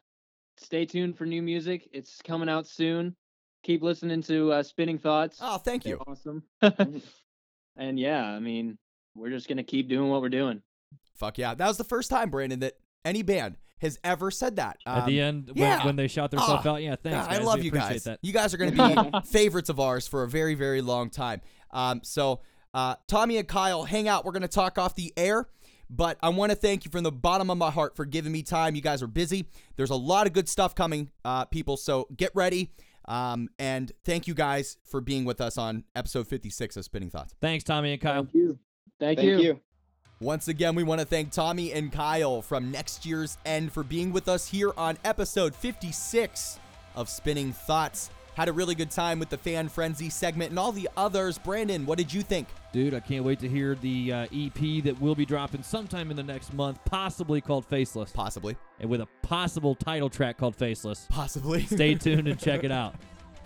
stay 0.57 0.85
tuned 0.85 1.17
for 1.17 1.25
new 1.25 1.41
music. 1.41 1.89
It's 1.91 2.21
coming 2.21 2.49
out 2.49 2.67
soon. 2.67 3.15
Keep 3.63 3.81
listening 3.81 4.21
to 4.23 4.51
uh, 4.51 4.63
Spinning 4.63 4.97
Thoughts. 4.97 5.39
Oh, 5.41 5.57
thank 5.57 5.83
They're 5.83 5.93
you. 5.93 6.01
Awesome. 6.05 6.43
and 7.77 7.99
yeah, 7.99 8.23
I 8.25 8.39
mean, 8.39 8.77
we're 9.15 9.29
just 9.29 9.47
gonna 9.47 9.63
keep 9.63 9.89
doing 9.89 10.09
what 10.09 10.21
we're 10.21 10.29
doing. 10.29 10.61
Fuck 11.15 11.37
yeah. 11.37 11.53
That 11.53 11.67
was 11.67 11.77
the 11.77 11.83
first 11.83 12.09
time, 12.09 12.29
Brandon, 12.29 12.59
that 12.61 12.73
any 13.05 13.21
band 13.21 13.57
has 13.79 13.99
ever 14.03 14.31
said 14.31 14.55
that. 14.55 14.77
At 14.85 15.05
the 15.05 15.21
Um, 15.21 15.27
end, 15.27 15.47
when, 15.49 15.57
yeah. 15.57 15.85
when 15.85 15.95
they 15.95 16.07
shout 16.07 16.31
themselves 16.31 16.65
Ah, 16.65 16.71
out, 16.71 16.81
yeah, 16.81 16.95
thanks. 16.95 17.17
God, 17.17 17.29
guys. 17.29 17.39
I 17.39 17.43
love 17.43 17.59
we 17.59 17.65
you 17.65 17.71
guys. 17.71 18.03
That. 18.05 18.19
You 18.21 18.31
guys 18.33 18.53
are 18.53 18.57
going 18.57 18.73
to 18.75 19.11
be 19.21 19.27
favorites 19.27 19.69
of 19.69 19.79
ours 19.79 20.07
for 20.07 20.23
a 20.23 20.27
very, 20.27 20.55
very 20.55 20.81
long 20.81 21.09
time. 21.09 21.41
Um, 21.71 21.99
so, 22.03 22.39
uh, 22.73 22.95
Tommy 23.07 23.37
and 23.37 23.47
Kyle, 23.47 23.83
hang 23.83 24.07
out. 24.07 24.23
We're 24.25 24.31
going 24.31 24.41
to 24.43 24.47
talk 24.47 24.77
off 24.77 24.95
the 24.95 25.11
air. 25.17 25.47
But 25.89 26.17
I 26.23 26.29
want 26.29 26.51
to 26.51 26.55
thank 26.55 26.85
you 26.85 26.91
from 26.91 27.03
the 27.03 27.11
bottom 27.11 27.49
of 27.49 27.57
my 27.57 27.69
heart 27.69 27.95
for 27.95 28.05
giving 28.05 28.31
me 28.31 28.41
time. 28.41 28.73
You 28.73 28.81
guys 28.81 29.03
are 29.03 29.07
busy. 29.07 29.45
There's 29.75 29.89
a 29.91 29.95
lot 29.95 30.25
of 30.27 30.33
good 30.33 30.47
stuff 30.49 30.73
coming, 30.75 31.11
uh, 31.25 31.45
people. 31.45 31.75
So 31.77 32.07
get 32.15 32.31
ready. 32.33 32.71
Um, 33.05 33.49
and 33.59 33.91
thank 34.05 34.27
you 34.27 34.33
guys 34.33 34.77
for 34.85 35.01
being 35.01 35.25
with 35.25 35.41
us 35.41 35.57
on 35.57 35.83
episode 35.93 36.27
56 36.27 36.77
of 36.77 36.85
Spinning 36.85 37.09
Thoughts. 37.09 37.35
Thanks, 37.41 37.63
Tommy 37.65 37.91
and 37.91 38.01
Kyle. 38.01 38.23
Thank 38.23 38.33
you. 38.33 38.57
Thank, 39.03 39.19
thank 39.19 39.29
you. 39.29 39.37
you. 39.39 39.59
Once 40.21 40.47
again, 40.47 40.75
we 40.75 40.83
want 40.83 41.01
to 41.01 41.05
thank 41.05 41.31
Tommy 41.31 41.73
and 41.73 41.91
Kyle 41.91 42.41
from 42.41 42.71
Next 42.71 43.05
Year's 43.05 43.37
End 43.45 43.73
for 43.73 43.83
being 43.83 44.13
with 44.13 44.29
us 44.29 44.47
here 44.47 44.71
on 44.77 44.97
episode 45.03 45.53
56 45.53 46.57
of 46.95 47.09
Spinning 47.09 47.51
Thoughts. 47.51 48.09
Had 48.35 48.47
a 48.47 48.53
really 48.53 48.73
good 48.73 48.89
time 48.89 49.19
with 49.19 49.29
the 49.29 49.37
Fan 49.37 49.67
Frenzy 49.67 50.09
segment 50.09 50.51
and 50.51 50.57
all 50.57 50.71
the 50.71 50.89
others. 50.95 51.37
Brandon, 51.37 51.85
what 51.85 51.97
did 51.97 52.11
you 52.13 52.21
think? 52.21 52.47
Dude, 52.71 52.93
I 52.93 53.01
can't 53.01 53.25
wait 53.25 53.39
to 53.41 53.49
hear 53.49 53.75
the 53.75 54.13
uh, 54.13 54.27
EP 54.33 54.83
that 54.85 54.95
we'll 54.99 55.13
be 55.13 55.25
dropping 55.25 55.61
sometime 55.61 56.09
in 56.09 56.15
the 56.17 56.23
next 56.23 56.53
month, 56.53 56.79
possibly 56.85 57.41
called 57.41 57.65
Faceless, 57.65 58.11
Possibly. 58.11 58.55
and 58.79 58.89
with 58.89 59.01
a 59.01 59.07
possible 59.21 59.75
title 59.75 60.09
track 60.09 60.37
called 60.37 60.55
Faceless. 60.55 61.05
Possibly. 61.09 61.65
Stay 61.65 61.93
tuned 61.95 62.27
and 62.27 62.39
check 62.39 62.63
it 62.63 62.71
out. 62.71 62.95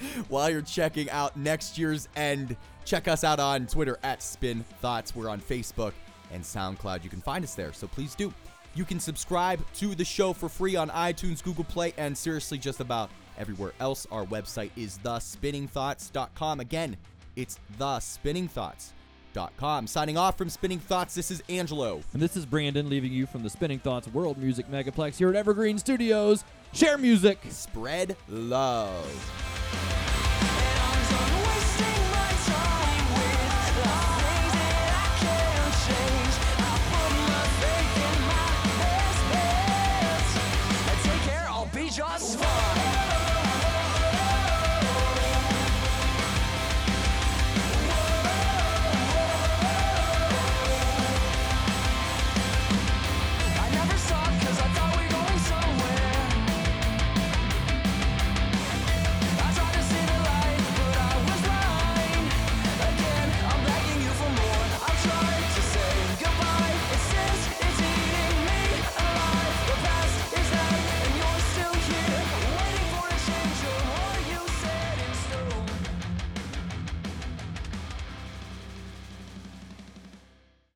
While 0.30 0.50
you're 0.50 0.62
checking 0.62 1.10
out 1.10 1.38
Next 1.38 1.78
Year's 1.78 2.08
End, 2.16 2.56
check 2.86 3.08
us 3.08 3.24
out 3.24 3.40
on 3.40 3.68
Twitter 3.68 3.98
at 4.04 4.22
Spin 4.22 4.64
Thoughts. 4.82 5.16
We're 5.16 5.30
on 5.30 5.42
Facebook 5.42 5.94
and 6.32 6.44
SoundCloud. 6.44 7.04
You 7.04 7.10
can 7.10 7.22
find 7.22 7.44
us 7.44 7.56
there, 7.56 7.74
so 7.74 7.88
please 7.88 8.14
do. 8.16 8.34
You 8.76 8.86
can 8.86 9.00
subscribe 9.00 9.66
to 9.76 9.96
the 9.96 10.06
show 10.06 10.34
for 10.34 10.50
free 10.50 10.76
on 10.76 10.90
iTunes, 10.90 11.44
Google 11.44 11.64
Play, 11.64 11.96
and 11.98 12.16
seriously 12.16 12.60
just 12.60 12.80
about 12.80 13.10
everywhere 13.38 13.74
else. 13.80 14.06
Our 14.12 14.26
website 14.26 14.72
is 14.76 15.00
thespinningthoughts.com. 15.04 16.60
Again, 16.60 16.98
it's 17.36 17.60
thespinningthoughts.com. 17.80 19.88
Signing 19.88 20.18
off 20.18 20.38
from 20.38 20.50
Spinning 20.50 20.80
Thoughts, 20.80 21.16
this 21.16 21.32
is 21.32 21.42
Angelo. 21.50 22.02
And 22.14 22.22
this 22.22 22.38
is 22.38 22.46
Brandon 22.46 22.88
leaving 22.90 23.12
you 23.12 23.26
from 23.26 23.42
the 23.44 23.50
Spinning 23.50 23.80
Thoughts 23.80 24.08
World 24.10 24.38
Music 24.38 24.70
Megaplex 24.70 25.18
here 25.18 25.30
at 25.30 25.36
Evergreen 25.36 25.80
Studios. 25.80 26.44
Share 26.78 27.00
music. 27.00 27.40
Spread 27.50 28.16
love. 28.30 29.04